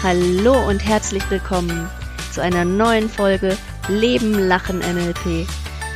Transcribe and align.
Hallo 0.00 0.68
und 0.68 0.78
herzlich 0.78 1.28
willkommen 1.28 1.90
zu 2.32 2.40
einer 2.40 2.64
neuen 2.64 3.08
Folge 3.08 3.58
Leben, 3.88 4.32
Lachen, 4.46 4.78
NLP. 4.78 5.44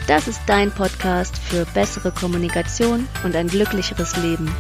Das 0.09 0.27
ist 0.27 0.41
dein 0.49 0.73
Podcast 0.73 1.39
für 1.39 1.65
bessere 1.67 2.11
Kommunikation 2.11 3.07
und 3.23 3.37
ein 3.37 3.47
glücklicheres 3.47 4.17
Leben. 4.17 4.53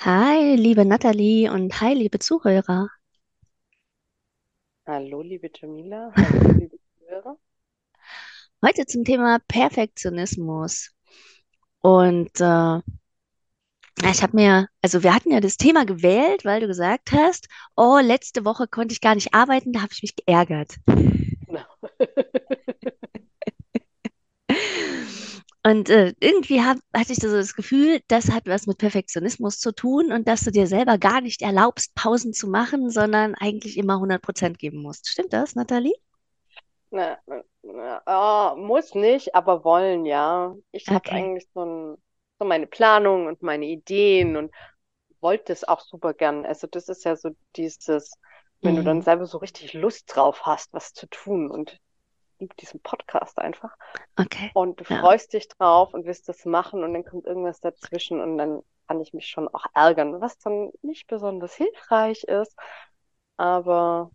Hi, 0.00 0.56
liebe 0.56 0.84
Nathalie 0.84 1.50
und 1.50 1.80
hi, 1.80 1.94
liebe 1.94 2.18
Zuhörer. 2.18 2.90
Hallo, 4.84 5.22
liebe 5.22 5.50
Jamila. 5.54 6.12
Hallo, 6.14 6.52
liebe 6.52 6.76
Zuhörer. 6.98 7.38
Heute 8.62 8.84
zum 8.84 9.04
Thema 9.04 9.38
Perfektionismus. 9.48 10.90
Und 11.80 12.38
äh, 12.42 12.80
ich 14.04 14.22
habe 14.22 14.36
mir, 14.36 14.68
also 14.82 15.02
wir 15.02 15.14
hatten 15.14 15.30
ja 15.32 15.40
das 15.40 15.56
Thema 15.56 15.84
gewählt, 15.84 16.44
weil 16.44 16.60
du 16.60 16.66
gesagt 16.66 17.12
hast, 17.12 17.48
oh, 17.76 17.98
letzte 18.02 18.44
Woche 18.44 18.66
konnte 18.68 18.92
ich 18.92 19.00
gar 19.00 19.14
nicht 19.14 19.34
arbeiten, 19.34 19.72
da 19.72 19.82
habe 19.82 19.92
ich 19.92 20.02
mich 20.02 20.16
geärgert. 20.16 20.76
Genau. 21.46 21.64
Und 25.64 25.90
äh, 25.90 26.14
irgendwie 26.20 26.62
hab, 26.62 26.78
hatte 26.94 27.12
ich 27.12 27.18
so 27.18 27.28
das 27.30 27.54
Gefühl, 27.54 28.00
das 28.08 28.30
hat 28.30 28.46
was 28.46 28.66
mit 28.66 28.78
Perfektionismus 28.78 29.58
zu 29.58 29.72
tun 29.72 30.12
und 30.12 30.26
dass 30.28 30.40
du 30.42 30.50
dir 30.50 30.66
selber 30.66 30.98
gar 30.98 31.20
nicht 31.20 31.42
erlaubst, 31.42 31.94
Pausen 31.94 32.32
zu 32.32 32.48
machen, 32.48 32.90
sondern 32.90 33.34
eigentlich 33.34 33.76
immer 33.76 33.94
100 33.94 34.22
Prozent 34.22 34.58
geben 34.58 34.80
musst. 34.80 35.08
Stimmt 35.08 35.32
das, 35.32 35.54
Nathalie? 35.56 35.94
Na, 36.90 37.18
na, 37.62 38.02
oh, 38.06 38.56
muss 38.56 38.94
nicht, 38.94 39.34
aber 39.34 39.64
wollen, 39.64 40.06
ja. 40.06 40.56
Ich 40.72 40.90
habe 40.92 40.96
Okay. 40.96 41.14
eigentlich 41.14 41.46
so, 41.54 41.60
ein, 41.64 41.98
so 42.38 42.44
meine 42.44 42.66
Planung 42.66 43.26
und 43.26 43.42
meine 43.42 43.66
Ideen 43.66 44.36
und 44.36 44.52
wollte 45.20 45.52
es 45.52 45.66
auch 45.66 45.80
super 45.80 46.14
gern. 46.14 46.46
Also 46.46 46.66
das 46.66 46.88
ist 46.88 47.04
ja 47.04 47.16
so 47.16 47.30
dieses, 47.56 48.12
wenn 48.62 48.76
du 48.76 48.82
dann 48.84 49.00
Mhm. 49.00 49.02
selber 49.02 49.26
so 49.26 49.38
richtig 49.38 49.74
Lust 49.74 50.14
drauf 50.14 50.46
hast, 50.46 50.72
was 50.72 50.92
zu 50.94 51.06
tun 51.08 51.50
und 51.50 51.78
diesen 52.60 52.80
Podcast 52.80 53.38
einfach 53.38 53.76
Okay. 54.20 54.52
und 54.52 54.80
du 54.80 54.84
Ja. 54.88 55.00
freust 55.00 55.32
dich 55.32 55.48
drauf 55.48 55.94
und 55.94 56.06
willst 56.06 56.28
das 56.28 56.44
machen 56.44 56.84
und 56.84 56.92
dann 56.94 57.04
kommt 57.04 57.26
irgendwas 57.26 57.60
dazwischen 57.60 58.20
und 58.20 58.38
dann 58.38 58.62
kann 58.88 59.00
ich 59.00 59.12
mich 59.12 59.26
schon 59.28 59.48
auch 59.48 59.66
ärgern, 59.74 60.20
was 60.20 60.38
dann 60.38 60.70
nicht 60.82 61.06
besonders 61.08 61.54
hilfreich 61.54 62.24
ist, 62.24 62.56
aber 63.36 64.12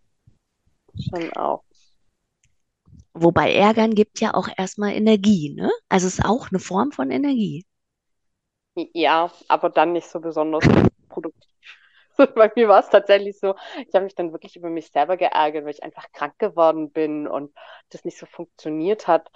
schon 0.98 1.32
auch. 1.34 1.64
Wobei 3.16 3.54
Ärgern 3.56 3.96
gibt 3.96 4.20
ja 4.20 4.36
auch 4.36 4.48
erstmal 4.56 4.94
Energie, 4.94 5.52
ne? 5.56 5.72
Also 5.90 6.06
es 6.08 6.20
ist 6.20 6.26
auch 6.26 6.50
eine 6.52 6.60
Form 6.60 6.92
von 6.92 7.10
Energie. 7.10 7.66
Ja, 8.76 9.32
aber 9.48 9.70
dann 9.70 9.94
nicht 9.94 10.08
so 10.08 10.20
besonders 10.20 10.64
produktiv. 11.10 11.50
Bei 12.36 12.52
mir 12.56 12.68
war 12.68 12.80
es 12.80 12.90
tatsächlich 12.90 13.40
so, 13.40 13.56
ich 13.88 13.94
habe 13.94 14.06
mich 14.06 14.16
dann 14.16 14.32
wirklich 14.32 14.56
über 14.56 14.70
mich 14.70 14.90
selber 14.92 15.18
geärgert, 15.18 15.66
weil 15.66 15.72
ich 15.74 15.84
einfach 15.84 16.12
krank 16.12 16.38
geworden 16.40 16.92
bin 16.92 17.28
und 17.28 17.54
das 17.90 18.06
nicht 18.06 18.18
so 18.18 18.26
funktioniert 18.26 19.08
hat, 19.08 19.30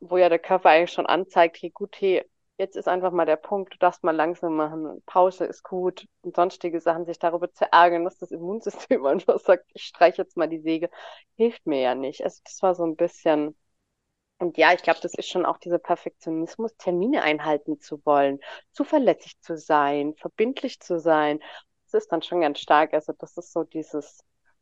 wo 0.00 0.16
ja 0.18 0.28
der 0.28 0.38
Körper 0.38 0.70
eigentlich 0.70 0.92
schon 0.92 1.06
anzeigt, 1.06 1.58
hey 1.62 1.70
gut, 1.70 1.96
hey, 2.00 2.24
jetzt 2.58 2.76
ist 2.76 2.88
einfach 2.88 3.12
mal 3.12 3.26
der 3.26 3.36
Punkt, 3.36 3.74
du 3.74 3.78
darfst 3.78 4.04
mal 4.04 4.14
langsam 4.16 4.56
machen, 4.56 5.02
Pause 5.06 5.44
ist 5.46 5.62
gut 5.64 6.06
und 6.22 6.36
sonstige 6.36 6.80
Sachen, 6.80 7.06
sich 7.06 7.18
darüber 7.18 7.52
zu 7.52 7.70
ärgern, 7.72 8.04
dass 8.04 8.18
das 8.18 8.30
Immunsystem 8.32 9.04
einfach 9.06 9.38
sagt, 9.40 9.66
ich 9.74 9.84
streiche 9.84 10.22
jetzt 10.22 10.36
mal 10.36 10.48
die 10.48 10.60
Säge, 10.60 10.90
hilft 11.36 11.66
mir 11.66 11.80
ja 11.80 11.94
nicht. 11.94 12.24
Also 12.24 12.40
das 12.44 12.62
war 12.62 12.74
so 12.74 12.84
ein 12.84 12.96
bisschen 12.96 13.56
und 14.38 14.56
ja, 14.58 14.72
ich 14.72 14.82
glaube, 14.82 15.00
das 15.02 15.14
ist 15.14 15.28
schon 15.28 15.46
auch 15.46 15.58
dieser 15.58 15.78
Perfektionismus, 15.78 16.76
Termine 16.76 17.22
einhalten 17.22 17.80
zu 17.80 18.04
wollen, 18.06 18.40
zuverlässig 18.72 19.40
zu 19.40 19.56
sein, 19.56 20.14
verbindlich 20.16 20.80
zu 20.80 21.00
sein. 21.00 21.40
Das 21.90 22.02
ist 22.04 22.12
dann 22.12 22.22
schon 22.22 22.40
ganz 22.40 22.60
stark. 22.60 22.94
Also 22.94 23.12
das 23.14 23.36
ist 23.36 23.52
so 23.52 23.64
dieses, 23.64 24.20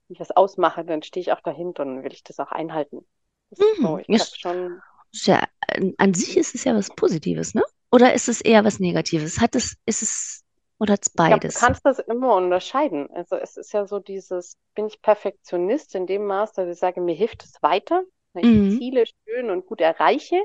wenn 0.08 0.14
ich 0.14 0.20
was 0.20 0.30
ausmache, 0.30 0.84
dann 0.84 1.02
stehe 1.02 1.20
ich 1.22 1.32
auch 1.32 1.40
dahinter 1.40 1.82
und 1.84 1.96
dann 1.96 2.04
will 2.04 2.12
ich 2.12 2.22
das 2.24 2.38
auch 2.40 2.52
einhalten. 2.52 3.06
Das 3.50 3.62
ist 3.62 3.80
so, 3.80 3.98
Mhm. 3.98 4.04
ich 4.06 4.08
Ist, 4.10 4.38
schon, 4.40 4.82
ist 5.12 5.26
ja, 5.26 5.46
an 5.68 5.94
an 5.98 6.14
sich 6.14 6.36
ist 6.36 6.54
es 6.54 6.64
ja 6.64 6.74
was 6.74 6.90
Positives, 6.90 7.54
ne? 7.54 7.62
Oder 7.92 8.14
ist 8.14 8.28
es 8.28 8.40
eher 8.40 8.64
was 8.64 8.80
Negatives? 8.80 9.40
Hat 9.40 9.56
es, 9.56 9.76
ist 9.86 10.02
es, 10.02 10.44
oder 10.78 10.94
hat 10.94 11.02
es 11.04 11.10
ich 11.14 11.24
glaube, 11.24 11.44
du 11.46 11.52
beides? 11.52 11.58
kannst 11.58 11.84
das 11.84 11.98
immer 11.98 12.34
unterscheiden. 12.36 13.10
Also 13.10 13.36
es 13.36 13.56
ist 13.56 13.72
ja 13.72 13.86
so 13.86 13.98
dieses, 13.98 14.56
bin 14.74 14.86
ich 14.86 15.00
Perfektionist 15.02 15.94
in 15.94 16.06
dem 16.06 16.26
Maß, 16.26 16.52
dass 16.52 16.68
ich 16.68 16.78
sage, 16.78 17.00
mir 17.00 17.14
hilft 17.14 17.44
es 17.44 17.62
weiter, 17.62 18.04
ich 18.42 18.50
die 18.52 18.64
Mhm. 18.64 18.66
Ziele 18.66 19.04
schön 19.24 19.50
und 19.50 19.66
gut 19.66 19.80
erreiche. 19.80 20.40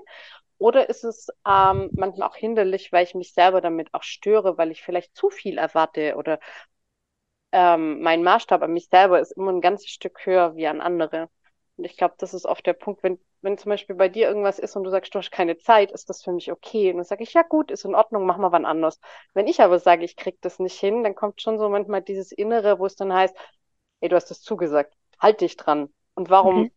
Oder 0.59 0.90
ist 0.90 1.03
es 1.03 1.29
ähm, 1.47 1.91
manchmal 1.96 2.29
auch 2.29 2.35
hinderlich, 2.35 2.91
weil 2.91 3.03
ich 3.06 3.16
mich 3.16 3.34
selber 3.34 3.62
damit 3.62 3.94
auch 3.94 4.03
störe, 4.03 4.57
weil 4.57 4.72
ich 4.72 4.84
vielleicht 4.84 5.16
zu 5.18 5.29
viel 5.29 5.57
erwarte 5.57 6.16
oder 6.18 6.40
ähm, 7.52 8.02
mein 8.02 8.24
Maßstab 8.24 8.62
an 8.62 8.74
mich 8.74 8.88
selber 8.90 9.19
ist 9.19 9.31
immer 9.34 9.52
ein 9.52 9.62
ganzes 9.62 9.90
Stück 9.90 10.25
höher 10.25 10.56
wie 10.56 10.68
an 10.68 10.81
andere. 10.81 11.29
Und 11.78 11.85
ich 11.85 11.97
glaube, 11.97 12.16
das 12.18 12.34
ist 12.34 12.46
oft 12.46 12.66
der 12.66 12.74
Punkt, 12.74 13.03
wenn, 13.03 13.19
wenn 13.41 13.57
zum 13.57 13.69
Beispiel 13.69 13.96
bei 13.96 14.09
dir 14.09 14.28
irgendwas 14.28 14.59
ist 14.59 14.75
und 14.75 14.84
du 14.84 14.90
sagst, 14.90 15.13
du 15.16 15.19
hast 15.19 15.31
keine 15.31 15.58
Zeit, 15.58 15.91
ist 15.91 16.09
das 16.09 16.23
für 16.23 16.31
mich 16.31 16.52
okay. 16.52 16.91
Und 16.91 16.97
dann 16.97 17.06
sage 17.06 17.23
ich, 17.23 17.34
ja 17.34 17.41
gut, 17.44 17.72
ist 17.72 17.85
in 17.85 17.96
Ordnung, 17.96 18.25
mach 18.25 18.38
mal 18.38 18.52
wann 18.52 18.66
anders. 18.66 19.00
Wenn 19.34 19.47
ich 19.47 19.62
aber 19.62 19.79
sage, 19.79 20.03
ich 20.06 20.16
krieg 20.16 20.38
das 20.41 20.59
nicht 20.59 20.79
hin, 20.79 21.03
dann 21.03 21.16
kommt 21.16 21.41
schon 21.41 21.58
so 21.58 21.69
manchmal 21.69 22.02
dieses 22.02 22.31
Innere, 22.31 22.79
wo 22.79 22.85
es 22.85 22.96
dann 22.96 23.13
heißt, 23.13 23.35
ey, 24.02 24.09
du 24.09 24.16
hast 24.16 24.29
das 24.31 24.41
zugesagt, 24.41 24.96
halt 25.19 25.41
dich 25.41 25.58
dran. 25.58 25.94
Und 26.16 26.29
warum 26.29 26.66
Okay. 26.66 26.72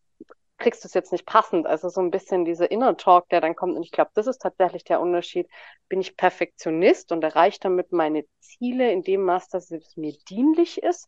Kriegst 0.65 0.83
du 0.83 0.89
es 0.89 0.95
jetzt 0.95 1.13
nicht 1.13 1.27
passend? 1.27 1.67
Also 1.67 1.91
so 1.91 2.01
ein 2.01 2.11
bisschen 2.11 2.47
dieser 2.47 2.71
Inner 2.71 2.97
Talk, 2.97 3.29
der 3.29 3.43
dann 3.43 3.55
kommt. 3.55 3.77
Und 3.77 3.83
ich 3.83 3.93
glaube, 3.93 4.11
das 4.15 4.27
ist 4.27 4.39
tatsächlich 4.39 4.83
der 4.83 4.99
Unterschied. 4.99 5.47
Bin 5.91 6.01
ich 6.01 6.17
Perfektionist 6.17 7.13
und 7.13 7.23
erreiche 7.23 7.61
damit 7.61 7.93
meine 7.93 8.25
Ziele 8.41 8.91
in 8.91 9.03
dem 9.03 9.25
Maß, 9.25 9.49
dass 9.49 9.71
es 9.71 9.95
mir 9.99 10.15
dienlich 10.27 10.83
ist? 10.83 11.07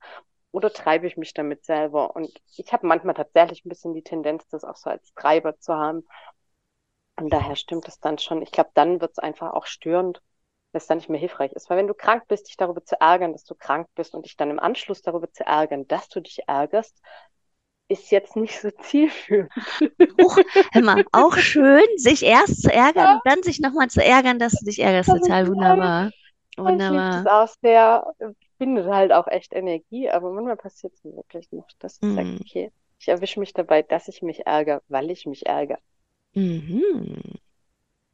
Oder 0.52 0.70
treibe 0.70 1.06
ich 1.06 1.16
mich 1.16 1.32
damit 1.32 1.64
selber? 1.64 2.14
Und 2.14 2.30
ich 2.54 2.70
habe 2.70 2.86
manchmal 2.86 3.14
tatsächlich 3.14 3.64
ein 3.64 3.70
bisschen 3.70 3.94
die 3.94 4.02
Tendenz, 4.02 4.46
das 4.48 4.62
auch 4.62 4.76
so 4.76 4.90
als 4.90 5.14
Treiber 5.14 5.58
zu 5.58 5.74
haben. 5.74 6.06
Und 7.18 7.32
daher 7.32 7.56
stimmt 7.56 7.88
es 7.88 7.98
dann 7.98 8.18
schon. 8.18 8.42
Ich 8.42 8.52
glaube, 8.52 8.70
dann 8.74 9.00
wird 9.00 9.12
es 9.12 9.18
einfach 9.18 9.54
auch 9.54 9.64
störend, 9.64 10.20
dass 10.72 10.82
es 10.82 10.86
dann 10.86 10.98
nicht 10.98 11.08
mehr 11.08 11.18
hilfreich 11.18 11.52
ist. 11.52 11.70
Weil 11.70 11.78
wenn 11.78 11.86
du 11.86 11.94
krank 11.94 12.24
bist, 12.28 12.48
dich 12.48 12.58
darüber 12.58 12.84
zu 12.84 13.00
ärgern, 13.00 13.32
dass 13.32 13.44
du 13.44 13.54
krank 13.54 13.88
bist 13.94 14.14
und 14.14 14.26
dich 14.26 14.36
dann 14.36 14.50
im 14.50 14.58
Anschluss 14.58 15.00
darüber 15.00 15.32
zu 15.32 15.46
ärgern, 15.46 15.88
dass 15.88 16.10
du 16.10 16.20
dich 16.20 16.40
ärgerst, 16.46 17.00
ist 17.88 18.10
jetzt 18.10 18.36
nicht 18.36 18.60
so 18.60 18.70
zielführend. 18.70 19.52
Auch, 20.18 20.38
mal, 20.74 21.00
auch 21.12 21.36
schön, 21.36 21.84
sich 21.96 22.22
erst 22.22 22.62
zu 22.62 22.72
ärgern 22.72 23.10
Ja, 23.10 23.12
und 23.12 23.20
dann 23.24 23.42
sich 23.42 23.60
nochmal 23.60 23.88
zu 23.88 24.02
ärgern, 24.02 24.38
dass 24.38 24.58
du 24.58 24.64
dich 24.66 24.78
ärgerst. 24.80 25.10
das 25.10 25.20
ist 25.22 25.28
Total 25.28 25.48
geil. 25.58 25.92
wunderbar. 25.96 26.10
Ich 26.88 27.12
das 27.12 27.26
Wunderbar. 27.26 27.26
auch 27.26 27.48
sehr. 27.62 28.06
Findet 28.58 28.86
halt 28.88 29.12
auch 29.12 29.26
echt 29.28 29.52
Energie, 29.54 30.10
aber 30.10 30.32
manchmal 30.32 30.56
passiert 30.56 30.94
es 30.94 31.04
mir 31.04 31.16
wirklich 31.16 31.50
noch, 31.52 31.66
dass 31.80 32.00
ich 32.00 32.08
sage, 32.12 32.30
Mhm. 32.30 32.38
okay, 32.40 32.72
ich 33.00 33.08
erwische 33.08 33.40
mich 33.40 33.52
dabei, 33.54 33.82
dass 33.82 34.08
ich 34.08 34.22
mich 34.22 34.46
ärgere, 34.46 34.82
weil 34.88 35.10
ich 35.10 35.26
mich 35.26 35.46
ärgere. 35.46 35.78
Mhm. 36.34 37.20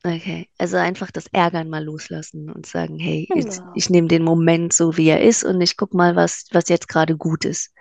Okay, 0.05 0.49
also 0.59 0.77
einfach 0.79 1.13
das 1.13 1.27
Ärgern 1.29 1.69
mal 1.71 1.85
loslassen 1.85 2.51
und 2.51 2.67
sagen, 2.67 2.99
hey, 2.99 3.31
jetzt, 3.35 3.63
Genau. 3.63 3.73
ich 3.73 3.89
nehme 3.91 4.09
den 4.09 4.25
Moment 4.25 4.73
so, 4.73 4.97
wie 4.97 5.09
er 5.09 5.21
ist 5.23 5.45
und 5.45 5.61
ich 5.61 5.77
guck 5.77 5.95
mal, 5.95 6.17
was, 6.17 6.47
was 6.53 6.69
jetzt 6.69 6.89
gerade 6.89 7.17
gut 7.17 7.45
ist. 7.45 7.73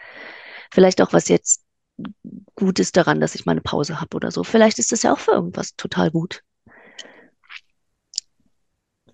Vielleicht 0.71 1.01
auch, 1.01 1.13
was 1.13 1.29
jetzt 1.29 1.63
gut 2.55 2.79
ist 2.79 2.97
daran, 2.97 3.19
dass 3.19 3.35
ich 3.35 3.45
mal 3.45 3.53
eine 3.53 3.61
Pause 3.61 4.01
habe 4.01 4.15
oder 4.15 4.31
so. 4.31 4.43
Vielleicht 4.43 4.79
ist 4.79 4.91
das 4.91 5.03
ja 5.03 5.13
auch 5.13 5.19
für 5.19 5.31
irgendwas 5.31 5.75
total 5.75 6.11
gut. 6.11 6.43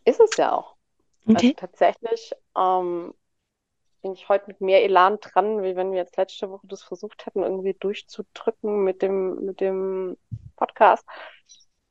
Ist 0.06 0.20
es 0.20 0.38
ja 0.38 0.54
auch. 0.54 0.76
Also 1.34 1.50
Okay. 1.50 1.56
tatsächlich 1.56 2.34
ähm, 2.58 3.14
bin 4.02 4.14
ich 4.14 4.30
heute 4.30 4.48
mit 4.48 4.62
mehr 4.62 4.84
Elan 4.84 5.20
dran, 5.20 5.64
wie 5.64 5.76
wenn 5.76 5.92
wir 5.92 6.00
jetzt 6.00 6.18
letzte 6.18 6.50
Woche 6.50 6.68
das 6.68 6.84
versucht 6.84 7.26
hätten, 7.26 7.44
irgendwie 7.44 7.74
durchzudrücken 7.74 8.84
mit 8.84 9.02
dem, 9.02 9.46
mit 9.46 9.62
dem 9.62 10.18
Podcast. 10.56 11.06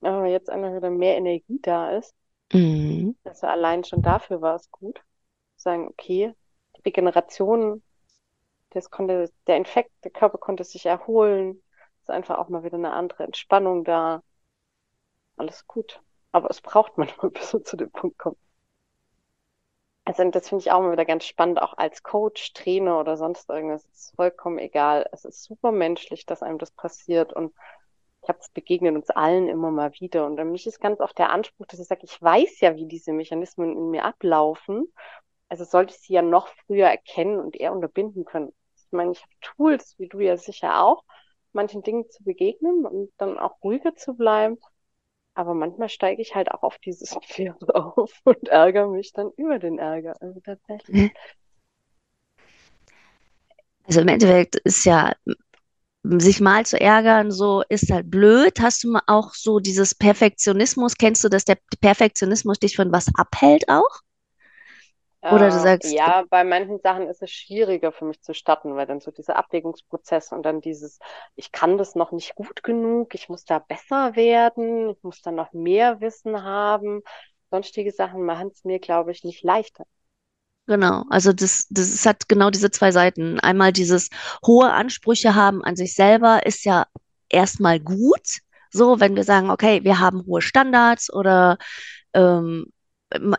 Aber 0.03 0.27
jetzt 0.27 0.51
einfach 0.51 0.75
wieder 0.75 0.91
mehr 0.91 1.17
Energie 1.17 1.61
da 1.63 1.91
ist. 1.97 2.15
Mhm. 2.53 3.15
Also 3.25 3.47
allein 3.47 3.85
schon 3.85 4.03
dafür 4.03 4.41
war 4.41 4.57
es 4.57 4.71
gut. 4.71 5.01
Sagen, 5.57 5.89
okay, 5.89 6.35
die 6.77 6.83
Regeneration, 6.83 7.83
das 8.77 8.91
konnte, 8.91 9.33
der 9.47 9.57
Infekt, 9.57 9.93
der 10.05 10.11
Körper 10.11 10.39
konnte 10.39 10.65
sich 10.65 10.87
erholen. 10.87 11.63
Ist 12.03 12.11
einfach 12.11 12.39
auch 12.39 12.49
mal 12.49 12.65
wieder 12.65 12.77
eine 12.77 12.93
andere 12.93 13.25
Entspannung 13.25 13.85
da. 13.85 14.23
Alles 15.37 15.67
gut. 15.67 16.01
Aber 16.33 16.51
es 16.51 16.61
braucht 16.61 16.99
manchmal, 16.99 17.31
bis 17.33 17.53
man 17.53 17.65
zu 17.65 17.77
dem 17.77 17.91
Punkt 17.91 18.19
kommt. 18.19 18.39
Also 20.05 20.29
das 20.31 20.49
finde 20.49 20.63
ich 20.63 20.71
auch 20.71 20.79
immer 20.81 20.93
wieder 20.93 21.05
ganz 21.05 21.25
spannend, 21.25 21.61
auch 21.61 21.77
als 21.77 22.03
Coach, 22.05 22.53
Trainer 22.53 23.01
oder 23.01 23.17
sonst 23.17 23.49
irgendwas. 23.51 23.85
Es 23.87 24.09
ist 24.09 24.17
vollkommen 24.17 24.59
egal. 24.59 25.09
Es 25.13 25.25
ist 25.25 25.43
super 25.43 25.73
menschlich, 25.73 26.27
dass 26.27 26.43
einem 26.43 26.59
das 26.59 26.71
passiert. 26.71 27.33
Und 27.33 27.53
ich 28.23 28.29
habe 28.29 28.39
es 28.41 28.49
begegnet 28.51 28.95
uns 28.95 29.11
allen 29.11 29.49
immer 29.49 29.71
mal 29.73 29.93
wieder. 29.99 30.27
Und 30.27 30.37
für 30.39 30.45
mich 30.45 30.67
ist 30.67 30.81
ganz 30.81 31.01
oft 31.01 31.19
der 31.19 31.31
Anspruch, 31.31 31.67
dass 31.67 31.81
ich 31.81 31.89
sage, 31.89 32.03
ich 32.05 32.23
weiß 32.23 32.61
ja, 32.61 32.77
wie 32.77 32.87
diese 32.87 33.13
Mechanismen 33.13 33.73
in 33.77 33.91
mir 33.91 34.05
ablaufen. 34.05 34.93
Also 35.49 35.65
sollte 35.65 35.95
ich 35.95 36.01
sie 36.01 36.15
ja 36.15 36.23
noch 36.23 36.49
früher 36.67 36.87
erkennen 36.89 37.41
und 37.41 37.57
eher 37.57 37.73
unterbinden 37.73 38.25
können. 38.25 38.53
Ich 38.87 38.93
meine, 38.93 39.13
ich 39.13 39.23
habe 39.23 39.33
Tools, 39.41 39.95
wie 39.99 40.09
du 40.09 40.21
ja 40.21 40.37
sicher 40.37 40.83
auch, 40.83 41.05
manchen 41.53 41.83
Dingen 41.83 42.09
zu 42.11 42.23
begegnen 42.25 42.87
und 42.87 43.11
dann 43.19 43.39
auch 43.39 43.63
ruhiger 43.63 43.95
zu 43.97 44.15
bleiben. 44.15 44.59
Aber 45.35 45.55
manchmal 45.55 45.89
steige 45.89 46.23
ich 46.23 46.35
halt 46.35 46.51
auch 46.51 46.63
auf 46.63 46.79
dieses 46.79 47.11
Pferd 47.25 47.75
auf 47.75 48.13
und 48.25 48.49
ärgere 48.49 48.89
mich 48.89 49.13
dann 49.13 49.31
über 49.37 49.59
den 49.59 49.79
Ärger. 49.79 50.15
Also 50.21 50.41
tatsächlich. 50.41 51.13
Also 53.85 54.01
im 54.01 54.09
Endeffekt 54.09 54.57
ist 54.57 54.85
ja, 54.85 55.15
sich 56.03 56.41
mal 56.41 56.65
zu 56.65 56.81
ärgern, 56.81 57.31
so 57.31 57.63
ist 57.69 57.91
halt 57.91 58.11
blöd. 58.11 58.61
Hast 58.61 58.85
du 58.85 58.97
auch 59.07 59.35
so 59.35 59.59
dieses 59.61 59.95
Perfektionismus? 59.95 60.97
Kennst 60.97 61.25
du, 61.25 61.29
dass 61.29 61.45
der 61.45 61.59
Perfektionismus 61.81 62.59
dich 62.59 62.77
von 62.77 62.93
was 62.93 63.09
abhält 63.15 63.69
auch? 63.69 64.01
Oder 65.31 65.51
du 65.51 65.59
Äh, 65.59 65.61
sagst, 65.61 65.97
ja, 65.97 66.25
bei 66.31 66.45
manchen 66.45 66.81
Sachen 66.81 67.09
ist 67.09 67.23
es 67.23 67.31
schwieriger 67.31 67.93
für 67.93 68.05
mich 68.07 68.21
zu 68.23 68.35
starten, 68.35 68.77
weil 68.77 68.87
dann 68.87 69.01
so 69.01 69.11
dieser 69.11 69.37
Abwägungsprozess 69.37 70.33
und 70.33 70.43
dann 70.45 70.61
dieses, 70.61 70.99
ich 71.37 71.53
kann 71.53 71.79
das 71.79 71.95
noch 71.97 72.13
nicht 72.13 72.35
gut 72.35 72.63
genug, 72.63 73.15
ich 73.15 73.29
muss 73.29 73.45
da 73.45 73.59
besser 73.59 74.17
werden, 74.17 74.91
ich 74.91 75.03
muss 75.03 75.23
da 75.23 75.33
noch 75.33 75.53
mehr 75.53 76.01
Wissen 76.01 76.43
haben. 76.45 77.03
Sonstige 77.51 77.93
Sachen 77.93 78.25
machen 78.25 78.49
es 78.53 78.65
mir, 78.65 78.79
glaube 78.81 79.13
ich, 79.13 79.25
nicht 79.25 79.43
leichter. 79.45 79.85
Genau, 80.67 81.05
also 81.11 81.33
das, 81.33 81.67
das 81.71 82.05
hat 82.07 82.29
genau 82.29 82.51
diese 82.51 82.71
zwei 82.73 82.91
Seiten. 82.91 83.39
Einmal 83.39 83.73
dieses 83.73 84.11
hohe 84.45 84.73
Ansprüche 84.73 85.35
haben 85.37 85.63
an 85.63 85.77
sich 85.77 85.95
selber 85.95 86.45
ist 86.45 86.65
ja 86.65 86.87
erstmal 87.29 87.79
gut. 87.79 88.41
So, 88.73 88.99
wenn 88.99 89.15
wir 89.15 89.23
sagen, 89.25 89.51
okay, 89.51 89.85
wir 89.85 90.01
haben 90.01 90.27
hohe 90.27 90.43
Standards 90.43 91.13
oder 91.13 91.57
ähm, 92.15 92.67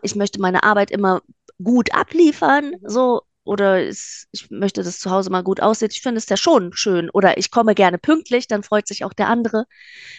ich 0.04 0.16
möchte 0.16 0.42
meine 0.42 0.64
Arbeit 0.64 0.92
immer 0.92 1.22
gut 1.64 1.94
abliefern, 1.94 2.72
Mhm. 2.72 2.90
so, 2.90 3.22
oder 3.44 3.82
es, 3.88 4.28
ich 4.32 4.50
möchte, 4.52 4.84
dass 4.84 5.00
zu 5.00 5.10
Hause 5.12 5.30
mal 5.30 5.44
gut 5.44 5.62
aussieht. 5.62 5.94
Ich 5.94 6.02
finde 6.02 6.18
es 6.20 6.28
ja 6.30 6.36
schon 6.38 6.74
schön. 6.74 7.10
Oder 7.12 7.38
ich 7.38 7.50
komme 7.52 7.76
gerne 7.76 7.98
pünktlich, 7.98 8.48
dann 8.48 8.64
freut 8.64 8.88
sich 8.88 9.06
auch 9.06 9.14
der 9.14 9.30
andere. 9.30 9.66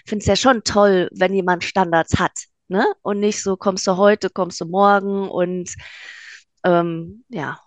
Ich 0.05 0.11
finde 0.11 0.23
es 0.23 0.27
ja 0.27 0.37
schon 0.37 0.65
toll, 0.65 1.11
wenn 1.13 1.35
jemand 1.35 1.65
Standards 1.65 2.19
hat, 2.19 2.33
ne? 2.69 2.87
Und 3.03 3.21
nicht 3.21 3.43
so, 3.43 3.57
kommst 3.57 3.87
du 3.87 3.97
heute, 3.99 4.31
kommst 4.31 4.61
du 4.61 4.67
morgen 4.67 5.29
und 5.29 5.75
ähm, 6.65 7.25
ja, 7.29 7.61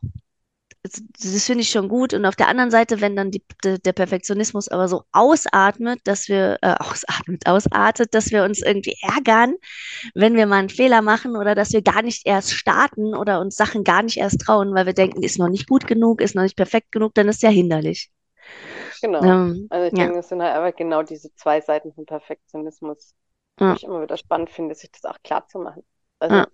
das, 0.83 1.03
das 1.21 1.45
finde 1.45 1.61
ich 1.61 1.69
schon 1.69 1.87
gut. 1.89 2.13
Und 2.13 2.25
auf 2.25 2.35
der 2.35 2.47
anderen 2.47 2.71
Seite, 2.71 3.01
wenn 3.01 3.15
dann 3.15 3.31
die, 3.31 3.43
de, 3.63 3.77
der 3.79 3.93
Perfektionismus 3.93 4.67
aber 4.67 4.87
so 4.87 5.03
ausatmet, 5.11 5.99
dass 6.05 6.27
wir, 6.27 6.57
äh, 6.61 6.75
ausatmet, 6.79 7.45
ausartet, 7.47 8.13
dass 8.15 8.31
wir 8.31 8.43
uns 8.43 8.61
irgendwie 8.61 8.95
ärgern, 9.01 9.55
wenn 10.15 10.35
wir 10.35 10.47
mal 10.47 10.59
einen 10.59 10.69
Fehler 10.69 11.01
machen 11.01 11.37
oder 11.37 11.55
dass 11.55 11.73
wir 11.73 11.81
gar 11.83 12.01
nicht 12.03 12.27
erst 12.27 12.53
starten 12.53 13.15
oder 13.15 13.41
uns 13.41 13.55
Sachen 13.55 13.83
gar 13.83 14.03
nicht 14.03 14.17
erst 14.17 14.41
trauen, 14.41 14.73
weil 14.75 14.85
wir 14.87 14.93
denken, 14.93 15.23
ist 15.23 15.39
noch 15.39 15.49
nicht 15.49 15.69
gut 15.69 15.87
genug, 15.87 16.21
ist 16.21 16.35
noch 16.35 16.43
nicht 16.43 16.57
perfekt 16.57 16.91
genug, 16.91 17.13
dann 17.15 17.29
ist 17.29 17.43
ja 17.43 17.49
hinderlich. 17.49 18.11
Genau. 19.01 19.23
Ähm, 19.23 19.69
Also 19.69 19.87
ich 19.87 19.93
ja, 19.93 19.95
denke, 19.95 20.19
es 20.19 20.29
sind 20.29 20.41
halt 20.41 20.55
einfach 20.55 20.75
genau 20.77 21.03
diese 21.03 21.33
zwei 21.35 21.61
Seiten 21.61 21.93
von 21.93 22.05
Perfektionismus, 22.05 23.15
ja, 23.59 23.77
ich 23.77 23.83
immer 23.83 24.01
wieder 24.01 24.17
spannend 24.17 24.49
finde, 24.51 24.75
sich 24.75 24.91
das 24.91 25.05
auch 25.05 25.21
klar 25.23 25.47
zu 25.47 25.59
machen. 25.59 25.83
ja. 26.29 26.45
Also, 26.45 26.51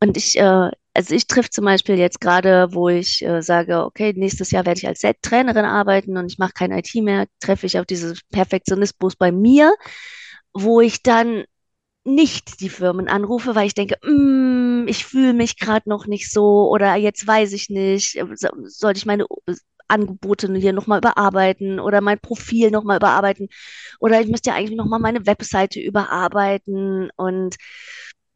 Und 0.00 0.16
ich, 0.16 0.36
äh, 0.38 0.70
also 0.96 1.14
ich 1.14 1.26
treffe 1.26 1.50
zum 1.50 1.64
Beispiel 1.64 1.96
jetzt 1.98 2.20
gerade, 2.20 2.68
wo 2.72 2.88
ich 2.88 3.22
äh, 3.24 3.42
sage, 3.42 3.84
okay, 3.84 4.12
nächstes 4.16 4.50
Jahr 4.50 4.66
werde 4.66 4.78
ich 4.80 4.86
als 4.88 5.02
Trainerin 5.22 5.64
arbeiten 5.64 6.16
und 6.18 6.30
ich 6.32 6.38
mache 6.38 6.52
kein 6.54 6.72
IT 6.72 7.00
mehr, 7.02 7.26
treffe 7.40 7.66
ich 7.66 7.78
auf 7.78 7.86
dieses 7.86 8.22
Perfektionismus 8.32 9.16
bei 9.16 9.32
mir, 9.32 9.74
wo 10.54 10.80
ich 10.80 11.02
dann 11.02 11.44
nicht 12.04 12.60
die 12.60 12.70
Firmen 12.70 13.08
anrufe, 13.08 13.54
weil 13.56 13.66
ich 13.68 13.74
denke, 13.74 13.96
mm, 14.06 14.86
ich 14.88 15.04
fühle 15.06 15.34
mich 15.34 15.58
gerade 15.58 15.88
noch 15.88 16.06
nicht 16.06 16.30
so 16.32 16.70
oder 16.70 16.96
jetzt 16.96 17.26
weiß 17.26 17.52
ich 17.52 17.70
nicht, 17.70 18.16
äh, 18.16 18.26
so- 18.36 18.48
sollte 18.64 18.98
ich 18.98 19.06
meine 19.06 19.24
äh, 19.46 19.54
Angebote 19.88 20.52
hier 20.56 20.72
nochmal 20.72 20.98
überarbeiten 20.98 21.80
oder 21.80 22.00
mein 22.00 22.18
Profil 22.20 22.70
nochmal 22.72 22.96
überarbeiten 22.98 23.48
oder 24.00 24.20
ich 24.20 24.28
müsste 24.28 24.50
ja 24.50 24.56
eigentlich 24.56 24.76
nochmal 24.76 25.00
meine 25.00 25.26
Webseite 25.26 25.80
überarbeiten 25.80 27.10
und 27.16 27.56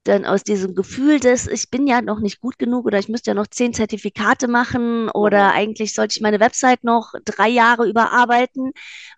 dann 0.04 0.24
aus 0.24 0.42
diesem 0.42 0.74
Gefühl 0.74 1.20
des, 1.20 1.46
ich 1.46 1.70
bin 1.70 1.86
ja 1.86 2.00
noch 2.00 2.20
nicht 2.20 2.40
gut 2.40 2.58
genug 2.58 2.86
oder 2.86 2.98
ich 2.98 3.08
müsste 3.08 3.30
ja 3.30 3.34
noch 3.34 3.46
zehn 3.46 3.74
Zertifikate 3.74 4.48
machen 4.48 5.10
oder 5.10 5.50
mhm. 5.50 5.56
eigentlich 5.56 5.94
sollte 5.94 6.14
ich 6.16 6.22
meine 6.22 6.40
Website 6.40 6.84
noch 6.84 7.12
drei 7.24 7.48
Jahre 7.48 7.88
überarbeiten 7.88 8.72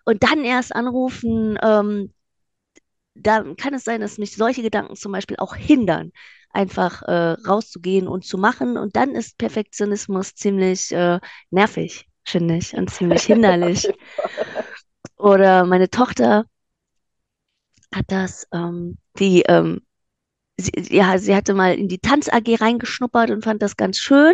und 0.05 0.23
dann 0.23 0.43
erst 0.43 0.75
anrufen, 0.75 1.57
ähm, 1.61 2.13
da 3.15 3.43
kann 3.57 3.73
es 3.73 3.83
sein, 3.83 4.01
dass 4.01 4.17
mich 4.17 4.35
solche 4.35 4.61
Gedanken 4.61 4.95
zum 4.95 5.11
Beispiel 5.11 5.37
auch 5.37 5.55
hindern, 5.55 6.11
einfach 6.49 7.01
äh, 7.03 7.31
rauszugehen 7.47 8.07
und 8.07 8.25
zu 8.25 8.37
machen. 8.37 8.77
Und 8.77 8.95
dann 8.95 9.11
ist 9.11 9.37
Perfektionismus 9.37 10.35
ziemlich 10.35 10.91
äh, 10.91 11.19
nervig, 11.51 12.07
finde 12.23 12.57
ich, 12.57 12.73
und 12.73 12.89
ziemlich 12.89 13.23
hinderlich. 13.25 13.87
Oder 15.17 15.65
meine 15.65 15.89
Tochter 15.89 16.45
hat 17.93 18.05
das, 18.07 18.47
ähm, 18.51 18.97
die 19.19 19.43
ähm, 19.43 19.82
sie, 20.57 20.71
ja, 20.95 21.17
sie 21.17 21.35
hatte 21.35 21.53
mal 21.53 21.75
in 21.75 21.87
die 21.87 21.99
Tanz-AG 21.99 22.61
reingeschnuppert 22.61 23.31
und 23.31 23.43
fand 23.43 23.61
das 23.61 23.75
ganz 23.77 23.97
schön. 23.97 24.33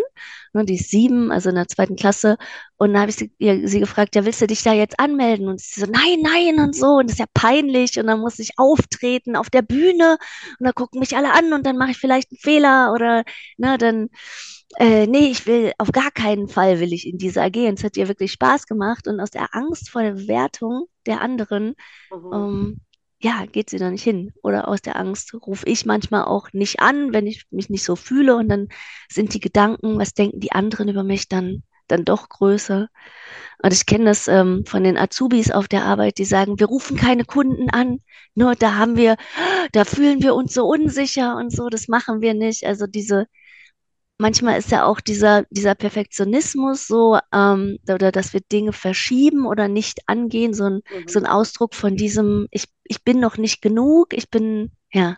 Und 0.54 0.70
die 0.70 0.76
ist 0.76 0.90
sieben, 0.90 1.32
also 1.32 1.50
in 1.50 1.56
der 1.56 1.68
zweiten 1.68 1.96
Klasse. 1.96 2.38
Und 2.78 2.94
dann 2.94 3.02
habe 3.02 3.12
ich 3.12 3.18
sie, 3.18 3.32
ihr, 3.38 3.68
sie 3.68 3.80
gefragt, 3.80 4.16
ja, 4.16 4.26
willst 4.26 4.42
du 4.42 4.48
dich 4.48 4.64
da 4.64 4.74
jetzt 4.74 5.00
anmelden? 5.00 5.48
Und 5.48 5.62
sie 5.62 5.82
so, 5.82 5.86
nein, 5.88 6.20
nein 6.22 6.60
und 6.66 6.76
so. 6.76 6.88
Und 6.98 7.06
das 7.08 7.14
ist 7.14 7.20
ja 7.20 7.26
peinlich. 7.34 8.00
Und 8.00 8.08
dann 8.08 8.20
muss 8.20 8.40
ich 8.40 8.52
auftreten 8.58 9.36
auf 9.36 9.50
der 9.50 9.62
Bühne. 9.62 10.18
Und 10.60 10.66
da 10.66 10.72
gucken 10.72 11.00
mich 11.00 11.16
alle 11.16 11.34
an 11.34 11.54
und 11.54 11.66
dann 11.66 11.78
mache 11.78 11.92
ich 11.92 11.98
vielleicht 11.98 12.32
einen 12.32 12.40
Fehler 12.40 12.94
oder, 12.94 13.24
ne, 13.58 13.78
dann, 13.78 14.10
äh, 14.78 15.08
nee, 15.08 15.30
ich 15.32 15.46
will, 15.48 15.72
auf 15.78 15.92
gar 15.92 16.12
keinen 16.12 16.48
Fall 16.48 16.80
will 16.80 16.94
ich 16.94 17.08
in 17.08 17.18
diese 17.18 17.42
AG. 17.42 17.56
Und 17.68 17.80
es 17.80 17.84
hat 17.84 17.98
ihr 17.98 18.08
wirklich 18.08 18.32
Spaß 18.34 18.66
gemacht. 18.68 19.08
Und 19.08 19.20
aus 19.20 19.32
der 19.32 19.54
Angst 19.56 19.90
vor 19.90 20.02
der 20.04 20.14
Bewertung 20.14 20.86
der 21.06 21.22
anderen 21.22 21.76
Mhm. 22.12 22.34
ähm, 22.34 22.82
ja, 23.22 23.46
geht 23.46 23.70
sie 23.70 23.78
da 23.78 23.90
nicht 23.90 24.04
hin. 24.04 24.34
Oder 24.44 24.68
aus 24.68 24.82
der 24.82 24.96
Angst 24.96 25.34
rufe 25.34 25.66
ich 25.68 25.86
manchmal 25.86 26.24
auch 26.24 26.54
nicht 26.54 26.80
an, 26.80 27.14
wenn 27.14 27.28
ich 27.28 27.46
mich 27.52 27.70
nicht 27.70 27.84
so 27.84 27.96
fühle. 27.96 28.36
Und 28.36 28.50
dann 28.50 28.70
sind 29.10 29.34
die 29.34 29.42
Gedanken, 29.42 30.00
was 30.00 30.14
denken 30.14 30.40
die 30.40 30.54
anderen 30.54 30.88
über 30.90 31.04
mich, 31.04 31.28
dann, 31.28 31.64
dann 31.88 32.06
doch 32.06 32.30
größer. 32.30 32.88
Und 33.62 33.74
ich 33.74 33.86
kenne 33.86 34.06
das 34.06 34.28
ähm, 34.30 34.64
von 34.66 34.84
den 34.84 34.98
Azubis 34.98 35.52
auf 35.52 35.68
der 35.68 35.84
Arbeit, 35.84 36.18
die 36.18 36.26
sagen, 36.26 36.60
wir 36.60 36.68
rufen 36.68 36.96
keine 36.98 37.26
Kunden 37.26 37.70
an. 37.70 38.00
Nur 38.36 38.56
da 38.56 38.76
haben 38.76 38.96
wir, 38.96 39.18
da 39.74 39.84
fühlen 39.84 40.22
wir 40.24 40.34
uns 40.34 40.54
so 40.54 40.66
unsicher 40.66 41.36
und 41.36 41.52
so, 41.52 41.68
das 41.70 41.90
machen 41.90 42.22
wir 42.22 42.34
nicht. 42.34 42.66
Also 42.66 42.88
diese 42.88 43.28
manchmal 44.20 44.60
ist 44.60 44.72
ja 44.72 44.86
auch 44.86 45.02
dieser, 45.02 45.46
dieser 45.52 45.76
Perfektionismus 45.76 46.88
so, 46.88 47.20
ähm, 47.34 47.80
oder 47.92 48.12
dass 48.14 48.34
wir 48.34 48.42
Dinge 48.42 48.74
verschieben 48.74 49.48
oder 49.48 49.68
nicht 49.70 50.02
angehen, 50.08 50.54
so 50.54 50.66
ein, 50.66 50.82
so 51.08 51.20
ein 51.20 51.26
Mhm. 51.26 51.28
Ausdruck 51.28 51.76
von 51.76 51.98
diesem, 51.98 52.48
ich, 52.52 52.68
ich 52.86 53.04
bin 53.06 53.20
noch 53.22 53.38
nicht 53.38 53.62
genug, 53.62 54.14
ich 54.14 54.30
bin, 54.32 54.72
ja, 54.94 55.18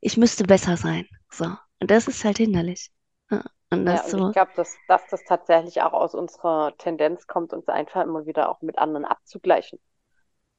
ich 0.00 0.16
müsste 0.18 0.44
besser 0.44 0.76
sein. 0.78 1.06
So. 1.32 1.46
Und 1.80 1.90
das 1.90 2.08
ist 2.08 2.24
halt 2.24 2.38
hinderlich. 2.38 2.90
Ja. 3.30 3.44
Und 3.70 3.86
Ja, 3.86 4.00
das 4.00 4.06
und 4.06 4.16
ich 4.18 4.30
so, 4.30 4.32
glaube, 4.32 4.52
dass, 4.56 4.80
dass 4.86 5.06
das 5.08 5.24
tatsächlich 5.24 5.82
auch 5.82 5.92
aus 5.92 6.14
unserer 6.14 6.74
Tendenz 6.78 7.26
kommt, 7.26 7.52
uns 7.52 7.68
einfach 7.68 8.02
immer 8.02 8.26
wieder 8.26 8.48
auch 8.50 8.60
mit 8.62 8.78
anderen 8.78 9.04
abzugleichen. 9.04 9.78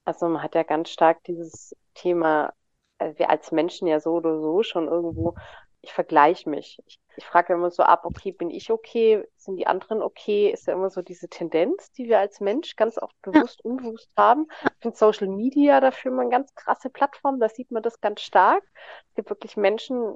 Also 0.06 0.28
man 0.30 0.44
hat 0.44 0.56
ja 0.56 0.64
ganz 0.64 0.90
stark 0.92 1.24
dieses 1.26 1.76
Thema, 1.96 2.54
äh, 3.00 3.14
wir 3.18 3.30
als 3.32 3.52
Menschen 3.52 3.88
ja 3.88 4.00
so 4.02 4.14
oder 4.16 4.40
so 4.42 4.64
schon 4.64 4.88
irgendwo, 4.88 5.36
ich 5.82 5.94
vergleiche 5.94 6.50
mich. 6.50 6.82
Ich, 6.86 7.00
ich 7.16 7.26
frage 7.26 7.54
immer 7.54 7.72
so 7.72 7.84
ab, 7.84 8.06
okay, 8.06 8.32
bin 8.32 8.50
ich 8.50 8.72
okay? 8.72 9.24
Sind 9.38 9.58
die 9.58 9.68
anderen 9.68 10.02
okay? 10.02 10.50
Ist 10.50 10.68
ja 10.68 10.74
immer 10.74 10.90
so 10.90 11.02
diese 11.02 11.30
Tendenz, 11.30 11.92
die 11.92 12.08
wir 12.08 12.20
als 12.20 12.40
Mensch 12.40 12.76
ganz 12.76 12.98
oft 12.98 13.20
bewusst, 13.22 13.64
unbewusst 13.64 14.12
haben. 14.18 14.48
Ich 14.64 14.82
finde 14.82 14.98
Social 14.98 15.28
Media 15.28 15.80
dafür 15.80 16.12
immer 16.12 16.22
eine 16.22 16.32
ganz 16.32 16.54
krasse 16.56 16.90
Plattform, 16.90 17.40
da 17.40 17.50
sieht 17.50 17.72
man 17.72 17.84
das 17.84 18.02
ganz 18.02 18.22
stark. 18.22 18.64
Es 19.10 19.16
gibt 19.16 19.30
wirklich 19.30 19.58
Menschen, 19.58 20.16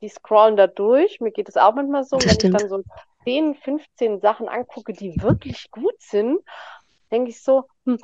die 0.00 0.08
scrollen 0.08 0.56
da 0.56 0.66
durch. 0.66 1.20
Mir 1.20 1.32
geht 1.32 1.48
es 1.48 1.56
auch 1.56 1.74
manchmal 1.74 2.04
so. 2.04 2.16
Das 2.16 2.26
wenn 2.26 2.32
ich 2.32 2.38
stimmt. 2.40 2.60
dann 2.60 2.68
so 2.68 2.82
10, 3.24 3.54
15 3.54 4.20
Sachen 4.20 4.48
angucke, 4.48 4.92
die 4.92 5.20
wirklich 5.20 5.70
gut 5.70 6.00
sind, 6.00 6.40
denke 7.10 7.30
ich 7.30 7.42
so, 7.42 7.64
hm, 7.84 7.98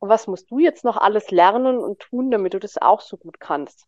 und 0.00 0.08
was 0.08 0.26
musst 0.26 0.50
du 0.50 0.58
jetzt 0.58 0.84
noch 0.84 0.96
alles 0.96 1.30
lernen 1.30 1.78
und 1.78 1.98
tun, 1.98 2.30
damit 2.30 2.54
du 2.54 2.58
das 2.58 2.78
auch 2.78 3.00
so 3.00 3.16
gut 3.16 3.40
kannst? 3.40 3.86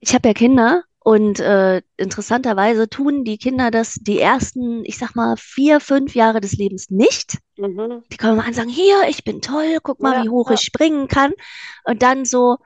Ich 0.00 0.14
habe 0.14 0.28
ja 0.28 0.34
Kinder 0.34 0.84
und 1.00 1.40
äh, 1.40 1.82
interessanterweise 1.96 2.88
tun 2.88 3.24
die 3.24 3.38
Kinder 3.38 3.70
das 3.70 3.94
die 3.94 4.18
ersten, 4.20 4.84
ich 4.84 4.98
sag 4.98 5.14
mal, 5.14 5.36
vier, 5.36 5.80
fünf 5.80 6.14
Jahre 6.14 6.40
des 6.40 6.52
Lebens 6.52 6.90
nicht. 6.90 7.38
Mhm. 7.58 8.02
Die 8.12 8.16
kommen 8.16 8.36
mal 8.36 8.42
an 8.44 8.48
und 8.48 8.54
sagen, 8.54 8.70
hier, 8.70 9.08
ich 9.08 9.24
bin 9.24 9.40
toll, 9.42 9.78
guck 9.82 10.02
mal, 10.02 10.14
Ja, 10.14 10.22
wie 10.22 10.28
hoch 10.30 10.50
ich 10.50 10.62
ja. 10.62 10.64
springen 10.64 11.08
kann. 11.08 11.32
Und 11.84 12.02
dann 12.02 12.24
so, 12.24 12.58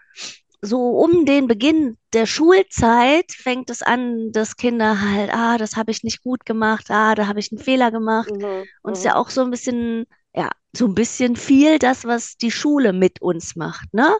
so 0.62 0.90
um 0.98 1.26
den 1.26 1.48
Beginn 1.48 1.98
der 2.12 2.26
Schulzeit 2.26 3.32
fängt 3.32 3.70
es 3.70 3.82
an, 3.82 4.32
dass 4.32 4.56
Kinder 4.56 5.00
halt, 5.00 5.32
ah, 5.34 5.58
das 5.58 5.76
habe 5.76 5.90
ich 5.90 6.04
nicht 6.04 6.22
gut 6.22 6.46
gemacht, 6.46 6.86
ah, 6.90 7.14
da 7.14 7.26
habe 7.28 7.40
ich 7.40 7.52
einen 7.52 7.60
Fehler 7.62 7.90
gemacht. 7.90 8.34
Mhm. 8.34 8.68
Und 8.82 8.92
es 8.94 9.00
ist 9.00 9.04
ja 9.04 9.14
Mhm. 9.14 9.16
auch 9.16 9.30
so 9.30 9.42
ein 9.42 9.50
bisschen, 9.50 10.06
so 10.74 10.86
ein 10.86 10.94
bisschen 10.94 11.36
viel 11.36 11.78
das, 11.78 12.04
was 12.06 12.36
die 12.36 12.50
Schule 12.50 12.92
mit 12.92 13.20
uns 13.22 13.56
macht, 13.56 13.92
ne? 13.94 14.16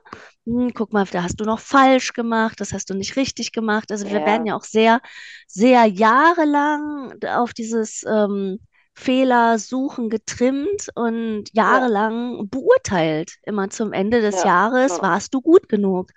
Hm, 0.47 0.73
guck 0.75 0.93
mal, 0.93 1.07
da 1.07 1.23
hast 1.23 1.41
du 1.41 1.45
noch 1.45 1.61
falsch 1.61 2.13
gemacht, 2.13 2.61
das 2.61 2.73
hast 2.73 2.91
du 2.91 2.95
nicht 2.95 3.17
richtig 3.17 3.53
gemacht. 3.53 3.91
Also 3.91 4.09
wir 4.11 4.25
werden 4.25 4.45
Ja, 4.45 4.47
ja 4.47 4.57
auch 4.57 4.65
sehr, 4.65 5.01
sehr 5.47 5.87
jahrelang 5.87 7.15
auf 7.27 7.55
dieses 7.55 8.05
ähm, 8.07 8.59
Fehlersuchen 8.95 10.11
getrimmt 10.11 10.89
und 10.95 11.45
ja, 11.67 11.93
jahrelang 11.93 12.49
beurteilt. 12.51 13.37
Immer 13.45 13.71
zum 13.71 13.93
Ende 13.93 14.21
des 14.21 14.43
ja, 14.43 14.43
Jahres 14.43 15.01
ja. 15.01 15.03
warst 15.03 15.33
du 15.35 15.41
gut 15.41 15.69
genug. 15.69 16.11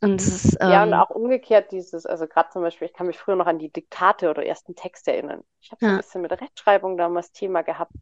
Und 0.00 0.20
ist, 0.22 0.58
Ja, 0.62 0.82
und 0.82 0.92
ähm, 0.92 0.94
auch 0.94 1.10
umgekehrt 1.10 1.72
dieses, 1.72 2.06
also 2.06 2.26
gerade 2.26 2.50
zum 2.50 2.62
Beispiel, 2.62 2.86
ich 2.88 2.94
kann 2.94 3.06
mich 3.06 3.18
früher 3.18 3.36
noch 3.36 3.46
an 3.46 3.58
die 3.58 3.70
Diktate 3.70 4.30
oder 4.30 4.44
ersten 4.44 4.74
Texte 4.74 5.12
erinnern. 5.12 5.42
Ich 5.60 5.70
habe 5.72 5.80
so 5.82 5.90
ein 5.90 5.96
ja, 5.96 5.96
bisschen 5.96 6.22
mit 6.22 6.32
Rechtschreibung 6.32 6.96
damals 6.96 7.32
Thema 7.32 7.62
gehabt, 7.62 7.92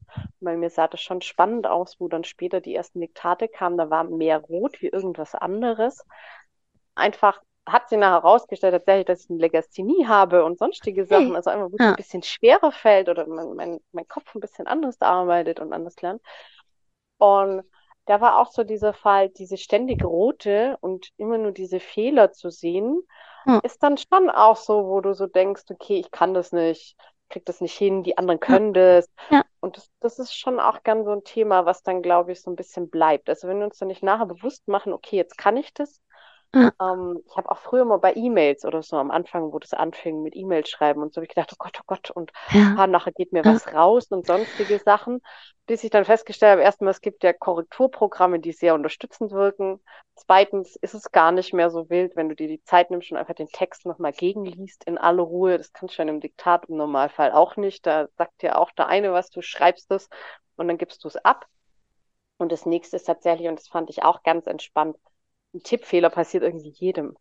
weil 0.40 0.56
mir 0.56 0.70
sah 0.70 0.88
das 0.88 1.00
schon 1.00 1.22
spannend 1.22 1.66
aus, 1.66 1.98
wo 2.00 2.08
dann 2.08 2.24
später 2.24 2.60
die 2.60 2.74
ersten 2.74 3.00
Diktate 3.00 3.48
kamen. 3.48 3.76
Da 3.78 3.90
war 3.90 4.04
mehr 4.04 4.38
rot 4.38 4.80
wie 4.80 4.88
irgendwas 4.88 5.34
anderes. 5.34 6.04
Einfach 6.94 7.40
hat 7.66 7.88
sich 7.88 7.98
nachher 7.98 8.22
herausgestellt, 8.22 8.72
tatsächlich, 8.74 9.06
dass 9.06 9.24
ich 9.24 9.30
eine 9.30 9.40
Legasthenie 9.40 10.06
habe 10.06 10.44
und 10.44 10.58
sonstige 10.58 11.04
Sachen. 11.06 11.36
Also 11.36 11.50
einfach, 11.50 11.70
wo 11.70 11.76
es 11.76 11.88
ein 11.88 11.94
ja, 11.94 11.96
bisschen 11.96 12.22
schwerer 12.22 12.72
fällt 12.72 13.08
oder 13.08 13.26
mein, 13.26 13.54
mein, 13.54 13.80
mein 13.92 14.08
Kopf 14.08 14.34
ein 14.34 14.40
bisschen 14.40 14.66
anders 14.66 15.00
arbeitet 15.00 15.60
und 15.60 15.72
anders 15.72 16.00
lernt. 16.02 16.22
Und 17.18 17.64
da 18.08 18.20
war 18.20 18.38
auch 18.40 18.52
so 18.52 18.64
dieser 18.64 18.94
Fall, 18.94 19.30
diese 19.30 19.56
ständig 19.58 20.04
rote 20.04 20.78
und 20.80 21.10
immer 21.18 21.38
nur 21.38 21.52
diese 21.52 21.80
Fehler 21.80 22.32
zu 22.32 22.50
sehen, 22.50 23.02
ja, 23.46 23.62
ist 23.62 23.82
dann 23.82 23.96
schon 23.98 24.30
auch 24.30 24.56
so, 24.56 24.86
wo 24.86 25.00
du 25.00 25.14
so 25.14 25.26
denkst, 25.26 25.64
okay, 25.70 25.98
ich 26.00 26.10
kann 26.10 26.34
das 26.34 26.52
nicht, 26.52 26.96
krieg 27.28 27.44
das 27.46 27.60
nicht 27.60 27.76
hin, 27.76 28.02
die 28.02 28.18
anderen 28.18 28.40
können 28.40 28.72
das. 28.74 29.08
ja, 29.30 29.44
Und 29.60 29.76
das, 29.76 29.90
das 30.00 30.18
ist 30.20 30.34
schon 30.34 30.60
auch 30.60 30.82
ganz 30.84 31.04
so 31.06 31.12
ein 31.12 31.24
Thema, 31.24 31.66
was 31.66 31.82
dann, 31.82 32.02
glaube 32.02 32.32
ich, 32.32 32.42
so 32.42 32.50
ein 32.50 32.56
bisschen 32.56 32.90
bleibt. 32.90 33.28
Also 33.28 33.48
wenn 33.48 33.58
wir 33.58 33.66
uns 33.66 33.78
dann 33.78 33.88
nicht 33.88 34.02
nachher 34.04 34.26
bewusst 34.26 34.68
machen, 34.68 34.92
okay, 34.92 35.16
jetzt 35.16 35.36
kann 35.38 35.56
ich 35.56 35.74
das, 35.74 36.00
ähm, 36.54 37.22
ich 37.26 37.36
habe 37.36 37.50
auch 37.50 37.58
früher 37.58 37.84
mal 37.84 37.98
bei 37.98 38.14
E-Mails 38.14 38.64
oder 38.64 38.82
so 38.82 38.96
am 38.96 39.10
Anfang, 39.10 39.52
wo 39.52 39.58
das 39.58 39.74
anfing 39.74 40.22
mit 40.22 40.34
E-Mails 40.34 40.70
schreiben 40.70 41.02
und 41.02 41.12
so, 41.12 41.18
habe 41.18 41.26
ich 41.26 41.34
gedacht, 41.34 41.52
oh 41.52 41.56
Gott, 41.58 41.78
oh 41.80 41.84
Gott, 41.86 42.10
und 42.10 42.32
ja, 42.50 42.74
ah, 42.78 42.86
nachher 42.86 43.12
geht 43.12 43.32
mir 43.32 43.44
was 43.44 43.72
raus 43.74 44.06
und 44.10 44.26
sonstige 44.26 44.78
Sachen, 44.78 45.20
bis 45.66 45.84
ich 45.84 45.90
dann 45.90 46.06
festgestellt 46.06 46.52
habe, 46.52 46.62
erstmal, 46.62 46.90
es 46.90 47.02
gibt 47.02 47.22
ja 47.22 47.34
Korrekturprogramme, 47.34 48.40
die 48.40 48.52
sehr 48.52 48.74
unterstützend 48.74 49.32
wirken. 49.32 49.80
Zweitens 50.14 50.76
ist 50.76 50.94
es 50.94 51.12
gar 51.12 51.30
nicht 51.30 51.52
mehr 51.52 51.70
so 51.70 51.90
wild, 51.90 52.16
wenn 52.16 52.30
du 52.30 52.34
dir 52.34 52.48
die 52.48 52.62
Zeit 52.62 52.90
nimmst 52.90 53.10
und 53.10 53.18
einfach 53.18 53.34
den 53.34 53.48
Text 53.48 53.84
nochmal 53.84 54.12
gegenliest 54.12 54.84
in 54.84 54.96
aller 54.96 55.22
Ruhe. 55.22 55.58
Das 55.58 55.72
kannst 55.72 55.98
du 55.98 56.02
ja 56.02 56.08
im 56.08 56.20
Diktat 56.20 56.66
im 56.70 56.76
Normalfall 56.76 57.32
auch 57.32 57.56
nicht. 57.56 57.86
Da 57.86 58.08
sagt 58.16 58.40
dir 58.42 58.58
auch 58.58 58.70
der 58.72 58.86
eine 58.86 59.12
was, 59.12 59.30
du 59.30 59.42
schreibst 59.42 59.90
es 59.90 60.08
und 60.56 60.68
dann 60.68 60.78
gibst 60.78 61.04
du 61.04 61.08
es 61.08 61.16
ab. 61.16 61.46
Und 62.38 62.52
das 62.52 62.66
nächste 62.66 62.96
ist 62.96 63.04
tatsächlich, 63.04 63.48
und 63.48 63.58
das 63.58 63.68
fand 63.68 63.90
ich 63.90 64.04
auch 64.04 64.22
ganz 64.22 64.46
entspannt, 64.46 64.96
ein 65.54 65.62
Tippfehler 65.62 66.10
passiert 66.10 66.42
irgendwie 66.42 66.70
jedem. 66.70 67.16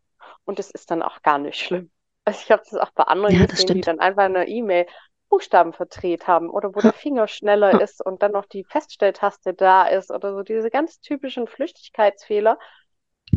Und 0.45 0.59
das 0.59 0.71
ist 0.71 0.91
dann 0.91 1.01
auch 1.01 1.21
gar 1.21 1.37
nicht 1.37 1.59
schlimm. 1.59 1.91
Also 2.25 2.41
ich 2.43 2.51
habe 2.51 2.63
das 2.69 2.79
auch 2.79 2.91
bei 2.91 3.03
anderen 3.03 3.39
ja, 3.39 3.45
gesehen, 3.45 3.75
die 3.75 3.81
dann 3.81 3.99
einfach 3.99 4.25
in 4.25 4.35
einer 4.35 4.47
E-Mail 4.47 4.85
Buchstaben 5.29 5.73
verdreht 5.73 6.27
haben 6.27 6.49
oder 6.49 6.75
wo 6.75 6.79
der 6.79 6.93
Finger 6.93 7.27
schneller 7.27 7.81
ist 7.81 8.05
und 8.05 8.21
dann 8.21 8.31
noch 8.31 8.45
die 8.45 8.63
Feststelltaste 8.63 9.53
da 9.53 9.87
ist 9.87 10.11
oder 10.11 10.33
so 10.33 10.43
diese 10.43 10.69
ganz 10.69 10.99
typischen 10.99 11.47
Flüchtigkeitsfehler, 11.47 12.57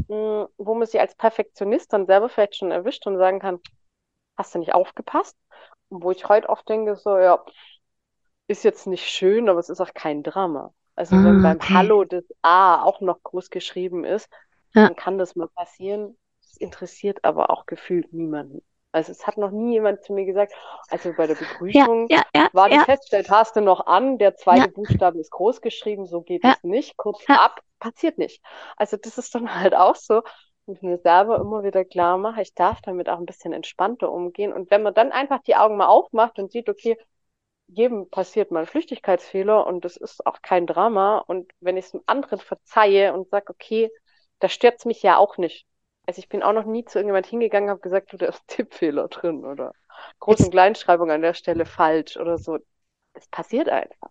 mh, 0.09 0.49
wo 0.57 0.75
man 0.75 0.87
sich 0.87 1.01
als 1.01 1.15
Perfektionist 1.15 1.93
dann 1.93 2.07
selber 2.07 2.29
vielleicht 2.29 2.57
schon 2.57 2.71
erwischt 2.71 3.07
und 3.07 3.19
sagen 3.19 3.41
kann, 3.41 3.59
hast 4.37 4.55
du 4.55 4.59
nicht 4.59 4.75
aufgepasst? 4.75 5.37
Und 5.89 6.03
wo 6.03 6.11
ich 6.11 6.29
heute 6.29 6.49
oft 6.49 6.69
denke, 6.69 6.97
so, 6.97 7.19
ja, 7.19 7.45
ist 8.47 8.65
jetzt 8.65 8.87
nicht 8.87 9.09
schön, 9.09 9.49
aber 9.49 9.61
es 9.61 9.69
ist 9.69 9.81
auch 9.81 9.95
kein 9.95 10.23
Drama. 10.23 10.73
Also 10.97 11.17
wenn 11.17 11.39
ah, 11.39 11.43
beim 11.43 11.57
okay, 11.57 11.75
Hallo 11.75 12.05
das 12.05 12.25
A 12.43 12.83
auch 12.83 13.01
noch 13.01 13.23
groß 13.23 13.51
geschrieben 13.51 14.05
ist, 14.05 14.29
ja, 14.75 14.87
dann 14.87 14.97
kann 14.97 15.19
das 15.19 15.37
mal 15.37 15.49
passieren. 15.49 16.17
Es 16.43 16.57
interessiert 16.57 17.25
aber 17.25 17.51
auch 17.51 17.67
gefühlt 17.67 18.13
niemanden. 18.13 18.63
Also 18.93 19.13
es 19.13 19.27
hat 19.27 19.37
noch 19.37 19.53
nie 19.53 19.75
jemand 19.75 20.03
zu 20.03 20.13
mir 20.13 20.25
gesagt, 20.25 20.53
also 20.89 21.13
bei 21.17 21.29
der 21.29 21.37
Begrüßung 21.37 22.09
ja, 22.09 22.25
ja, 22.35 22.49
war 22.53 22.69
die 22.69 22.79
Feststelltaste 22.81 23.61
noch 23.61 23.87
an, 23.87 24.19
der 24.19 24.37
zweite 24.37 24.69
Buchstabe 24.69 25.21
ist 25.21 25.31
groß 25.31 25.61
geschrieben, 25.61 26.07
so 26.07 26.23
geht 26.23 26.45
es 26.45 26.63
nicht, 26.65 26.97
kurz 26.97 27.23
ab, 27.29 27.61
passiert 27.79 28.19
nicht. 28.19 28.43
Also 28.77 28.97
das 28.97 29.17
ist 29.17 29.33
dann 29.35 29.55
halt 29.55 29.77
auch 29.77 29.95
so, 29.95 30.23
ich 30.67 30.83
mir 30.83 30.99
selber 30.99 31.39
immer 31.39 31.63
wieder 31.63 31.85
klar 31.85 32.19
mache, 32.19 32.43
ich 32.43 32.55
darf 32.55 32.81
damit 32.83 33.09
auch 33.09 33.19
ein 33.19 33.27
bisschen 33.27 33.53
entspannter 33.53 34.11
umgehen. 34.11 34.53
Und 34.53 34.71
wenn 34.71 34.83
man 34.83 34.95
dann 34.95 35.13
einfach 35.13 35.41
die 35.43 35.57
Augen 35.57 35.77
mal 35.77 35.87
aufmacht 35.87 36.39
und 36.39 36.51
sieht, 36.53 36.69
okay, 36.69 36.97
jedem 37.69 38.11
passiert 38.11 38.51
mal 38.51 38.61
ein 38.61 38.67
Flüchtigkeitsfehler 38.67 39.67
und 39.67 39.85
das 39.85 39.97
ist 39.97 40.27
auch 40.27 40.43
kein 40.43 40.67
Drama. 40.67 41.19
Und 41.19 41.53
wenn 41.61 41.77
ich 41.77 41.87
es 41.87 41.95
einem 41.95 42.03
anderen 42.07 42.41
verzeihe 42.41 43.15
und 43.15 43.29
sage, 43.31 43.47
okay, 43.51 43.91
da 44.41 44.49
stört 44.49 44.79
es 44.79 44.85
mich 44.85 45.03
ja 45.03 45.17
auch 45.19 45.39
nicht. 45.39 45.67
Also 46.07 46.19
ich 46.21 46.29
bin 46.29 46.43
auch 46.43 46.53
noch 46.53 46.65
nie 46.67 46.85
zu 46.85 46.99
irgendjemand 46.99 47.27
hingegangen 47.27 47.69
und 47.69 47.73
habe 47.73 47.81
gesagt, 47.83 48.13
du, 48.13 48.17
da 48.17 48.27
ist 48.27 48.47
Tippfehler 48.49 49.09
drin 49.09 49.45
oder 49.45 49.75
Groß- 50.21 50.45
und 50.45 50.51
Kleinschreibung 50.51 51.11
an 51.11 51.23
der 51.23 51.35
Stelle 51.35 51.67
falsch 51.67 52.17
oder 52.17 52.39
so. 52.39 52.59
Das 53.15 53.29
passiert 53.29 53.69
einfach. 53.69 54.11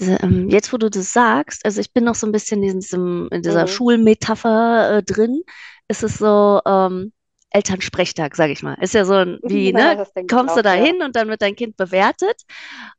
ähm, 0.00 0.48
jetzt, 0.50 0.72
wo 0.72 0.76
du 0.76 0.90
das 0.90 1.12
sagst, 1.12 1.64
also 1.64 1.80
ich 1.80 1.92
bin 1.92 2.04
noch 2.04 2.14
so 2.14 2.26
ein 2.26 2.32
bisschen 2.32 2.62
in 2.62 2.80
diesem, 2.80 3.28
in 3.30 3.42
dieser 3.42 3.64
Mhm. 3.64 3.68
Schulmetapher, 3.68 4.98
äh, 4.98 5.02
drin, 5.02 5.42
ist 5.88 6.02
es 6.02 6.18
so, 6.18 6.60
ähm, 6.66 7.12
Elternsprechtag, 7.50 8.34
sage 8.34 8.52
ich 8.52 8.62
mal. 8.62 8.74
Ist 8.80 8.94
ja 8.94 9.04
so 9.04 9.14
ein, 9.14 9.38
wie, 9.44 9.72
Ja, 9.72 9.72
ne, 9.72 9.96
denke 10.14 10.34
ich 10.34 10.36
kommst 10.36 10.56
du 10.56 10.62
da 10.62 10.72
ja. 10.78 10.84
hin 10.84 11.02
und 11.02 11.14
dann 11.14 11.28
wird 11.28 11.42
dein 11.42 11.54
Kind 11.54 11.76
bewertet 11.76 12.42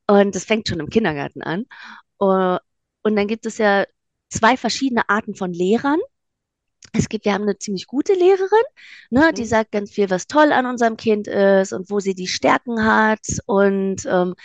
und 0.07 0.33
das 0.35 0.45
fängt 0.45 0.67
schon 0.69 0.79
im 0.79 0.89
Kindergarten 0.89 1.41
an. 1.41 1.65
Uh, 2.21 2.57
und 3.03 3.15
dann 3.15 3.27
gibt 3.27 3.45
es 3.45 3.57
ja 3.59 3.85
zwei 4.29 4.57
verschiedene 4.57 5.09
Arten 5.09 5.35
von 5.35 5.53
Lehrern. 5.53 5.99
Es 6.93 7.09
gibt, 7.09 7.25
wir 7.25 7.33
haben 7.33 7.43
eine 7.43 7.57
ziemlich 7.57 7.87
gute 7.87 8.13
Lehrerin, 8.13 8.47
ne, 9.09 9.33
die 9.33 9.45
Mhm. 9.45 9.45
sagt 9.45 9.71
ganz 9.71 9.91
viel, 9.91 10.09
was 10.09 10.27
toll 10.27 10.51
an 10.51 10.65
unserem 10.65 10.97
Kind 10.97 11.27
ist 11.27 11.73
und 11.73 11.89
wo 11.89 11.99
sie 11.99 12.15
die 12.15 12.27
Stärken 12.27 12.85
hat 12.85 13.21
und 13.45 14.05
ähm, 14.05 14.35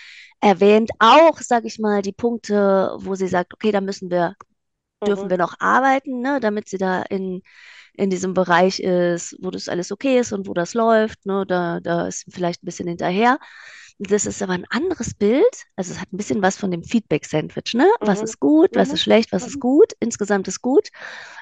erwähnt 0.40 0.90
auch, 0.98 1.38
sage 1.40 1.66
ich 1.68 1.78
mal, 1.78 2.02
die 2.02 2.12
Punkte, 2.12 2.92
wo 2.98 3.14
sie 3.14 3.28
sagt, 3.28 3.54
okay, 3.54 3.72
da 3.72 3.80
müssen 3.80 4.10
wir, 4.10 4.34
dürfen 5.06 5.28
Mhm. 5.28 5.30
wir 5.30 5.38
noch 5.38 5.54
arbeiten, 5.60 6.20
ne, 6.20 6.40
damit 6.40 6.68
sie 6.68 6.78
da 6.78 7.02
in, 7.02 7.42
in 7.94 8.10
diesem 8.10 8.34
Bereich 8.34 8.80
ist, 8.80 9.36
wo 9.40 9.50
das 9.50 9.68
alles 9.68 9.92
okay 9.92 10.18
ist 10.20 10.32
und 10.32 10.48
wo 10.48 10.54
das 10.54 10.74
läuft, 10.74 11.26
ne, 11.26 11.44
da, 11.46 11.80
da 11.80 12.06
ist 12.08 12.26
vielleicht 12.30 12.62
ein 12.62 12.66
bisschen 12.66 12.88
hinterher. 12.88 13.38
Das 14.02 14.24
ist 14.24 14.40
aber 14.42 14.54
ein 14.54 14.64
anderes 14.70 15.12
Bild. 15.12 15.44
Also 15.76 15.92
es 15.92 16.00
hat 16.00 16.10
ein 16.10 16.16
bisschen 16.16 16.40
was 16.40 16.56
von 16.56 16.70
dem 16.70 16.82
Feedback-Sandwich, 16.82 17.74
ne? 17.74 17.86
Was 18.00 18.20
Mhm. 18.20 18.24
ist 18.24 18.40
gut, 18.40 18.70
was 18.74 18.88
ist 18.88 19.00
Mhm. 19.00 19.04
schlecht, 19.04 19.30
was 19.32 19.46
ist 19.46 19.56
Mhm. 19.56 19.60
gut. 19.60 19.92
Insgesamt 20.00 20.48
ist 20.48 20.62
gut. 20.62 20.88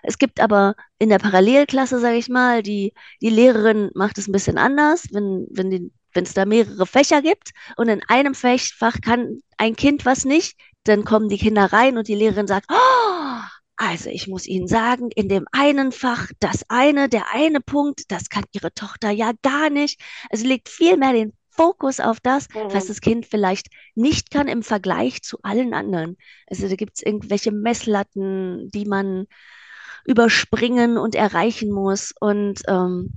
Es 0.03 0.19
gibt 0.19 0.41
aber 0.41 0.75
in 0.99 1.09
der 1.09 1.19
Parallelklasse, 1.21 2.01
sage 2.01 2.17
ich 2.17 2.29
mal, 2.29 2.65
die, 2.65 2.95
die 3.23 3.31
Lehrerin 3.31 3.91
macht 3.95 4.19
es 4.19 4.27
ein 4.27 4.33
bisschen 4.33 4.59
anders, 4.59 5.07
wenn, 5.13 5.47
wenn 5.51 5.71
die, 5.71 5.93
wenn 6.15 6.25
es 6.25 6.35
da 6.35 6.47
mehrere 6.47 6.85
Fächer 6.87 7.23
gibt 7.23 7.51
und 7.77 7.89
in 7.89 8.03
einem 8.09 8.35
Fach 8.35 8.97
kann 9.05 9.39
ein 9.57 9.77
Kind 9.77 10.05
was 10.05 10.25
nicht, 10.25 10.59
dann 10.83 11.05
kommen 11.05 11.29
die 11.29 11.39
Kinder 11.39 11.73
rein 11.73 11.97
und 11.97 12.09
die 12.09 12.17
Lehrerin 12.17 12.49
sagt, 12.49 12.67
oh, 12.73 13.41
also 13.77 14.11
ich 14.11 14.27
muss 14.27 14.47
Ihnen 14.47 14.67
sagen, 14.67 15.11
in 15.15 15.29
dem 15.29 15.47
einen 15.53 15.93
Fach, 15.93 16.27
das 16.41 16.65
eine, 16.69 17.09
der 17.09 17.33
eine 17.33 17.61
Punkt, 17.61 18.11
das 18.11 18.29
kann 18.29 18.45
Ihre 18.53 18.75
Tochter 18.75 19.11
ja 19.11 19.31
gar 19.43 19.71
nicht. 19.71 20.01
Also 20.31 20.45
legt 20.47 20.69
viel 20.69 20.97
mehr 20.97 21.13
den 21.13 21.33
Fokus 21.59 22.01
auf 22.01 22.21
das, 22.21 22.49
was 22.73 22.87
Mhm. 22.87 22.89
das 22.89 23.03
Kind 23.03 23.27
vielleicht 23.27 23.69
nicht 23.97 24.31
kann 24.33 24.49
im 24.49 24.63
Vergleich 24.65 25.23
zu 25.23 25.39
allen 25.43 25.75
anderen. 25.75 26.17
Also 26.49 26.69
da 26.69 26.77
gibt 26.77 26.95
es 26.99 27.03
irgendwelche 27.05 27.53
Messlatten, 27.53 28.71
die 28.73 28.87
man 28.87 29.27
überspringen 30.05 30.99
und 30.99 31.15
erreichen 31.15 31.71
muss. 31.73 32.13
Und 32.21 32.63
ähm, 32.69 33.15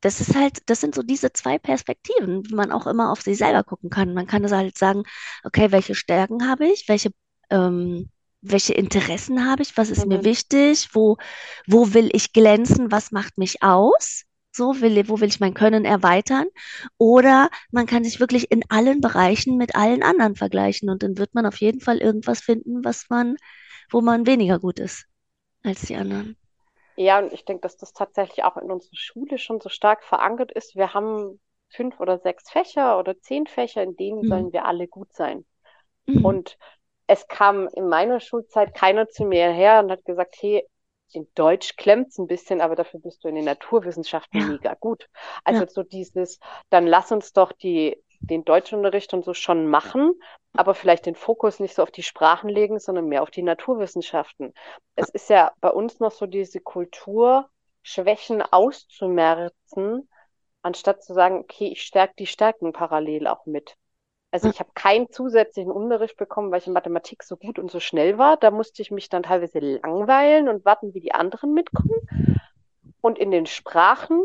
das 0.00 0.20
ist 0.20 0.36
halt, 0.36 0.60
das 0.70 0.80
sind 0.80 0.94
so 0.94 1.02
diese 1.02 1.32
zwei 1.32 1.58
Perspektiven, 1.58 2.48
wie 2.48 2.54
man 2.54 2.72
auch 2.72 2.86
immer 2.86 3.12
auf 3.12 3.22
sich 3.22 3.38
selber 3.38 3.64
gucken 3.64 3.90
kann. 3.90 4.14
Man 4.14 4.26
kann 4.26 4.44
es 4.44 4.52
halt 4.52 4.78
sagen, 4.78 5.02
okay, 5.44 5.72
welche 5.72 5.94
Stärken 5.94 6.48
habe 6.48 6.66
ich, 6.68 6.88
welche, 6.88 7.10
ähm, 7.50 8.10
welche 8.42 8.74
Interessen 8.74 9.46
habe 9.50 9.62
ich, 9.62 9.76
was 9.76 9.90
ist 9.90 10.06
mir 10.06 10.22
Mhm. 10.22 10.24
wichtig, 10.24 10.90
wo, 10.94 11.16
wo 11.66 11.94
will 11.94 12.10
ich 12.12 12.32
glänzen, 12.32 12.92
was 12.92 13.12
macht 13.12 13.38
mich 13.38 13.62
aus? 13.62 14.24
So 14.58 14.80
will, 14.82 15.08
wo 15.08 15.20
will 15.20 15.28
ich 15.28 15.40
mein 15.40 15.54
Können 15.54 15.84
erweitern? 15.86 16.46
Oder 16.98 17.50
man 17.70 17.86
kann 17.86 18.04
sich 18.04 18.20
wirklich 18.20 18.50
in 18.50 18.64
allen 18.70 19.00
Bereichen 19.00 19.56
mit 19.56 19.74
allen 19.76 20.02
anderen 20.02 20.36
vergleichen 20.36 20.90
und 20.90 21.02
dann 21.02 21.18
wird 21.18 21.34
man 21.34 21.46
auf 21.46 21.56
jeden 21.60 21.80
Fall 21.80 21.98
irgendwas 21.98 22.40
finden, 22.40 22.84
was 22.84 23.08
man, 23.10 23.36
wo 23.90 24.00
man 24.02 24.26
weniger 24.26 24.58
gut 24.60 24.78
ist 24.80 25.06
als 25.64 25.82
die 25.82 25.96
anderen. 25.96 26.36
Ja, 26.96 27.18
und 27.18 27.32
ich 27.32 27.44
denke, 27.44 27.62
dass 27.62 27.76
das 27.76 27.92
tatsächlich 27.92 28.44
auch 28.44 28.56
in 28.56 28.70
unserer 28.70 28.96
Schule 28.96 29.38
schon 29.38 29.60
so 29.60 29.68
stark 29.68 30.02
verankert 30.04 30.52
ist. 30.52 30.74
Wir 30.76 30.94
haben 30.94 31.40
fünf 31.70 32.00
oder 32.00 32.18
sechs 32.18 32.50
Fächer 32.50 32.98
oder 32.98 33.18
zehn 33.20 33.46
Fächer, 33.46 33.82
in 33.82 33.96
denen 33.96 34.24
Mhm. 34.24 34.26
sollen 34.26 34.52
wir 34.52 34.64
alle 34.64 34.88
gut 34.88 35.12
sein. 35.12 35.46
Mhm. 36.06 36.18
Und 36.22 36.58
es 37.08 37.28
kam 37.28 37.68
in 37.68 37.88
meiner 37.88 38.20
Schulzeit 38.20 38.74
keiner 38.74 39.08
zu 39.08 39.24
mir 39.26 39.50
her 39.52 39.80
und 39.82 39.90
hat 39.92 40.04
gesagt, 40.04 40.36
hey, 40.40 40.66
in 41.12 41.26
Deutsch 41.34 41.76
klemmt's 41.76 42.18
ein 42.18 42.26
bisschen, 42.26 42.60
aber 42.60 42.76
dafür 42.76 43.00
bist 43.00 43.24
du 43.24 43.28
in 43.28 43.34
den 43.36 43.44
Naturwissenschaften 43.44 44.44
Ja, 44.44 44.46
mega 44.46 44.74
gut. 44.74 45.08
ja, 45.48 45.62
Also 45.62 45.66
so 45.66 45.82
dieses, 45.82 46.38
dann 46.70 46.86
lass 46.86 47.12
uns 47.12 47.32
doch 47.32 47.52
die, 47.52 48.02
den 48.28 48.44
Deutschunterricht 48.44 49.14
und 49.14 49.24
so 49.24 49.34
schon 49.34 49.66
machen, 49.68 50.12
aber 50.54 50.74
vielleicht 50.74 51.06
den 51.06 51.14
Fokus 51.14 51.60
nicht 51.60 51.74
so 51.74 51.82
auf 51.82 51.90
die 51.90 52.02
Sprachen 52.02 52.48
legen, 52.50 52.78
sondern 52.78 53.06
mehr 53.08 53.22
auf 53.22 53.30
die 53.30 53.42
Naturwissenschaften. 53.42 54.52
Es 54.96 55.08
ist 55.08 55.30
ja 55.30 55.52
bei 55.60 55.70
uns 55.70 56.00
noch 56.00 56.12
so 56.12 56.26
diese 56.26 56.60
Kultur, 56.60 57.48
Schwächen 57.82 58.42
auszumerzen, 58.42 60.08
anstatt 60.62 61.02
zu 61.02 61.14
sagen, 61.14 61.40
okay, 61.40 61.68
ich 61.68 61.82
stärke 61.82 62.14
die 62.18 62.26
Stärken 62.26 62.72
parallel 62.72 63.26
auch 63.26 63.46
mit. 63.46 63.76
Also 64.38 64.48
ich 64.48 64.60
habe 64.60 64.70
keinen 64.72 65.10
zusätzlichen 65.10 65.72
Unterricht 65.72 66.16
bekommen, 66.16 66.52
weil 66.52 66.60
ich 66.60 66.68
in 66.68 66.72
Mathematik 66.72 67.24
so 67.24 67.36
gut 67.36 67.58
und 67.58 67.72
so 67.72 67.80
schnell 67.80 68.18
war. 68.18 68.36
Da 68.36 68.52
musste 68.52 68.82
ich 68.82 68.92
mich 68.92 69.08
dann 69.08 69.24
teilweise 69.24 69.58
langweilen 69.58 70.48
und 70.48 70.64
warten, 70.64 70.94
wie 70.94 71.00
die 71.00 71.12
anderen 71.12 71.54
mitkommen. 71.54 71.98
Und 73.00 73.18
in 73.18 73.32
den 73.32 73.46
Sprachen, 73.46 74.24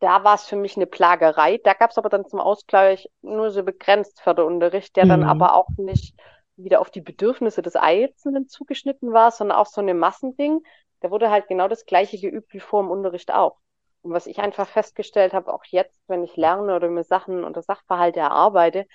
da 0.00 0.24
war 0.24 0.34
es 0.34 0.44
für 0.46 0.56
mich 0.56 0.76
eine 0.76 0.86
Plagerei. 0.86 1.58
Da 1.62 1.74
gab 1.74 1.90
es 1.90 1.98
aber 1.98 2.08
dann 2.08 2.26
zum 2.26 2.40
Ausgleich 2.40 3.08
nur 3.22 3.50
so 3.50 3.62
begrenzt 3.62 4.20
Förderunterricht, 4.20 4.96
der 4.96 5.06
dann 5.06 5.22
Mhm. 5.22 5.28
aber 5.28 5.54
auch 5.54 5.68
nicht 5.76 6.14
wieder 6.56 6.80
auf 6.80 6.90
die 6.90 7.00
Bedürfnisse 7.00 7.62
des 7.62 7.76
Einzelnen 7.76 8.48
zugeschnitten 8.48 9.12
war, 9.12 9.30
sondern 9.30 9.58
auch 9.58 9.66
so 9.66 9.80
eine 9.80 9.94
Massending. 9.94 10.60
Da 11.00 11.10
wurde 11.10 11.30
halt 11.30 11.46
genau 11.48 11.68
das 11.68 11.86
Gleiche 11.86 12.18
geübt 12.18 12.52
wie 12.52 12.60
vor 12.60 12.82
dem 12.82 12.90
Unterricht 12.90 13.32
auch. 13.32 13.58
Und 14.02 14.12
was 14.12 14.26
ich 14.26 14.38
einfach 14.40 14.68
festgestellt 14.68 15.32
habe, 15.34 15.52
auch 15.52 15.64
jetzt, 15.66 16.00
wenn 16.08 16.24
ich 16.24 16.36
lerne 16.36 16.74
oder 16.76 16.88
mir 16.88 17.04
Sachen 17.04 17.44
oder 17.44 17.62
Sachverhalte 17.62 18.20
erarbeite, 18.20 18.86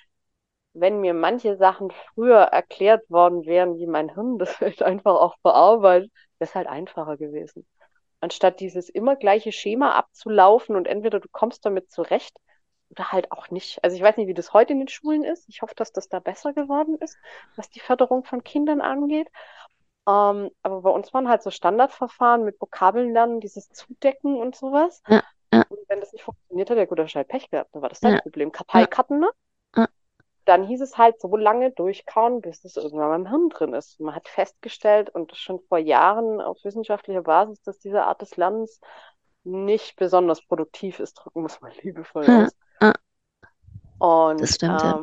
wenn 0.74 1.00
mir 1.00 1.14
manche 1.14 1.56
Sachen 1.56 1.90
früher 2.14 2.40
erklärt 2.40 3.08
worden 3.10 3.46
wären, 3.46 3.78
wie 3.78 3.86
mein 3.86 4.12
Hirn 4.14 4.38
das 4.40 4.60
halt 4.60 4.82
einfach 4.82 5.14
auch 5.14 5.36
verarbeitet, 5.42 6.10
wäre 6.38 6.48
es 6.48 6.54
halt 6.54 6.66
einfacher 6.66 7.16
gewesen. 7.16 7.66
Anstatt 8.20 8.60
dieses 8.60 8.88
immer 8.88 9.16
gleiche 9.16 9.52
Schema 9.52 9.92
abzulaufen 9.92 10.76
und 10.76 10.86
entweder 10.88 11.20
du 11.20 11.28
kommst 11.30 11.66
damit 11.66 11.90
zurecht 11.92 12.38
oder 12.90 13.12
halt 13.12 13.32
auch 13.32 13.50
nicht. 13.50 13.82
Also 13.84 13.96
ich 13.96 14.02
weiß 14.02 14.16
nicht, 14.16 14.28
wie 14.28 14.34
das 14.34 14.52
heute 14.52 14.72
in 14.72 14.78
den 14.80 14.88
Schulen 14.88 15.24
ist. 15.24 15.48
Ich 15.48 15.62
hoffe, 15.62 15.74
dass 15.76 15.92
das 15.92 16.08
da 16.08 16.20
besser 16.20 16.52
geworden 16.54 16.96
ist, 17.00 17.18
was 17.56 17.70
die 17.70 17.80
Förderung 17.80 18.24
von 18.24 18.42
Kindern 18.44 18.80
angeht. 18.80 19.28
Ähm, 20.06 20.50
aber 20.62 20.82
bei 20.82 20.90
uns 20.90 21.12
waren 21.14 21.28
halt 21.28 21.42
so 21.42 21.50
Standardverfahren 21.50 22.44
mit 22.44 22.60
Vokabeln 22.60 23.12
lernen, 23.12 23.40
dieses 23.40 23.70
Zudecken 23.70 24.36
und 24.36 24.54
sowas. 24.54 25.02
Ja, 25.08 25.22
ja, 25.52 25.64
Und 25.68 25.78
wenn 25.88 26.00
das 26.00 26.12
nicht 26.12 26.24
funktioniert 26.24 26.70
hat, 26.70 26.76
ja 26.76 26.84
gut, 26.84 26.98
dann 26.98 27.06
hast 27.06 27.14
du 27.14 27.18
halt 27.18 27.28
Pech 27.28 27.50
gehabt. 27.50 27.74
Dann 27.74 27.82
war 27.82 27.88
das 27.88 28.00
dein 28.00 28.14
ja, 28.14 28.20
Problem. 28.20 28.52
Karteikarten, 28.52 29.20
ne? 29.20 29.30
Dann 30.44 30.64
hieß 30.64 30.82
es 30.82 30.98
halt 30.98 31.20
so 31.20 31.34
lange 31.36 31.70
durchkauen, 31.70 32.42
bis 32.42 32.64
es 32.64 32.76
irgendwann 32.76 33.08
mal 33.08 33.16
im 33.16 33.28
Hirn 33.28 33.48
drin 33.48 33.72
ist. 33.72 33.98
Man 33.98 34.14
hat 34.14 34.28
festgestellt, 34.28 35.08
und 35.08 35.34
schon 35.34 35.60
vor 35.68 35.78
Jahren 35.78 36.40
auf 36.42 36.62
wissenschaftlicher 36.64 37.22
Basis, 37.22 37.62
dass 37.62 37.78
diese 37.78 38.04
Art 38.04 38.20
des 38.20 38.36
Lernens 38.36 38.78
nicht 39.44 39.96
besonders 39.96 40.42
produktiv 40.46 41.00
ist, 41.00 41.14
drücken 41.14 41.46
es 41.46 41.60
mal 41.62 41.72
liebevoll 41.82 42.26
aus. 42.26 42.50
ja, 42.80 42.92
das 44.36 44.50
Und 44.50 44.54
stimmt, 44.54 44.82
ja. 44.82 45.02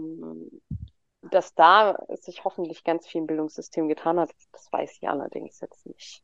Dass 1.31 1.55
da 1.55 1.97
sich 2.21 2.43
hoffentlich 2.45 2.83
ganz 2.83 3.07
viel 3.07 3.21
im 3.21 3.27
Bildungssystem 3.27 3.87
getan 3.87 4.19
hat, 4.19 4.31
das 4.51 4.71
weiß 4.71 4.97
ich 5.01 5.09
allerdings 5.09 5.59
jetzt 5.61 5.85
nicht. 5.87 6.23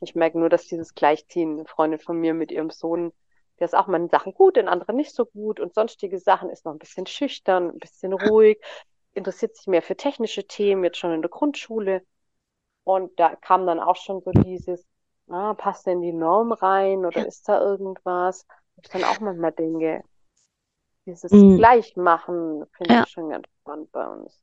Ich 0.00 0.14
merke 0.14 0.38
nur, 0.38 0.48
dass 0.48 0.66
dieses 0.66 0.94
Gleichziehen, 0.94 1.52
eine 1.60 1.64
Freundin 1.66 2.00
von 2.00 2.18
mir 2.18 2.34
mit 2.34 2.50
ihrem 2.52 2.70
Sohn, 2.70 3.12
der 3.58 3.66
ist 3.66 3.74
auch 3.74 3.86
mal 3.86 4.00
in 4.00 4.08
Sachen 4.08 4.34
gut, 4.34 4.56
in 4.56 4.68
anderen 4.68 4.96
nicht 4.96 5.14
so 5.14 5.24
gut 5.24 5.60
und 5.60 5.74
sonstige 5.74 6.18
Sachen, 6.18 6.50
ist 6.50 6.64
noch 6.64 6.72
ein 6.72 6.78
bisschen 6.78 7.06
schüchtern, 7.06 7.70
ein 7.70 7.78
bisschen 7.78 8.12
ruhig, 8.12 8.60
interessiert 9.14 9.56
sich 9.56 9.66
mehr 9.68 9.82
für 9.82 9.96
technische 9.96 10.46
Themen, 10.46 10.84
jetzt 10.84 10.98
schon 10.98 11.12
in 11.12 11.22
der 11.22 11.30
Grundschule. 11.30 12.04
Und 12.84 13.18
da 13.20 13.36
kam 13.36 13.66
dann 13.66 13.80
auch 13.80 13.96
schon 13.96 14.22
so 14.22 14.32
dieses, 14.32 14.86
ah, 15.28 15.54
passt 15.54 15.86
denn 15.86 16.02
die 16.02 16.12
Norm 16.12 16.52
rein 16.52 17.06
oder 17.06 17.26
ist 17.26 17.48
da 17.48 17.60
irgendwas? 17.60 18.46
Ich 18.82 18.90
dann 18.90 19.04
auch 19.04 19.20
manchmal 19.20 19.52
denke, 19.52 20.04
dieses 21.06 21.32
Mhm. 21.32 21.54
Gleichmachen 21.54 22.64
finde 22.76 22.98
Ja. 22.98 23.04
ich 23.04 23.08
schon 23.10 23.28
ganz 23.30 23.46
spannend 23.62 23.90
bei 23.92 24.06
uns. 24.06 24.42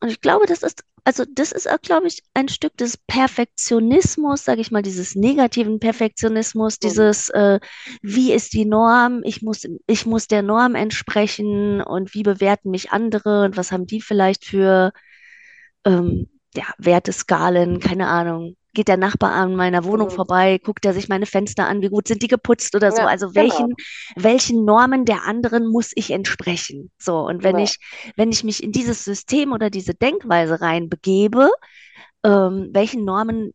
Und 0.00 0.10
ich 0.10 0.20
glaube, 0.20 0.46
das 0.46 0.62
ist, 0.62 0.84
also 1.04 1.24
das 1.26 1.52
ist 1.52 1.68
auch, 1.68 1.80
glaube 1.80 2.06
ich, 2.08 2.22
ein 2.34 2.48
Stück 2.48 2.76
des 2.76 2.96
Perfektionismus, 2.98 4.44
sage 4.44 4.60
ich 4.60 4.70
mal, 4.70 4.82
dieses 4.82 5.14
negativen 5.14 5.80
Perfektionismus, 5.80 6.74
Mhm. 6.74 6.80
dieses, 6.82 7.30
äh, 7.30 7.58
wie 8.02 8.32
ist 8.32 8.52
die 8.52 8.66
Norm? 8.66 9.22
Ich 9.24 9.40
muss, 9.42 9.62
ich 9.86 10.04
muss 10.06 10.26
der 10.28 10.42
Norm 10.42 10.74
entsprechen 10.74 11.80
und 11.82 12.14
wie 12.14 12.22
bewerten 12.22 12.70
mich 12.70 12.90
andere 12.92 13.44
und 13.44 13.56
was 13.56 13.72
haben 13.72 13.86
die 13.86 14.02
vielleicht 14.02 14.44
für 14.44 14.92
ähm, 15.84 16.28
ja, 16.54 16.64
Werteskalen, 16.78 17.80
keine 17.80 18.08
Ahnung. 18.08 18.56
Geht 18.74 18.88
der 18.88 18.96
Nachbar 18.96 19.32
an 19.32 19.56
meiner 19.56 19.84
Wohnung 19.84 20.10
Mhm. 20.10 20.10
vorbei, 20.10 20.58
guckt 20.62 20.84
er 20.84 20.92
sich 20.94 21.08
meine 21.08 21.26
Fenster 21.26 21.66
an, 21.66 21.82
wie 21.82 21.88
gut 21.88 22.08
sind 22.08 22.22
die 22.22 22.28
geputzt 22.28 22.74
oder 22.74 22.92
so. 22.92 23.02
Ja, 23.02 23.06
Also 23.06 23.34
genau. 23.34 23.34
welchen, 23.34 23.74
welchen 24.16 24.64
Normen 24.64 25.04
der 25.04 25.24
anderen 25.24 25.66
muss 25.66 25.92
ich 25.94 26.10
entsprechen? 26.10 26.90
So, 26.98 27.20
und 27.20 27.42
wenn 27.44 27.58
Ja. 27.58 27.58
ich, 27.58 27.78
wenn 28.16 28.30
ich 28.32 28.44
mich 28.44 28.62
in 28.62 28.72
dieses 28.72 29.04
System 29.04 29.52
oder 29.52 29.70
diese 29.70 29.94
Denkweise 29.94 30.60
reinbegebe, 30.60 31.50
ähm, 32.24 32.70
welchen 32.72 33.04
Normen 33.04 33.52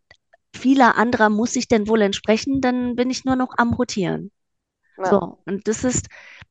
vieler 0.55 0.97
anderer 0.97 1.29
muss 1.29 1.55
ich 1.55 1.67
denn 1.67 1.87
wohl 1.87 2.01
entsprechen, 2.01 2.61
dann 2.61 2.95
bin 2.95 3.09
ich 3.09 3.25
nur 3.25 3.35
noch 3.35 3.53
am 3.57 3.73
Rotieren. 3.73 4.31
Ja. 4.97 5.19
So, 5.19 5.39
und 5.45 5.67
das 5.67 5.83
ist, 5.83 6.07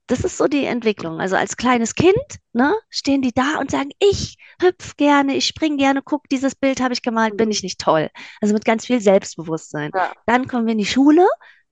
das 0.08 0.24
ist 0.24 0.36
so 0.38 0.48
die 0.48 0.64
Entwicklung. 0.64 1.20
Also 1.20 1.36
als 1.36 1.56
kleines 1.56 1.94
Kind, 1.94 2.16
ne, 2.52 2.74
stehen 2.90 3.22
die 3.22 3.32
da 3.32 3.58
und 3.60 3.70
sagen, 3.70 3.90
ich 4.00 4.36
hüpf 4.60 4.96
gerne, 4.96 5.36
ich 5.36 5.46
spring 5.46 5.76
gerne, 5.76 6.02
guck, 6.02 6.28
dieses 6.28 6.54
Bild 6.54 6.80
habe 6.80 6.94
ich 6.94 7.02
gemalt, 7.02 7.36
bin 7.36 7.50
ich 7.50 7.62
nicht 7.62 7.80
toll. 7.80 8.10
Also 8.40 8.54
mit 8.54 8.64
ganz 8.64 8.86
viel 8.86 9.00
Selbstbewusstsein. 9.00 9.90
Ja. 9.94 10.12
Dann 10.26 10.48
kommen 10.48 10.66
wir 10.66 10.72
in 10.72 10.78
die 10.78 10.86
Schule, 10.86 11.26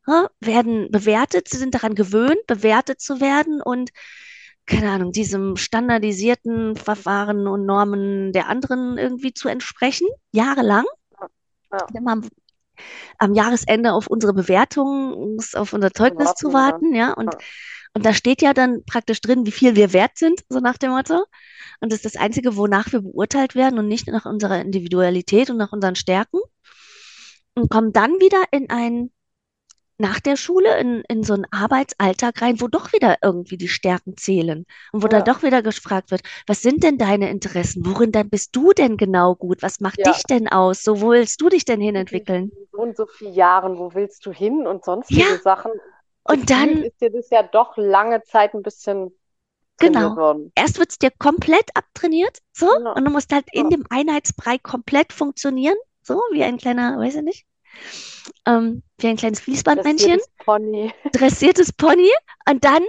ne, 0.06 0.28
werden 0.40 0.90
bewertet, 0.90 1.48
sie 1.48 1.56
sind 1.56 1.74
daran 1.74 1.94
gewöhnt, 1.94 2.46
bewertet 2.46 3.00
zu 3.00 3.20
werden 3.20 3.60
und 3.62 3.90
keine 4.66 4.90
Ahnung, 4.90 5.12
diesem 5.12 5.56
standardisierten 5.56 6.76
Verfahren 6.76 7.46
und 7.46 7.66
Normen 7.66 8.32
der 8.32 8.48
anderen 8.48 8.98
irgendwie 8.98 9.32
zu 9.32 9.48
entsprechen, 9.48 10.08
jahrelang. 10.32 10.84
Ja. 11.72 11.86
Immer 11.94 12.20
am, 13.18 13.34
Jahresende 13.34 13.92
auf 13.92 14.06
unsere 14.06 14.34
Bewertung, 14.34 15.38
auf 15.54 15.72
unser 15.72 15.92
Zeugnis 15.92 16.34
zu 16.34 16.52
warten 16.52 16.94
ja. 16.94 17.12
Und, 17.12 17.34
Ja. 17.34 17.38
und 17.94 18.06
da 18.06 18.12
steht 18.12 18.42
ja 18.42 18.54
dann 18.54 18.84
praktisch 18.84 19.20
drin, 19.20 19.46
wie 19.46 19.52
viel 19.52 19.76
wir 19.76 19.92
wert 19.92 20.18
sind, 20.18 20.44
so 20.48 20.60
nach 20.60 20.78
dem 20.78 20.90
Motto. 20.90 21.24
Und 21.80 21.92
das 21.92 22.04
ist 22.04 22.14
das 22.14 22.16
Einzige, 22.16 22.56
wonach 22.56 22.92
wir 22.92 23.02
beurteilt 23.02 23.54
werden 23.54 23.78
und 23.78 23.88
nicht 23.88 24.06
nach 24.08 24.26
unserer 24.26 24.60
Individualität 24.60 25.50
und 25.50 25.56
nach 25.56 25.72
unseren 25.72 25.94
Stärken. 25.94 26.38
Und 27.54 27.70
kommen 27.70 27.92
dann 27.92 28.12
wieder 28.20 28.42
in 28.50 28.68
ein, 28.70 29.10
nach 29.98 30.20
der 30.20 30.36
Schule, 30.36 30.78
in, 30.78 31.02
in 31.08 31.22
so 31.24 31.34
einen 31.34 31.46
Arbeitsalltag 31.50 32.40
rein, 32.42 32.60
wo 32.60 32.68
doch 32.68 32.92
wieder 32.92 33.18
irgendwie 33.22 33.56
die 33.56 33.68
Stärken 33.68 34.16
zählen. 34.16 34.66
Und 34.92 35.02
wo 35.02 35.08
Ja. 35.08 35.08
dann 35.08 35.24
doch 35.24 35.42
wieder 35.42 35.62
gefragt 35.62 36.10
wird, 36.10 36.22
was 36.46 36.62
sind 36.62 36.82
denn 36.82 36.98
deine 36.98 37.30
Interessen? 37.30 37.86
Worin 37.86 38.12
dann 38.12 38.28
bist 38.30 38.54
du 38.56 38.72
denn 38.72 38.96
genau 38.96 39.34
gut? 39.34 39.62
Was 39.62 39.80
macht 39.80 40.04
Ja. 40.04 40.06
dich 40.06 40.26
denn 40.26 40.48
aus? 40.48 40.82
So, 40.82 41.00
wo 41.00 41.10
willst 41.10 41.40
du 41.40 41.48
dich 41.48 41.64
denn 41.64 41.80
hin 41.80 41.96
In 41.96 41.96
entwickeln? 41.96 42.52
so 42.72 42.78
und 42.78 42.96
so 42.96 43.06
vielen 43.06 43.34
Jahren, 43.34 43.78
wo 43.78 43.94
willst 43.94 44.24
du 44.26 44.32
hin 44.32 44.66
und 44.66 44.84
sonstige 44.84 45.36
Ja. 45.36 45.38
Sachen. 45.38 45.72
Und 46.24 46.50
Gefühlt 46.50 46.50
dann, 46.50 46.82
ist 46.82 47.00
dir 47.00 47.10
das 47.10 47.30
ja 47.30 47.42
doch 47.42 47.76
lange 47.76 48.22
Zeit 48.24 48.54
ein 48.54 48.62
bisschen 48.62 49.16
genau, 49.78 50.16
worden. 50.16 50.52
erst 50.54 50.78
wird 50.78 50.90
es 50.90 50.98
dir 50.98 51.10
komplett 51.10 51.70
abtrainiert, 51.74 52.38
so, 52.52 52.68
Ja. 52.70 52.92
und 52.94 53.04
du 53.04 53.10
musst 53.10 53.32
halt 53.32 53.46
in 53.52 53.70
dem 53.70 53.84
Einheitsbrei 53.90 54.58
komplett 54.58 55.12
funktionieren, 55.12 55.76
so, 56.02 56.20
wie 56.32 56.44
ein 56.44 56.58
kleiner, 56.58 56.98
weiß 56.98 57.16
ich 57.16 57.22
nicht, 57.22 57.45
ähm, 58.46 58.82
wie 58.98 59.08
ein 59.08 59.16
kleines 59.16 59.40
Fließbandmännchen, 59.40 60.18
Dressiertes 60.18 60.30
Pony. 60.44 60.92
dressiertes 61.12 61.72
Pony, 61.72 62.10
und 62.48 62.64
dann 62.64 62.82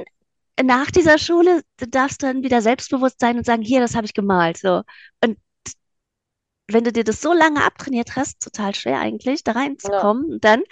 nach 0.63 0.89
dieser 0.91 1.17
Schule 1.17 1.62
darfst 1.78 2.21
du 2.21 2.28
dann 2.28 2.43
wieder 2.43 2.62
selbstbewusst 2.62 3.19
sein 3.19 3.38
und 3.38 3.45
sagen, 3.45 3.62
hier, 3.62 3.80
das 3.80 3.95
habe 3.95 4.06
ich 4.06 4.13
gemalt, 4.13 4.58
so. 4.58 4.82
Und 5.23 5.38
wenn 6.67 6.84
du 6.84 6.91
dir 6.91 7.04
das 7.04 7.21
so 7.21 7.34
lange 7.34 7.63
abtrainiert 7.63 8.15
hast, 8.15 8.41
total 8.41 8.76
schwer 8.76 9.00
eigentlich, 9.00 9.43
da 9.43 9.54
Ja. 9.54 9.60
reinzukommen, 9.60 10.39
dann 10.41 10.63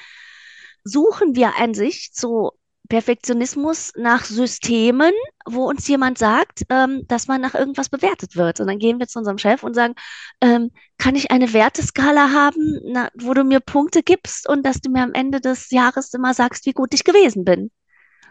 suchen 0.84 1.36
wir 1.36 1.56
an 1.58 1.73
sich 1.73 2.12
so 2.13 2.54
Perfektionismus 2.88 3.91
nach 3.95 4.26
Systemen, 4.26 5.12
wo 5.45 5.65
uns 5.69 5.88
jemand 5.88 6.17
sagt, 6.17 6.63
ähm, 6.69 7.04
dass 7.08 7.28
man 7.28 7.41
nach 7.41 7.56
irgendwas 7.56 7.89
bewertet 7.89 8.36
wird. 8.36 8.60
Und 8.60 8.67
dann 8.67 8.80
gehen 8.80 9.00
wir 9.00 9.08
zu 9.08 9.19
unserem 9.19 9.38
Chef 9.38 9.63
und 9.63 9.74
sagen, 9.74 9.95
ähm, 10.41 10.71
kann 10.98 11.15
ich 11.15 11.32
eine 11.32 11.54
Werteskala 11.54 12.32
haben, 12.32 12.80
na, 12.86 13.10
wo 13.15 13.34
du 13.34 13.43
mir 13.43 13.60
Punkte 13.60 14.04
gibst 14.04 14.48
und 14.50 14.65
dass 14.65 14.82
du 14.82 14.89
mir 14.91 15.04
am 15.04 15.13
Ende 15.13 15.41
des 15.41 15.69
Jahres 15.71 16.13
immer 16.13 16.34
sagst, 16.34 16.65
wie 16.65 16.74
gut 16.74 16.93
ich 16.93 17.04
gewesen 17.04 17.43
bin. 17.45 17.71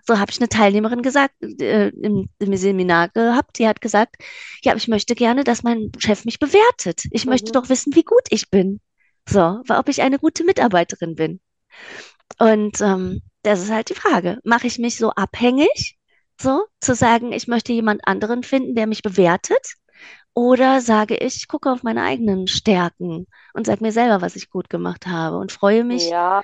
So 0.06 0.18
habe 0.18 0.30
ich 0.30 0.38
eine 0.38 0.48
Teilnehmerin 0.50 1.02
gesagt, 1.02 1.34
äh, 1.42 1.88
im, 1.88 2.28
im 2.38 2.56
Seminar 2.56 3.08
gehabt, 3.08 3.58
die 3.58 3.66
hat 3.66 3.80
gesagt, 3.80 4.16
ja, 4.62 4.74
ich 4.76 4.86
möchte 4.88 5.14
gerne, 5.14 5.44
dass 5.44 5.62
mein 5.62 5.92
Chef 5.98 6.24
mich 6.26 6.38
bewertet. 6.38 7.04
Ich 7.10 7.24
möchte 7.26 7.50
Mhm. 7.50 7.54
doch 7.54 7.68
wissen, 7.70 7.94
wie 7.94 8.02
gut 8.04 8.24
ich 8.28 8.50
bin. 8.50 8.80
So, 9.26 9.62
ob 9.68 9.88
ich 9.88 10.02
eine 10.02 10.18
gute 10.18 10.44
Mitarbeiterin 10.44 11.14
bin. 11.14 11.40
Und 12.38 12.80
ähm, 12.80 13.22
das 13.44 13.62
ist 13.62 13.70
halt 13.70 13.90
die 13.90 13.94
Frage. 13.94 14.40
Mache 14.44 14.66
ich 14.66 14.78
mich 14.78 14.96
so 14.96 15.10
abhängig, 15.10 15.98
so 16.40 16.64
zu 16.80 16.94
sagen, 16.94 17.32
ich 17.32 17.46
möchte 17.46 17.72
jemand 17.72 18.06
anderen 18.06 18.42
finden, 18.42 18.74
der 18.74 18.86
mich 18.86 19.02
bewertet? 19.02 19.74
Oder 20.34 20.80
sage 20.80 21.16
ich, 21.16 21.36
ich 21.36 21.48
gucke 21.48 21.70
auf 21.70 21.84
meine 21.84 22.02
eigenen 22.02 22.48
Stärken 22.48 23.26
und 23.52 23.66
sage 23.66 23.84
mir 23.84 23.92
selber, 23.92 24.20
was 24.20 24.34
ich 24.34 24.50
gut 24.50 24.68
gemacht 24.68 25.06
habe 25.06 25.38
und 25.38 25.52
freue 25.52 25.84
mich. 25.84 26.10
Ja, 26.10 26.42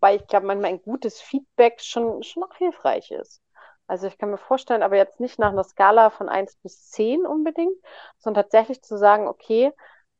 weil 0.00 0.16
ich 0.16 0.26
glaube, 0.26 0.46
manchmal 0.46 0.72
ein 0.72 0.82
gutes 0.82 1.20
Feedback 1.22 1.80
schon, 1.80 2.22
schon 2.22 2.42
auch 2.42 2.54
hilfreich 2.56 3.10
ist. 3.10 3.40
Also 3.86 4.06
ich 4.06 4.18
kann 4.18 4.30
mir 4.30 4.38
vorstellen, 4.38 4.82
aber 4.82 4.96
jetzt 4.96 5.20
nicht 5.20 5.38
nach 5.38 5.50
einer 5.50 5.64
Skala 5.64 6.10
von 6.10 6.28
1 6.28 6.56
bis 6.62 6.90
10 6.90 7.26
unbedingt, 7.26 7.74
sondern 8.18 8.44
tatsächlich 8.44 8.82
zu 8.82 8.98
sagen, 8.98 9.26
okay, 9.26 9.72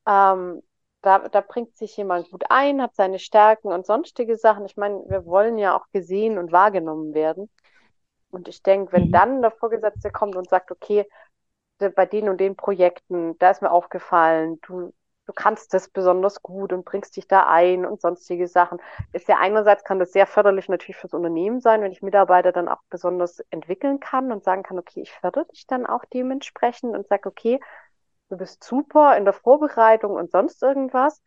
ähm, 0.09 0.63
da, 1.03 1.29
da 1.29 1.41
bringt 1.41 1.77
sich 1.77 1.97
jemand 1.97 2.31
gut 2.31 2.45
ein, 2.51 2.83
hat 2.83 2.95
seine 2.97 3.19
Stärken 3.19 3.73
und 3.73 3.87
sonstige 3.87 4.37
Sachen. 4.37 4.67
Ich 4.67 4.77
meine, 4.77 5.05
wir 5.09 5.27
wollen 5.27 5.59
ja 5.59 5.77
auch 5.77 5.87
gesehen 5.93 6.39
und 6.39 6.53
wahrgenommen 6.53 7.15
werden. 7.15 7.51
Und 8.31 8.49
ich 8.49 8.63
denke, 8.63 8.93
wenn 8.93 9.05
Mhm. 9.05 9.13
dann 9.13 9.43
der 9.43 9.51
Vorgesetzte 9.53 10.11
kommt 10.11 10.37
und 10.37 10.49
sagt, 10.51 10.71
okay, 10.73 11.07
bei 11.95 12.07
den 12.07 12.29
und 12.29 12.39
den 12.41 12.57
Projekten, 12.57 13.39
da 13.39 13.51
ist 13.51 13.63
mir 13.63 13.71
aufgefallen, 13.71 14.61
du, 14.63 14.93
du 15.27 15.33
kannst 15.33 15.73
das 15.75 15.89
besonders 15.89 16.43
gut 16.43 16.73
und 16.73 16.85
bringst 16.85 17.17
dich 17.17 17.27
da 17.27 17.47
ein 17.49 17.87
und 17.87 18.01
sonstige 18.03 18.49
Sachen. 18.49 18.79
Ist 19.13 19.29
ja 19.29 19.39
einerseits 19.39 19.85
kann 19.85 19.99
das 19.99 20.13
sehr 20.13 20.27
förderlich 20.27 20.69
natürlich 20.69 20.97
fürs 20.99 21.15
Unternehmen 21.15 21.61
sein, 21.61 21.81
wenn 21.83 21.93
ich 21.93 22.03
Mitarbeiter 22.03 22.53
dann 22.53 22.69
auch 22.69 22.83
besonders 22.91 23.41
entwickeln 23.51 23.99
kann 24.01 24.31
und 24.33 24.45
sagen 24.45 24.63
kann, 24.63 24.79
okay, 24.79 25.01
ich 25.03 25.13
fördere 25.13 25.47
dich 25.47 25.67
dann 25.67 25.87
auch 25.87 26.05
dementsprechend 26.13 26.95
und 26.97 27.09
sage, 27.09 27.29
okay, 27.29 27.61
du 28.31 28.37
bist 28.39 28.65
super 28.65 29.17
in 29.17 29.25
der 29.25 29.35
Vorbereitung 29.35 30.13
und 30.15 30.31
sonst 30.31 30.63
irgendwas 30.63 31.23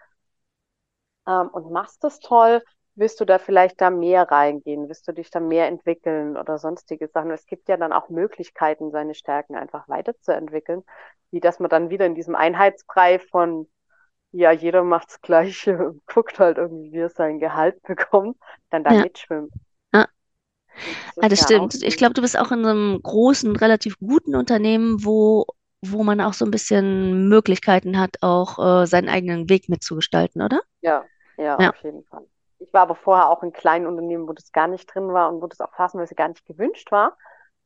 ähm, 1.28 1.50
und 1.50 1.72
machst 1.72 2.04
das 2.04 2.20
toll. 2.20 2.64
Willst 2.96 3.20
du 3.20 3.26
da 3.26 3.40
vielleicht 3.40 3.82
da 3.82 3.90
mehr 3.90 4.30
reingehen? 4.30 4.88
Willst 4.88 5.08
du 5.08 5.14
dich 5.14 5.32
da 5.32 5.40
mehr 5.40 5.68
entwickeln 5.68 6.38
oder 6.38 6.58
sonstige 6.60 7.08
Sachen? 7.08 7.32
Es 7.32 7.46
gibt 7.48 7.68
ja 7.70 7.78
dann 7.78 7.92
auch 7.94 8.10
Möglichkeiten, 8.10 8.92
seine 8.92 9.16
Stärken 9.16 9.56
einfach 9.56 9.88
weiterzuentwickeln, 9.90 10.84
wie 11.32 11.40
dass 11.40 11.60
man 11.60 11.70
dann 11.70 11.90
wieder 11.90 12.06
in 12.06 12.16
diesem 12.16 12.36
Einheitsbrei 12.36 13.20
von 13.20 13.68
ja, 14.32 14.52
jeder 14.52 14.84
macht's 14.84 15.22
Gleiche 15.22 15.78
und 15.88 16.06
guckt 16.08 16.40
halt 16.40 16.58
irgendwie, 16.58 16.92
wie 16.94 17.00
er 17.00 17.10
sein 17.10 17.40
Gehalt 17.40 17.82
bekommt, 17.84 18.38
dann 18.72 18.84
da 18.84 18.94
Ja. 18.94 18.96
mitschwimmt. 18.96 19.54
Ja. 19.94 20.08
Das 21.16 21.16
Ja, 21.22 21.30
das 21.30 21.40
ja 21.40 21.42
stimmt. 21.42 21.82
Ich 21.84 21.98
glaube, 21.98 22.14
du 22.14 22.22
bist 22.22 22.38
auch 22.38 22.52
in 22.52 22.66
einem 22.66 23.00
großen, 23.02 23.56
relativ 23.56 23.98
guten 24.00 24.36
Unternehmen, 24.36 25.04
wo, 25.06 25.46
wo 25.86 26.04
man 26.04 26.22
auch 26.22 26.34
so 26.34 26.46
ein 26.46 26.52
bisschen 26.52 27.28
Möglichkeiten 27.30 28.00
hat, 28.00 28.18
auch 28.22 28.84
äh, 28.84 28.88
seinen 28.88 29.10
eigenen 29.10 29.50
Weg 29.50 29.70
mitzugestalten, 29.70 30.42
oder? 30.42 30.62
Ja, 30.82 31.10
ja, 31.38 31.60
Ja. 31.60 31.70
auf 31.70 31.76
jeden 31.84 32.04
Fall. 32.06 32.26
Ich 32.60 32.72
war 32.74 32.82
aber 32.84 32.96
vorher 32.96 33.30
auch 33.30 33.44
in 33.44 33.52
kleinen 33.54 33.88
Unternehmen, 33.88 34.28
wo 34.28 34.34
das 34.34 34.52
gar 34.52 34.68
nicht 34.68 34.86
drin 34.94 35.10
war 35.14 35.32
und 35.34 35.42
wo 35.42 35.48
das 35.48 35.60
auch 35.62 35.74
phasenweise 35.76 36.16
gar 36.16 36.28
nicht 36.30 36.46
gewünscht 36.46 36.92
war, 36.92 37.18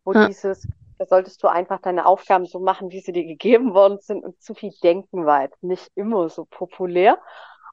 wo 0.04 0.14
Ja. 0.14 0.28
dieses, 0.28 0.68
da 0.98 1.06
solltest 1.06 1.44
du 1.44 1.48
einfach 1.48 1.80
deine 1.82 2.06
Aufgaben 2.06 2.46
so 2.46 2.60
machen, 2.60 2.90
wie 2.92 3.02
sie 3.02 3.12
dir 3.12 3.26
gegeben 3.26 3.74
worden 3.74 4.00
sind 4.02 4.24
und 4.24 4.42
zu 4.42 4.56
viel 4.56 4.72
denken 4.84 5.26
war 5.26 5.44
jetzt 5.44 5.62
nicht 5.64 5.92
immer 5.96 6.30
so 6.30 6.46
populär, 6.46 7.20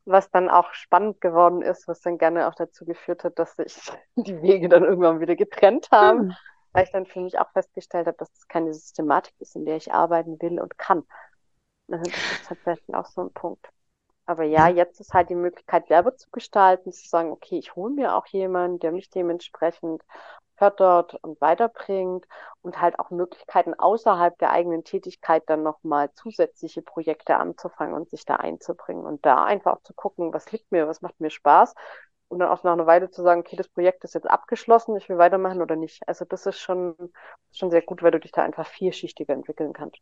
was 0.05 0.31
dann 0.31 0.51
auch 0.51 0.73
spannend 0.75 1.21
geworden 1.21 1.63
ist, 1.63 1.89
was 1.89 2.01
dann 2.01 2.19
gerne 2.19 2.49
auch 2.49 2.55
dazu 2.55 2.85
geführt 2.85 3.25
hat, 3.25 3.39
dass 3.39 3.57
sich 3.57 3.77
die 4.17 4.43
Wege 4.43 4.69
dann 4.69 4.85
irgendwann 4.85 5.21
wieder 5.21 5.37
getrennt 5.37 5.89
haben, 5.91 6.27
Hm. 6.27 6.37
Weil 6.75 6.85
ich 6.85 6.93
dann 6.93 7.07
für 7.07 7.21
mich 7.23 7.39
auch 7.41 7.51
festgestellt 7.53 8.09
habe, 8.09 8.19
dass 8.19 8.33
das 8.33 8.49
keine 8.49 8.75
Systematik 8.75 9.35
ist, 9.41 9.57
in 9.57 9.67
der 9.67 9.79
ich 9.79 9.93
arbeiten 9.95 10.43
will 10.43 10.61
und 10.61 10.79
kann. 10.79 11.05
Das 11.89 12.03
ist 12.03 12.43
tatsächlich 12.43 12.95
auch 12.97 13.07
so 13.07 13.23
ein 13.23 13.33
Punkt. 13.33 13.71
Aber 14.27 14.45
ja, 14.45 14.69
Ja. 14.69 14.69
jetzt 14.69 15.01
ist 15.01 15.15
halt 15.15 15.31
die 15.31 15.35
Möglichkeit, 15.37 15.89
selber 15.89 16.17
zu 16.17 16.31
gestalten, 16.33 16.93
zu 16.93 17.09
sagen, 17.09 17.33
okay, 17.33 17.59
ich 17.59 17.77
hole 17.77 17.95
mir 17.95 18.17
auch 18.17 18.27
jemanden, 18.29 18.79
der 18.81 18.93
mich 18.93 19.11
dementsprechend 19.11 20.03
fördert 20.57 21.15
und 21.25 21.41
weiterbringt 21.41 22.27
und 22.63 22.81
halt 22.81 22.99
auch 22.99 23.11
Möglichkeiten 23.11 23.75
außerhalb 23.75 24.39
der 24.39 24.53
eigenen 24.53 24.85
Tätigkeit 24.85 25.45
dann 25.49 25.63
nochmal 25.65 26.13
zusätzliche 26.15 26.83
Projekte 26.83 27.37
anzufangen 27.37 27.95
und 27.95 28.11
sich 28.11 28.25
da 28.25 28.37
einzubringen 28.37 29.07
und 29.07 29.27
da 29.27 29.45
einfach 29.45 29.75
auch 29.79 29.83
zu 29.83 29.95
gucken, 29.95 30.33
was 30.33 30.51
liegt 30.53 30.71
mir, 30.73 30.89
was 30.89 31.03
macht 31.03 31.21
mir 31.21 31.31
Spaß 31.31 31.75
und 32.35 32.41
dann 32.41 32.49
auch 32.49 32.65
nach 32.65 32.73
einer 32.73 32.87
Weile 32.87 33.11
zu 33.11 33.23
sagen, 33.23 33.41
okay, 33.41 33.57
das 33.57 33.69
Projekt 33.69 34.03
ist 34.05 34.15
jetzt 34.15 34.29
abgeschlossen, 34.29 34.97
ich 34.97 35.09
will 35.09 35.19
weitermachen 35.19 35.63
oder 35.63 35.77
nicht. 35.77 36.07
Also 36.09 36.25
das 36.25 36.47
ist 36.47 36.59
schon, 36.59 36.95
schon 37.53 37.71
sehr 37.71 37.83
gut, 37.83 38.03
weil 38.03 38.11
du 38.11 38.19
dich 38.19 38.33
da 38.33 38.43
einfach 38.43 38.67
vielschichtiger 38.67 39.33
entwickeln 39.33 39.73
kannst. 39.73 40.01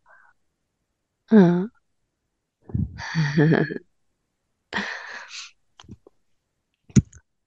Ja. 1.31 1.68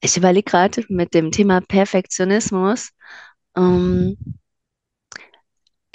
Ich 0.01 0.17
überlege 0.17 0.43
gerade 0.51 0.85
mit 0.89 1.15
dem 1.15 1.31
Thema 1.31 1.61
Perfektionismus. 1.61 2.91
Ähm, 3.57 4.17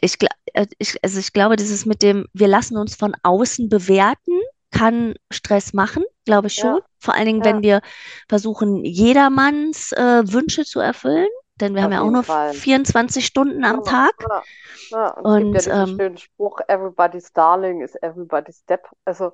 ich, 0.01 0.17
äh, 0.55 0.67
ich, 0.79 0.97
also 1.05 1.21
ich 1.21 1.33
glaube, 1.33 1.55
dieses 1.55 1.87
mit 1.87 2.03
dem, 2.03 2.27
wir 2.33 2.49
lassen 2.49 2.77
uns 2.77 2.97
von 2.97 3.15
außen 3.23 3.69
bewerten, 3.69 4.41
kann 4.73 5.15
Stress 5.31 5.75
machen, 5.75 6.03
glaube 6.31 6.49
ich 6.49 6.55
schon. 6.55 6.73
Ja, 6.73 6.87
Vor 6.99 7.15
allen 7.15 7.27
Dingen, 7.27 7.45
ja, 7.45 7.47
wenn 7.47 7.63
wir 7.63 7.81
versuchen, 8.29 8.85
jedermanns 8.85 9.93
äh, 9.93 10.23
Wünsche 10.33 10.65
zu 10.65 10.81
erfüllen, 10.81 11.29
denn 11.61 11.75
wir 11.75 11.83
haben 11.83 11.93
auf 11.93 11.95
ja 11.95 12.03
auch 12.03 12.11
nur 12.11 12.25
Fall. 12.27 12.53
24 12.53 13.27
Stunden 13.27 13.65
am 13.65 13.83
Ja, 13.83 13.85
Tag. 13.85 14.15
ja, 14.19 14.47
ja. 14.91 15.09
Und 15.11 15.29
es 15.29 15.37
gibt 15.37 15.55
ja 15.55 15.63
diesen 15.63 15.85
ähm, 15.85 16.01
schönen 16.01 16.17
Spruch, 16.19 16.61
everybody's 16.69 17.33
darling 17.33 17.81
is 17.83 17.95
everybody's 18.03 18.65
debt. 18.67 18.83
Also 19.05 19.33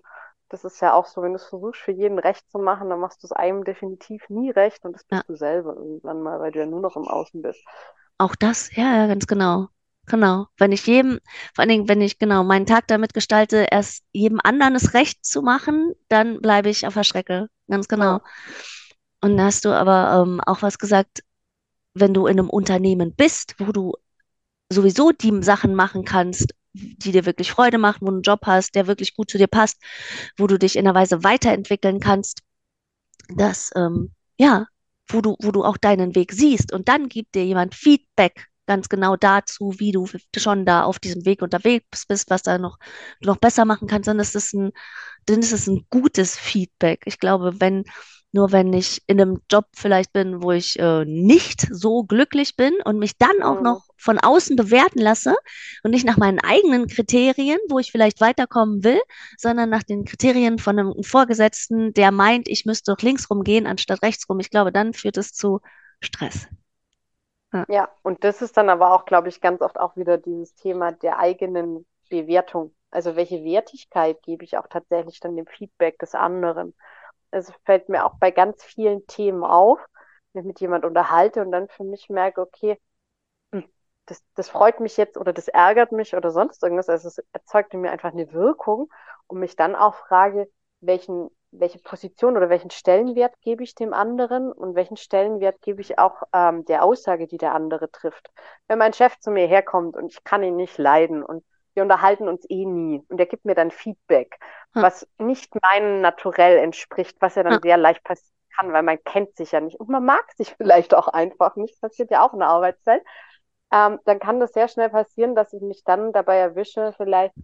das 0.48 0.64
ist 0.64 0.80
ja 0.80 0.92
auch 0.94 1.06
so, 1.06 1.22
wenn 1.22 1.32
du 1.32 1.36
es 1.36 1.46
versuchst, 1.46 1.80
für 1.80 1.92
jeden 1.92 2.18
recht 2.18 2.48
zu 2.50 2.58
machen, 2.58 2.88
dann 2.90 3.00
machst 3.00 3.22
du 3.22 3.26
es 3.26 3.32
einem 3.32 3.64
definitiv 3.64 4.28
nie 4.30 4.50
recht 4.50 4.84
und 4.84 4.92
das 4.94 5.04
ja, 5.10 5.22
bist 5.22 5.28
du 5.28 5.36
selber 5.36 5.74
irgendwann 5.76 6.22
mal, 6.22 6.40
weil 6.40 6.52
du 6.52 6.60
ja 6.60 6.66
nur 6.66 6.80
noch 6.80 6.96
im 6.96 7.08
Außen 7.08 7.42
bist. 7.42 7.64
auch 8.18 8.36
das, 8.36 8.70
ja, 8.76 8.96
ja, 8.96 9.06
ganz 9.06 9.26
genau. 9.26 9.68
Genau. 10.06 10.46
Wenn 10.56 10.72
ich 10.72 10.86
jedem, 10.86 11.18
vor 11.54 11.62
allen 11.62 11.68
Dingen, 11.68 11.88
wenn 11.88 12.00
ich 12.00 12.18
genau 12.18 12.44
meinen 12.44 12.66
Tag 12.66 12.86
damit 12.86 13.12
gestalte, 13.12 13.66
erst 13.70 14.04
jedem 14.12 14.40
anderen 14.42 14.76
es 14.76 14.94
recht 14.94 15.24
zu 15.24 15.42
machen, 15.42 15.92
dann 16.08 16.40
bleibe 16.40 16.68
ich 16.70 16.86
auf 16.86 16.94
der 16.94 17.04
Strecke. 17.04 17.48
Ganz 17.68 17.88
genau. 17.88 18.20
Und 19.20 19.36
da 19.36 19.46
hast 19.46 19.64
du 19.64 19.70
aber 19.70 20.22
ähm, 20.22 20.40
auch 20.40 20.62
was 20.62 20.78
gesagt, 20.78 21.22
wenn 21.94 22.14
du 22.14 22.26
in 22.26 22.38
einem 22.38 22.50
Unternehmen 22.50 23.14
bist, 23.14 23.56
wo 23.58 23.72
du 23.72 23.94
sowieso 24.70 25.12
die 25.12 25.42
Sachen 25.42 25.74
machen 25.74 26.04
kannst, 26.04 26.54
die 26.72 27.12
dir 27.12 27.24
wirklich 27.26 27.50
Freude 27.50 27.78
machen, 27.78 28.02
wo 28.02 28.06
du 28.06 28.16
einen 28.16 28.22
Job 28.22 28.40
hast, 28.44 28.74
der 28.74 28.86
wirklich 28.86 29.16
gut 29.16 29.30
zu 29.30 29.38
dir 29.38 29.46
passt, 29.46 29.82
wo 30.36 30.46
du 30.46 30.58
dich 30.58 30.76
in 30.76 30.86
einer 30.86 30.94
Weise 30.94 31.24
weiterentwickeln 31.24 32.00
kannst, 32.00 32.42
dass, 33.28 33.70
ähm, 33.74 34.12
ja, 34.38 34.66
wo 35.08 35.20
du, 35.20 35.36
wo 35.40 35.52
du 35.52 35.64
auch 35.64 35.76
deinen 35.78 36.14
Weg 36.14 36.32
siehst. 36.32 36.72
Und 36.72 36.88
dann 36.88 37.08
gibt 37.08 37.34
dir 37.34 37.44
jemand 37.44 37.74
Feedback 37.74 38.48
ganz 38.66 38.88
genau 38.88 39.16
dazu, 39.16 39.74
wie 39.78 39.92
du 39.92 40.06
schon 40.36 40.64
da 40.64 40.84
auf 40.84 40.98
diesem 40.98 41.24
Weg 41.24 41.42
unterwegs 41.42 42.06
bist, 42.06 42.30
was 42.30 42.42
da 42.42 42.58
noch, 42.58 42.78
du 43.20 43.28
noch 43.28 43.38
besser 43.38 43.64
machen 43.64 43.88
kannst. 43.88 44.08
Dann 44.08 44.20
ist 44.20 44.36
es 44.36 44.52
ein, 44.52 44.72
dann 45.26 45.40
ist 45.40 45.52
es 45.52 45.66
ein 45.66 45.86
gutes 45.90 46.36
Feedback. 46.36 47.02
Ich 47.06 47.18
glaube, 47.18 47.60
wenn, 47.60 47.84
nur 48.32 48.52
wenn 48.52 48.72
ich 48.72 49.02
in 49.06 49.20
einem 49.20 49.40
Job 49.50 49.66
vielleicht 49.74 50.12
bin, 50.12 50.42
wo 50.42 50.52
ich 50.52 50.78
äh, 50.78 51.04
nicht 51.04 51.66
so 51.70 52.04
glücklich 52.04 52.56
bin 52.56 52.74
und 52.84 52.98
mich 52.98 53.16
dann 53.16 53.42
auch 53.42 53.56
mhm. 53.56 53.62
noch 53.62 53.86
von 53.96 54.18
außen 54.18 54.56
bewerten 54.56 55.00
lasse 55.00 55.34
und 55.82 55.92
nicht 55.92 56.04
nach 56.04 56.16
meinen 56.18 56.38
eigenen 56.40 56.86
Kriterien, 56.86 57.58
wo 57.68 57.78
ich 57.78 57.90
vielleicht 57.90 58.20
weiterkommen 58.20 58.84
will, 58.84 59.00
sondern 59.38 59.70
nach 59.70 59.82
den 59.82 60.04
Kriterien 60.04 60.58
von 60.58 60.78
einem 60.78 61.02
Vorgesetzten, 61.02 61.94
der 61.94 62.12
meint, 62.12 62.48
ich 62.48 62.66
müsste 62.66 62.92
doch 62.92 63.02
links 63.02 63.30
rumgehen 63.30 63.66
anstatt 63.66 64.02
rechts 64.02 64.28
rum. 64.28 64.38
Ich 64.40 64.50
glaube, 64.50 64.72
dann 64.72 64.92
führt 64.92 65.16
es 65.16 65.32
zu 65.32 65.60
Stress. 66.00 66.46
Ja. 67.68 67.88
Und 68.02 68.24
das 68.24 68.42
ist 68.42 68.56
dann 68.56 68.68
aber 68.68 68.92
auch, 68.94 69.04
glaube 69.04 69.28
ich, 69.28 69.40
ganz 69.40 69.60
oft 69.62 69.78
auch 69.78 69.96
wieder 69.96 70.18
dieses 70.18 70.54
Thema 70.54 70.92
der 70.92 71.18
eigenen 71.18 71.86
Bewertung. 72.08 72.74
Also 72.90 73.16
welche 73.16 73.44
Wertigkeit 73.44 74.22
gebe 74.22 74.44
ich 74.44 74.56
auch 74.56 74.66
tatsächlich 74.68 75.20
dann 75.20 75.36
dem 75.36 75.46
Feedback 75.46 75.98
des 75.98 76.14
anderen? 76.14 76.74
Also 77.30 77.52
fällt 77.64 77.88
mir 77.88 78.06
auch 78.06 78.14
bei 78.18 78.30
ganz 78.30 78.62
vielen 78.62 79.06
Themen 79.06 79.44
auf, 79.44 79.80
wenn 80.32 80.42
ich 80.42 80.46
mit 80.46 80.60
jemand 80.60 80.84
unterhalte 80.84 81.42
und 81.42 81.50
dann 81.52 81.68
für 81.68 81.84
mich 81.84 82.08
merke, 82.08 82.40
okay, 82.40 82.78
hm, 83.52 83.64
das, 84.06 84.22
das 84.34 84.48
freut 84.48 84.80
mich 84.80 84.96
jetzt 84.96 85.16
oder 85.16 85.32
das 85.32 85.48
ärgert 85.48 85.92
mich 85.92 86.14
oder 86.14 86.30
sonst 86.30 86.62
irgendwas. 86.62 86.88
Also 86.88 87.08
es 87.08 87.18
erzeugt 87.32 87.74
in 87.74 87.80
mir 87.80 87.90
einfach 87.90 88.12
eine 88.12 88.32
Wirkung 88.32 88.90
und 89.26 89.40
mich 89.40 89.56
dann 89.56 89.74
auch 89.74 89.94
frage, 89.94 90.50
welchen, 90.80 91.30
welche 91.60 91.78
Position 91.78 92.36
oder 92.36 92.48
welchen 92.50 92.70
Stellenwert 92.70 93.34
gebe 93.40 93.62
ich 93.64 93.74
dem 93.74 93.92
anderen 93.94 94.52
und 94.52 94.74
welchen 94.74 94.96
Stellenwert 94.96 95.60
gebe 95.62 95.80
ich 95.80 95.98
auch 95.98 96.22
ähm, 96.32 96.64
der 96.66 96.84
Aussage, 96.84 97.26
die 97.26 97.38
der 97.38 97.54
andere 97.54 97.90
trifft. 97.90 98.30
Wenn 98.68 98.78
mein 98.78 98.92
Chef 98.92 99.18
zu 99.20 99.30
mir 99.30 99.46
herkommt 99.46 99.96
und 99.96 100.12
ich 100.12 100.24
kann 100.24 100.42
ihn 100.42 100.56
nicht 100.56 100.78
leiden 100.78 101.22
und 101.22 101.44
wir 101.74 101.82
unterhalten 101.82 102.28
uns 102.28 102.44
eh 102.48 102.64
nie 102.64 103.02
und 103.08 103.18
er 103.20 103.26
gibt 103.26 103.44
mir 103.44 103.54
dann 103.54 103.70
Feedback, 103.70 104.38
Hm. 104.74 104.82
was 104.82 105.06
nicht 105.18 105.52
meinem 105.62 106.00
Naturell 106.00 106.58
entspricht, 106.58 107.16
was 107.20 107.34
ja 107.34 107.42
dann 107.42 107.58
Hm. 107.58 107.60
sehr 107.60 107.76
leicht 107.76 108.02
passieren 108.04 108.32
kann, 108.56 108.72
weil 108.72 108.82
man 108.82 109.02
kennt 109.04 109.36
sich 109.36 109.52
ja 109.52 109.60
nicht 109.60 109.78
und 109.78 109.88
man 109.88 110.04
mag 110.04 110.24
sich 110.36 110.54
vielleicht 110.56 110.94
auch 110.94 111.08
einfach 111.08 111.56
nicht, 111.56 111.80
passiert 111.80 112.10
ja 112.10 112.26
auch 112.26 112.32
in 112.32 112.40
der 112.40 112.48
Arbeitszeit, 112.48 113.02
ähm, 113.72 113.98
dann 114.04 114.18
kann 114.18 114.40
das 114.40 114.52
sehr 114.52 114.68
schnell 114.68 114.90
passieren, 114.90 115.34
dass 115.34 115.52
ich 115.52 115.62
mich 115.62 115.84
dann 115.84 116.12
dabei 116.12 116.36
erwische, 116.38 116.92
vielleicht, 116.96 117.34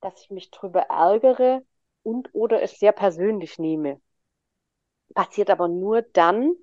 dass 0.00 0.20
ich 0.22 0.30
mich 0.30 0.50
drüber 0.50 0.82
ärgere 0.90 1.62
und 2.02 2.30
oder 2.32 2.62
es 2.62 2.78
sehr 2.78 2.92
persönlich 2.92 3.58
nehme. 3.58 4.00
Passiert 5.14 5.50
aber 5.50 5.68
nur 5.68 6.02
dann, 6.02 6.54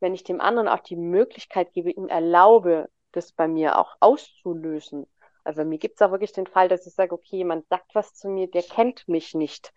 wenn 0.00 0.14
ich 0.14 0.24
dem 0.24 0.40
anderen 0.40 0.68
auch 0.68 0.80
die 0.80 0.96
Möglichkeit 0.96 1.72
gebe, 1.72 1.90
ihm 1.90 2.08
erlaube, 2.08 2.88
das 3.12 3.32
bei 3.32 3.48
mir 3.48 3.78
auch 3.78 3.96
auszulösen. 4.00 5.06
Also 5.44 5.64
mir 5.64 5.78
gibt 5.78 6.00
es 6.00 6.06
auch 6.06 6.10
wirklich 6.10 6.32
den 6.32 6.46
Fall, 6.46 6.68
dass 6.68 6.86
ich 6.86 6.94
sage, 6.94 7.14
okay, 7.14 7.36
jemand 7.36 7.66
sagt 7.68 7.94
was 7.94 8.14
zu 8.14 8.28
mir, 8.28 8.50
der 8.50 8.62
kennt 8.62 9.08
mich 9.08 9.34
nicht. 9.34 9.72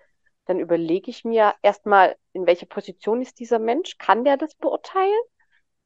Dann 0.46 0.60
überlege 0.60 1.10
ich 1.10 1.24
mir 1.24 1.54
erstmal, 1.62 2.16
in 2.34 2.46
welcher 2.46 2.66
Position 2.66 3.22
ist 3.22 3.40
dieser 3.40 3.60
Mensch? 3.60 3.98
Kann 3.98 4.24
der 4.24 4.38
das 4.38 4.56
beurteilen? 4.56 5.22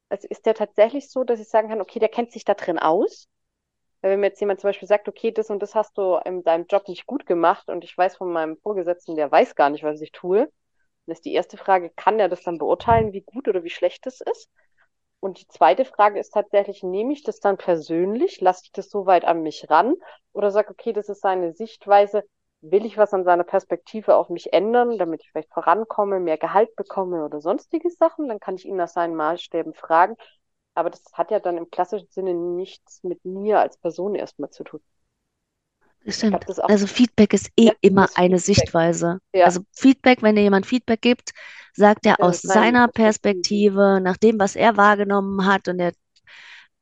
Also 0.09 0.27
ist 0.29 0.45
der 0.45 0.55
tatsächlich 0.55 1.09
so, 1.11 1.23
dass 1.23 1.39
ich 1.39 1.49
sagen 1.49 1.69
kann, 1.69 1.81
okay, 1.81 1.99
der 1.99 2.09
kennt 2.09 2.31
sich 2.31 2.45
da 2.45 2.53
drin 2.53 2.79
aus? 2.79 3.27
Wenn 4.01 4.19
mir 4.19 4.27
jetzt 4.27 4.39
jemand 4.39 4.60
zum 4.62 4.69
Beispiel 4.69 4.88
sagt, 4.88 5.07
okay, 5.07 5.31
das 5.31 5.49
und 5.49 5.62
das 5.62 5.75
hast 5.75 5.97
du 5.97 6.15
in 6.25 6.43
deinem 6.43 6.65
Job 6.67 6.88
nicht 6.88 7.05
gut 7.05 7.25
gemacht 7.25 7.69
und 7.69 7.83
ich 7.83 7.97
weiß 7.97 8.17
von 8.17 8.31
meinem 8.31 8.57
Vorgesetzten, 8.57 9.15
der 9.15 9.31
weiß 9.31 9.55
gar 9.55 9.69
nicht, 9.69 9.83
was 9.83 10.01
ich 10.01 10.12
tue, 10.12 10.39
dann 11.05 11.13
ist 11.13 11.25
die 11.25 11.33
erste 11.33 11.57
Frage, 11.57 11.89
kann 11.91 12.17
der 12.17 12.29
das 12.29 12.43
dann 12.43 12.57
beurteilen, 12.60 13.13
wie 13.13 13.21
gut 13.21 13.47
oder 13.47 13.63
wie 13.63 13.69
schlecht 13.69 14.05
das 14.05 14.21
ist? 14.21 14.49
Und 15.19 15.41
die 15.41 15.47
zweite 15.47 15.86
Frage 15.86 16.19
ist 16.19 16.31
tatsächlich, 16.33 16.83
nehme 16.83 17.13
ich 17.13 17.23
das 17.23 17.39
dann 17.39 17.57
persönlich, 17.57 18.39
lasse 18.41 18.62
ich 18.65 18.71
das 18.71 18.89
so 18.89 19.05
weit 19.05 19.25
an 19.25 19.41
mich 19.41 19.69
ran 19.69 19.95
oder 20.33 20.51
sage, 20.51 20.69
okay, 20.71 20.93
das 20.93 21.10
ist 21.10 21.21
seine 21.21 21.53
Sichtweise, 21.53 22.23
will 22.62 22.86
ich 22.86 22.97
was 22.97 23.13
an 23.13 23.23
seiner 23.23 23.43
Perspektive 23.43 24.15
auf 24.15 24.29
mich 24.29 24.53
ändern, 24.53 24.97
damit 24.97 25.21
ich 25.23 25.31
vielleicht 25.31 25.53
vorankomme, 25.53 26.19
mehr 26.19 26.38
Gehalt 26.38 26.75
bekomme 26.75 27.25
oder 27.25 27.41
sonstige 27.41 27.89
Sachen, 27.89 28.27
dann 28.27 28.39
kann 28.39 28.55
ich 28.55 28.65
ihn 28.65 28.75
nach 28.75 28.88
seinen 28.88 29.15
Maßstäben 29.15 29.73
fragen. 29.73 30.15
Aber 30.77 30.91
das 30.91 31.01
hat 31.13 31.31
ja 31.31 31.39
dann 31.39 31.57
im 31.57 31.71
klassischen 31.71 32.07
Sinne 32.11 32.35
nichts 32.35 33.01
mit 33.01 33.25
mir 33.25 33.59
als 33.59 33.77
Person 33.77 34.13
erstmal 34.13 34.51
zu 34.51 34.63
tun. 34.63 34.79
Das 36.05 36.17
stimmt. 36.17 36.47
Das 36.47 36.59
also 36.59 36.85
Feedback 36.85 37.33
ist 37.33 37.49
eh 37.57 37.71
immer 37.81 38.07
eine 38.13 38.37
Feedback. 38.37 38.57
Sichtweise. 38.57 39.17
Ja. 39.33 39.45
Also 39.45 39.61
Feedback, 39.71 40.21
wenn 40.21 40.35
dir 40.35 40.43
jemand 40.43 40.67
Feedback 40.67 41.01
gibt, 41.01 41.31
sagt 41.73 42.05
er 42.05 42.17
ja, 42.19 42.19
aus 42.19 42.43
seiner 42.43 42.89
Perspektive, 42.89 43.99
nach 44.03 44.17
dem, 44.17 44.39
was 44.39 44.55
er 44.55 44.77
wahrgenommen 44.77 45.47
hat 45.47 45.67
und 45.67 45.79
er 45.79 45.93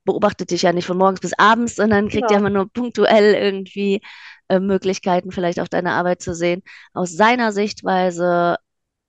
beobachtet 0.04 0.50
dich 0.50 0.60
ja 0.60 0.74
nicht 0.74 0.86
von 0.86 0.98
morgens 0.98 1.20
bis 1.20 1.32
abends, 1.38 1.76
sondern 1.76 2.10
kriegt 2.10 2.28
genau. 2.28 2.32
ja 2.32 2.38
immer 2.38 2.50
nur 2.50 2.70
punktuell 2.70 3.32
irgendwie 3.32 4.02
äh, 4.48 4.60
Möglichkeiten, 4.60 5.32
vielleicht 5.32 5.58
auch 5.58 5.68
deine 5.68 5.92
Arbeit 5.92 6.20
zu 6.20 6.34
sehen, 6.34 6.62
aus 6.92 7.12
seiner 7.12 7.50
Sichtweise, 7.50 8.56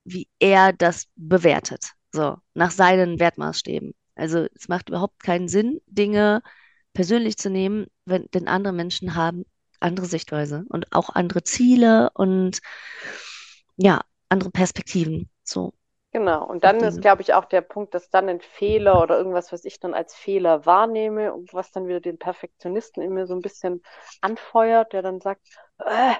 wie 0.05 0.29
er 0.39 0.71
das 0.71 1.07
bewertet. 1.17 1.91
So, 2.13 2.37
nach 2.53 2.71
seinen 2.71 3.19
Wertmaßstäben. 3.19 3.93
Also 4.17 4.47
es 4.55 4.67
macht 4.67 4.89
überhaupt 4.89 5.21
keinen 5.23 5.47
Sinn, 5.47 5.81
Dinge 5.87 6.41
persönlich 6.93 7.37
zu 7.37 7.49
nehmen, 7.49 7.87
wenn 8.05 8.27
denn 8.33 8.47
andere 8.47 8.73
Menschen 8.73 9.15
haben 9.15 9.45
andere 9.79 10.05
Sichtweise 10.07 10.65
und 10.69 10.93
auch 10.93 11.09
andere 11.09 11.43
Ziele 11.43 12.09
und 12.13 12.59
ja, 13.75 14.01
andere 14.29 14.51
Perspektiven. 14.51 15.29
So. 15.43 15.73
Genau, 16.11 16.45
und 16.45 16.63
dann 16.63 16.77
ist, 16.77 17.01
glaube 17.01 17.21
ich, 17.21 17.33
auch 17.33 17.45
der 17.45 17.61
Punkt, 17.61 17.93
dass 17.93 18.09
dann 18.09 18.29
ein 18.29 18.41
Fehler 18.41 19.01
oder 19.03 19.17
irgendwas, 19.17 19.51
was 19.51 19.65
ich 19.65 19.79
dann 19.79 19.93
als 19.93 20.15
Fehler 20.15 20.65
wahrnehme 20.65 21.33
und 21.33 21.53
was 21.53 21.71
dann 21.71 21.87
wieder 21.87 21.99
den 21.99 22.17
Perfektionisten 22.17 23.03
in 23.03 23.13
mir 23.13 23.27
so 23.27 23.35
ein 23.35 23.41
bisschen 23.41 23.83
anfeuert, 24.21 24.93
der 24.93 25.01
dann 25.01 25.21
sagt, 25.21 25.45
äh, 25.85 26.13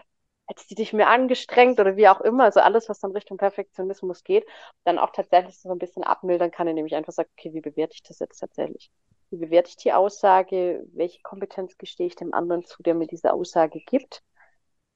hättest 0.48 0.72
du 0.72 0.76
dich 0.76 0.94
mehr 0.94 1.10
angestrengt 1.10 1.80
oder 1.80 1.96
wie 1.98 2.08
auch 2.08 2.22
immer, 2.22 2.46
also 2.46 2.60
alles, 2.62 2.90
was 2.90 3.00
dann 3.00 3.12
Richtung 3.12 3.38
Perfektionismus 3.38 4.24
geht, 4.24 4.46
dann 4.86 5.00
auch 5.00 5.12
tatsächlich 5.12 5.60
so 5.60 5.70
ein 5.70 5.80
bisschen 5.80 6.04
abmildern 6.04 6.52
kann, 6.52 6.68
indem 6.68 6.86
ich 6.86 6.96
einfach 6.96 7.14
sage, 7.14 7.30
okay, 7.38 7.54
wie 7.54 7.62
bewerte 7.62 7.94
ich 7.96 8.04
das 8.04 8.20
jetzt 8.20 8.40
tatsächlich? 8.40 8.92
Wie 9.30 9.38
bewerte 9.38 9.70
ich 9.70 9.78
die 9.78 9.94
Aussage? 9.94 10.86
Welche 10.94 11.22
Kompetenz 11.22 11.78
gestehe 11.78 12.08
ich 12.08 12.16
dem 12.16 12.34
anderen 12.34 12.64
zu, 12.64 12.82
der 12.84 12.96
mir 12.96 13.08
diese 13.08 13.34
Aussage 13.34 13.80
gibt? 13.86 14.24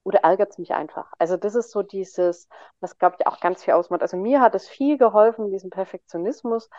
oder 0.03 0.19
ärgert 0.23 0.51
es 0.51 0.57
mich 0.57 0.73
einfach? 0.73 1.11
Also 1.19 1.37
das 1.37 1.55
ist 1.55 1.71
so 1.71 1.83
dieses, 1.83 2.47
was 2.79 2.97
glaube 2.97 3.17
ich 3.19 3.27
auch 3.27 3.39
ganz 3.39 3.63
viel 3.63 3.73
ausmacht. 3.73 4.01
Also 4.01 4.17
mir 4.17 4.41
hat 4.41 4.55
es 4.55 4.67
viel 4.67 4.97
geholfen, 4.97 5.51
diesen 5.51 5.69
Perfektionismus 5.69 6.69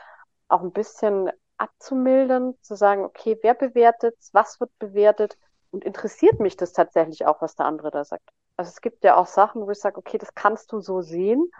auch 0.48 0.62
ein 0.62 0.72
bisschen 0.72 1.30
abzumildern, 1.56 2.54
zu 2.62 2.74
sagen, 2.74 3.04
okay, 3.04 3.38
wer 3.42 3.54
bewertet, 3.54 4.16
was 4.32 4.60
wird 4.60 4.70
bewertet 4.78 5.38
und 5.70 5.84
interessiert 5.84 6.40
mich 6.40 6.56
das 6.56 6.72
tatsächlich 6.72 7.26
auch, 7.26 7.40
was 7.40 7.54
der 7.54 7.66
andere 7.66 7.90
da 7.90 8.04
sagt. 8.04 8.28
Also 8.56 8.68
es 8.68 8.80
gibt 8.80 9.04
ja 9.04 9.16
auch 9.16 9.26
Sachen, 9.26 9.62
wo 9.62 9.70
ich 9.70 9.80
sage, 9.80 9.98
okay, 9.98 10.18
das 10.18 10.34
kannst 10.34 10.72
du 10.72 10.80
so 10.80 11.00
sehen, 11.00 11.50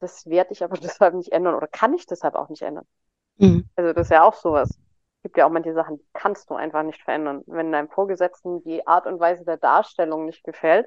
das 0.00 0.26
werde 0.26 0.52
ich 0.52 0.62
aber 0.64 0.76
deshalb 0.82 1.14
nicht 1.14 1.32
ändern 1.32 1.54
oder 1.54 1.68
kann 1.68 1.94
ich 1.94 2.06
deshalb 2.06 2.34
auch 2.34 2.48
nicht 2.48 2.62
ändern. 2.62 2.86
Mhm. 3.38 3.68
Also 3.76 3.92
das 3.92 4.06
ist 4.06 4.10
ja 4.10 4.24
auch 4.24 4.34
sowas. 4.34 4.70
Es 4.70 5.22
gibt 5.22 5.38
ja 5.38 5.46
auch 5.46 5.50
manche 5.50 5.74
Sachen, 5.74 5.98
die 5.98 6.06
kannst 6.12 6.50
du 6.50 6.54
einfach 6.54 6.82
nicht 6.82 7.02
verändern. 7.02 7.42
Wenn 7.46 7.72
deinem 7.72 7.88
Vorgesetzten 7.88 8.62
die 8.62 8.86
Art 8.86 9.06
und 9.06 9.18
Weise 9.18 9.44
der 9.44 9.56
Darstellung 9.56 10.24
nicht 10.24 10.44
gefällt, 10.44 10.86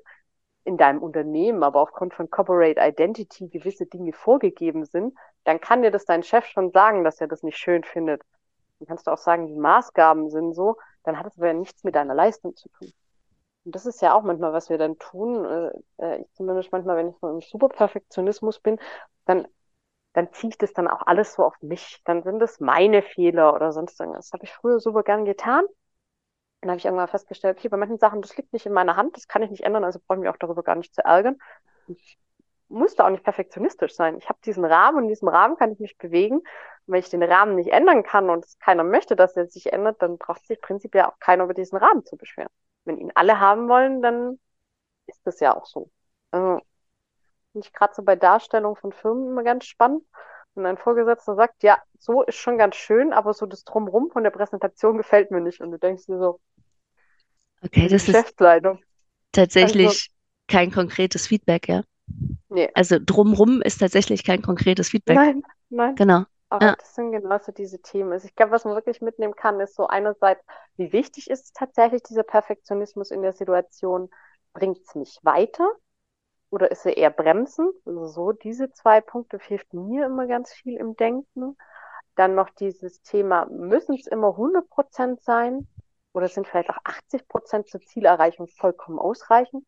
in 0.64 0.78
deinem 0.78 1.02
Unternehmen, 1.02 1.64
aber 1.64 1.82
aufgrund 1.82 2.14
von 2.14 2.30
Corporate 2.30 2.80
Identity 2.80 3.48
gewisse 3.48 3.86
Dinge 3.86 4.14
vorgegeben 4.14 4.86
sind, 4.86 5.16
dann 5.44 5.60
kann 5.60 5.82
dir 5.82 5.92
das 5.92 6.06
dein 6.06 6.24
Chef 6.24 6.46
schon 6.46 6.72
sagen, 6.72 7.04
dass 7.04 7.20
er 7.20 7.28
das 7.28 7.44
nicht 7.44 7.58
schön 7.58 7.84
findet. 7.84 8.22
Dann 8.80 8.88
kannst 8.88 9.08
du 9.08 9.12
auch 9.12 9.18
sagen, 9.18 9.48
die 9.48 9.56
Maßgaben 9.56 10.30
sind 10.30 10.54
so, 10.54 10.78
dann 11.04 11.18
hat 11.18 11.26
es 11.28 11.38
aber 11.38 11.48
ja 11.48 11.54
nichts 11.54 11.84
mit 11.84 11.96
deiner 11.96 12.14
Leistung 12.14 12.56
zu 12.56 12.70
tun. 12.70 12.92
Und 13.70 13.76
das 13.76 13.86
ist 13.86 14.02
ja 14.02 14.16
auch 14.16 14.24
manchmal, 14.24 14.52
was 14.52 14.72
wir 14.72 14.80
dann 14.80 14.98
tun. 14.98 15.46
Äh, 15.46 15.72
äh 16.04 16.22
ich 16.22 16.32
zumindest 16.34 16.72
manchmal, 16.72 16.98
wenn 16.98 17.10
ich 17.10 17.16
so 17.22 17.30
im 17.30 17.42
Superperfektionismus 17.42 18.60
bin, 18.60 18.80
dann 19.26 19.48
dann 20.14 20.34
ziehe 20.34 20.50
ich 20.50 20.58
das 20.58 20.74
dann 20.74 20.88
auch 20.88 21.06
alles 21.06 21.34
so 21.36 21.44
auf 21.44 21.62
mich. 21.62 22.02
Dann 22.04 22.24
sind 22.24 22.42
es 22.42 22.60
meine 22.60 23.04
Fehler 23.04 23.54
oder 23.54 23.72
sonst 23.72 24.00
irgendwas. 24.00 24.26
Das 24.30 24.34
habe 24.34 24.46
ich 24.46 24.52
früher 24.54 24.80
super 24.80 25.04
gern 25.04 25.24
getan. 25.24 25.66
Dann 26.62 26.72
habe 26.72 26.80
ich 26.80 26.86
irgendwann 26.86 27.08
festgestellt, 27.08 27.58
okay, 27.60 27.70
bei 27.70 27.78
manchen 27.78 28.00
Sachen, 28.00 28.22
das 28.24 28.36
liegt 28.36 28.52
nicht 28.52 28.66
in 28.66 28.74
meiner 28.74 28.96
Hand, 28.96 29.16
das 29.16 29.28
kann 29.28 29.44
ich 29.44 29.52
nicht 29.52 29.64
ändern, 29.64 29.84
also 29.84 30.00
brauche 30.00 30.18
ich 30.18 30.22
mich 30.22 30.30
auch 30.30 30.38
darüber 30.38 30.64
gar 30.64 30.76
nicht 30.76 30.96
zu 30.96 31.06
ärgern. 31.06 31.38
Ich 31.88 32.18
musste 32.70 33.06
auch 33.06 33.10
nicht 33.12 33.24
perfektionistisch 33.24 33.94
sein. 33.94 34.18
Ich 34.18 34.30
habe 34.30 34.40
diesen 34.44 34.66
Rahmen 34.66 34.98
und 34.98 35.04
in 35.04 35.10
diesem 35.10 35.28
Rahmen 35.28 35.58
kann 35.58 35.72
ich 35.72 35.80
mich 35.80 35.98
bewegen. 35.98 36.40
Und 36.40 36.46
wenn 36.88 37.00
ich 37.00 37.10
den 37.10 37.24
Rahmen 37.24 37.54
nicht 37.56 37.70
ändern 37.70 38.04
kann 38.04 38.30
und 38.32 38.46
keiner 38.60 38.84
möchte, 38.84 39.16
dass 39.16 39.38
er 39.38 39.48
sich 39.48 39.72
ändert, 39.72 40.02
dann 40.02 40.18
braucht 40.18 40.46
sich 40.48 40.60
prinzipiell 40.60 41.06
auch 41.06 41.20
keiner 41.20 41.46
über 41.46 41.54
diesen 41.54 41.78
Rahmen 41.78 42.04
zu 42.06 42.18
beschweren. 42.18 42.52
Wenn 42.86 42.98
ihn 42.98 43.12
alle 43.16 43.40
haben 43.40 43.68
wollen, 43.70 44.02
dann 44.02 44.40
ist 45.08 45.22
das 45.26 45.40
ja 45.40 45.56
auch 45.56 45.66
so. 45.66 45.90
Also 46.32 46.62
Finde 47.52 47.68
ich 47.68 47.74
gerade 47.74 47.94
so 47.96 48.04
bei 48.04 48.16
Darstellung 48.16 48.76
von 48.76 48.92
Firmen 48.94 49.32
immer 49.32 49.44
ganz 49.44 49.66
spannend. 49.66 50.04
Und 50.56 50.66
ein 50.66 50.78
Vorgesetzter 50.78 51.36
sagt, 51.36 51.64
ja, 51.64 51.78
so 51.98 52.24
ist 52.24 52.36
schon 52.36 52.58
ganz 52.58 52.76
schön, 52.76 53.14
aber 53.14 53.34
so 53.34 53.46
das 53.46 53.64
Drumrum 53.64 54.10
von 54.12 54.24
der 54.24 54.32
Präsentation 54.32 54.98
gefällt 54.98 55.32
mir 55.32 55.42
nicht. 55.42 55.62
Und 55.62 55.72
du 55.72 55.80
denkst 55.80 56.06
dir 56.06 56.20
so, 56.20 56.40
okay, 57.64 57.88
das 57.88 58.08
ist 58.08 58.36
tatsächlich 59.32 59.88
also, 59.88 60.02
kein 60.48 60.72
konkretes 60.72 61.28
Feedback, 61.28 61.68
ja. 61.70 61.84
Nee. 62.50 62.70
Also 62.74 62.98
drumrum 63.04 63.62
ist 63.62 63.80
tatsächlich 63.80 64.24
kein 64.24 64.42
konkretes 64.42 64.90
Feedback. 64.90 65.16
Nein, 65.16 65.44
nein. 65.70 65.96
Genau. 65.96 66.26
Aber 66.50 66.68
ja. 66.68 66.76
das 66.76 66.96
sind 66.96 67.12
genauso 67.12 67.52
diese 67.52 67.80
Themen. 67.82 68.12
Also 68.12 68.28
ich 68.28 68.36
glaube, 68.36 68.52
was 68.52 68.66
man 68.66 68.76
wirklich 68.76 69.02
mitnehmen 69.02 69.36
kann, 69.36 69.60
ist 69.60 69.76
so 69.76 69.88
einerseits, 69.88 70.44
wie 70.78 70.92
wichtig 70.92 71.30
ist 71.30 71.56
tatsächlich 71.56 72.04
dieser 72.04 72.24
Perfektionismus 72.24 73.12
in 73.12 73.22
der 73.22 73.34
Situation? 73.34 74.10
Bringt 74.54 74.80
es 74.80 74.96
mich 74.96 75.20
weiter? 75.22 75.70
oder 76.50 76.72
ist 76.72 76.86
er 76.86 76.98
eher 76.98 77.10
bremsen? 77.10 77.72
Also 77.86 78.06
so 78.08 78.32
diese 78.32 78.72
zwei 78.72 79.02
Punkte 79.02 79.40
hilft 79.40 79.74
mir 79.74 80.06
immer 80.06 80.28
ganz 80.28 80.52
viel 80.54 80.78
im 80.78 80.96
Denken. 80.96 81.58
Dann 82.16 82.36
noch 82.36 82.50
dieses 82.50 83.02
Thema, 83.02 83.46
müssen 83.46 83.96
es 83.96 84.08
immer 84.08 84.36
100 84.36 84.70
Prozent 84.70 85.22
sein? 85.22 85.68
Oder 86.12 86.28
sind 86.28 86.48
vielleicht 86.48 86.70
auch 86.70 86.80
80 86.84 87.28
Prozent 87.28 87.70
zur 87.70 87.82
Zielerreichung 87.82 88.48
vollkommen 88.48 89.00
ausreichend? 89.00 89.64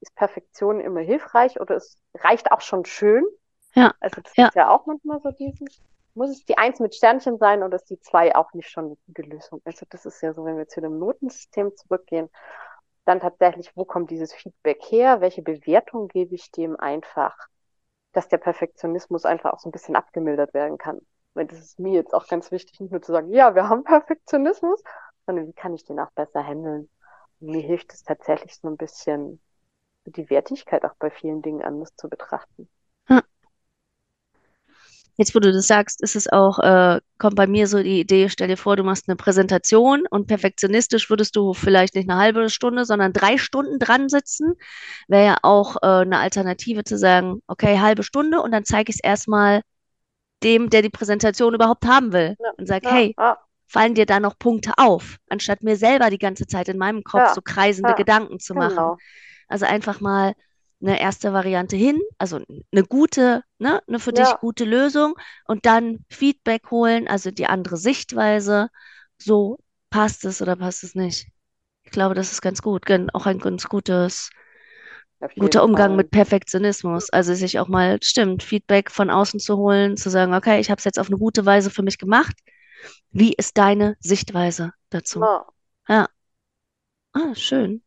Ist 0.00 0.14
Perfektion 0.14 0.80
immer 0.80 1.00
hilfreich 1.00 1.60
oder 1.60 1.76
es 1.76 1.98
reicht 2.14 2.50
auch 2.52 2.60
schon 2.62 2.84
schön? 2.84 3.24
Ja. 3.74 3.94
Also 4.00 4.20
das 4.20 4.36
ja. 4.36 4.48
ist 4.48 4.54
ja 4.54 4.70
auch 4.70 4.86
manchmal 4.86 5.20
so 5.20 5.30
dieses. 5.30 5.82
Muss 6.14 6.30
es 6.30 6.44
die 6.44 6.58
Eins 6.58 6.80
mit 6.80 6.94
Sternchen 6.94 7.38
sein 7.38 7.62
oder 7.62 7.76
ist 7.76 7.88
die 7.88 8.00
Zwei 8.00 8.34
auch 8.34 8.52
nicht 8.52 8.68
schon 8.68 8.86
eine 8.86 8.96
gute 9.06 9.22
Lösung? 9.22 9.62
Also 9.64 9.86
das 9.88 10.06
ist 10.06 10.20
ja 10.22 10.34
so, 10.34 10.44
wenn 10.44 10.58
wir 10.58 10.66
zu 10.66 10.80
dem 10.80 10.98
Notensystem 10.98 11.74
zurückgehen, 11.76 12.28
dann 13.04 13.20
tatsächlich, 13.20 13.76
wo 13.76 13.84
kommt 13.84 14.10
dieses 14.10 14.32
Feedback 14.34 14.82
her? 14.90 15.20
Welche 15.20 15.42
Bewertung 15.42 16.08
gebe 16.08 16.34
ich 16.34 16.50
dem 16.50 16.78
einfach, 16.78 17.36
dass 18.12 18.28
der 18.28 18.38
Perfektionismus 18.38 19.24
einfach 19.24 19.52
auch 19.52 19.60
so 19.60 19.68
ein 19.68 19.72
bisschen 19.72 19.96
abgemildert 19.96 20.52
werden 20.52 20.78
kann? 20.78 21.00
Weil 21.34 21.46
das 21.46 21.60
ist 21.60 21.78
mir 21.78 21.92
jetzt 21.92 22.12
auch 22.12 22.26
ganz 22.26 22.50
wichtig, 22.50 22.80
nicht 22.80 22.90
nur 22.90 23.02
zu 23.02 23.12
sagen, 23.12 23.32
ja, 23.32 23.54
wir 23.54 23.68
haben 23.68 23.84
Perfektionismus, 23.84 24.82
sondern 25.26 25.46
wie 25.46 25.52
kann 25.52 25.74
ich 25.74 25.84
den 25.84 26.00
auch 26.00 26.10
besser 26.12 26.44
handeln? 26.44 26.90
Und 27.40 27.50
mir 27.50 27.62
hilft 27.62 27.92
es 27.92 28.02
tatsächlich 28.02 28.56
so 28.56 28.68
ein 28.68 28.76
bisschen, 28.76 29.40
die 30.06 30.28
Wertigkeit 30.28 30.84
auch 30.84 30.94
bei 30.98 31.10
vielen 31.10 31.42
Dingen 31.42 31.62
anders 31.62 31.94
zu 31.94 32.08
betrachten. 32.08 32.68
Jetzt, 35.20 35.34
wo 35.34 35.38
du 35.38 35.52
das 35.52 35.66
sagst, 35.66 36.00
ist 36.00 36.16
es 36.16 36.32
auch, 36.32 36.60
äh, 36.60 36.98
kommt 37.18 37.36
bei 37.36 37.46
mir 37.46 37.66
so 37.66 37.82
die 37.82 38.00
Idee, 38.00 38.30
stell 38.30 38.48
dir 38.48 38.56
vor, 38.56 38.76
du 38.76 38.84
machst 38.84 39.06
eine 39.06 39.16
Präsentation 39.16 40.04
und 40.08 40.26
perfektionistisch 40.26 41.10
würdest 41.10 41.36
du 41.36 41.52
vielleicht 41.52 41.94
nicht 41.94 42.08
eine 42.08 42.18
halbe 42.18 42.48
Stunde, 42.48 42.86
sondern 42.86 43.12
drei 43.12 43.36
Stunden 43.36 43.78
dran 43.78 44.08
sitzen. 44.08 44.54
Wäre 45.08 45.26
ja 45.26 45.36
auch 45.42 45.76
äh, 45.82 45.86
eine 45.86 46.20
Alternative 46.20 46.84
zu 46.84 46.96
sagen, 46.96 47.42
okay, 47.48 47.80
halbe 47.80 48.02
Stunde 48.02 48.40
und 48.40 48.50
dann 48.50 48.64
zeige 48.64 48.88
ich 48.88 48.96
es 48.96 49.04
erstmal 49.04 49.60
dem, 50.42 50.70
der 50.70 50.80
die 50.80 50.88
Präsentation 50.88 51.52
überhaupt 51.52 51.84
haben 51.84 52.14
will 52.14 52.36
ja. 52.42 52.52
und 52.56 52.66
sag, 52.66 52.82
ja, 52.84 52.90
hey, 52.90 53.14
ja. 53.18 53.36
fallen 53.66 53.94
dir 53.94 54.06
da 54.06 54.20
noch 54.20 54.38
Punkte 54.38 54.72
auf, 54.78 55.18
anstatt 55.28 55.62
mir 55.62 55.76
selber 55.76 56.08
die 56.08 56.16
ganze 56.16 56.46
Zeit 56.46 56.70
in 56.70 56.78
meinem 56.78 57.04
Kopf 57.04 57.34
so 57.34 57.42
kreisende 57.42 57.92
Gedanken 57.92 58.40
zu 58.40 58.54
machen. 58.54 58.70
Genau. 58.70 58.96
Also 59.48 59.66
einfach 59.66 60.00
mal 60.00 60.32
eine 60.80 61.00
erste 61.00 61.32
Variante 61.32 61.76
hin, 61.76 62.00
also 62.18 62.40
eine 62.72 62.84
gute, 62.84 63.42
ne, 63.58 63.82
eine 63.86 64.00
für 64.00 64.14
ja. 64.14 64.24
dich 64.24 64.40
gute 64.40 64.64
Lösung 64.64 65.14
und 65.46 65.66
dann 65.66 66.04
Feedback 66.08 66.70
holen, 66.70 67.08
also 67.08 67.30
die 67.30 67.46
andere 67.46 67.76
Sichtweise. 67.76 68.68
So 69.18 69.58
passt 69.90 70.24
es 70.24 70.40
oder 70.40 70.56
passt 70.56 70.82
es 70.84 70.94
nicht. 70.94 71.28
Ich 71.82 71.90
glaube, 71.90 72.14
das 72.14 72.32
ist 72.32 72.40
ganz 72.40 72.62
gut, 72.62 72.84
auch 73.12 73.26
ein 73.26 73.38
ganz 73.38 73.68
gutes, 73.68 74.30
guter 75.38 75.64
Umgang 75.64 75.90
Fall. 75.90 75.96
mit 75.96 76.10
Perfektionismus. 76.10 77.10
Also 77.10 77.34
sich 77.34 77.58
auch 77.58 77.68
mal, 77.68 77.98
stimmt, 78.02 78.42
Feedback 78.42 78.90
von 78.90 79.10
außen 79.10 79.40
zu 79.40 79.56
holen, 79.56 79.96
zu 79.96 80.08
sagen, 80.08 80.34
okay, 80.34 80.60
ich 80.60 80.70
habe 80.70 80.78
es 80.78 80.84
jetzt 80.84 80.98
auf 80.98 81.08
eine 81.08 81.18
gute 81.18 81.44
Weise 81.44 81.70
für 81.70 81.82
mich 81.82 81.98
gemacht. 81.98 82.36
Wie 83.10 83.32
ist 83.32 83.58
deine 83.58 83.96
Sichtweise 84.00 84.72
dazu? 84.88 85.20
Ja. 85.20 85.46
ja. 85.88 86.08
Ah, 87.12 87.34
schön. 87.34 87.82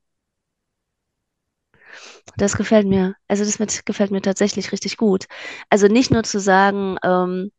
Das 2.38 2.58
gefällt 2.58 2.88
mir. 2.88 3.16
Also 3.28 3.44
das 3.44 3.60
mit, 3.60 3.86
gefällt 3.86 4.12
mir 4.12 4.22
tatsächlich 4.22 4.72
richtig 4.72 4.98
gut. 4.98 5.26
Also 5.70 5.88
nicht 5.88 6.12
nur 6.12 6.24
zu 6.24 6.40
sagen, 6.40 6.98
ähm, 7.04 7.52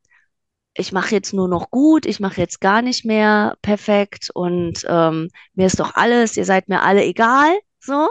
ich 0.74 0.92
mache 0.92 1.14
jetzt 1.14 1.32
nur 1.32 1.48
noch 1.48 1.70
gut, 1.70 2.04
ich 2.06 2.20
mache 2.20 2.40
jetzt 2.40 2.60
gar 2.60 2.82
nicht 2.82 3.04
mehr 3.04 3.56
perfekt 3.62 4.30
und 4.34 4.84
ähm, 4.88 5.30
mir 5.54 5.66
ist 5.66 5.78
doch 5.78 5.94
alles, 5.94 6.36
ihr 6.36 6.44
seid 6.44 6.68
mir 6.68 6.82
alle 6.82 7.04
egal, 7.04 7.56
so, 7.78 8.08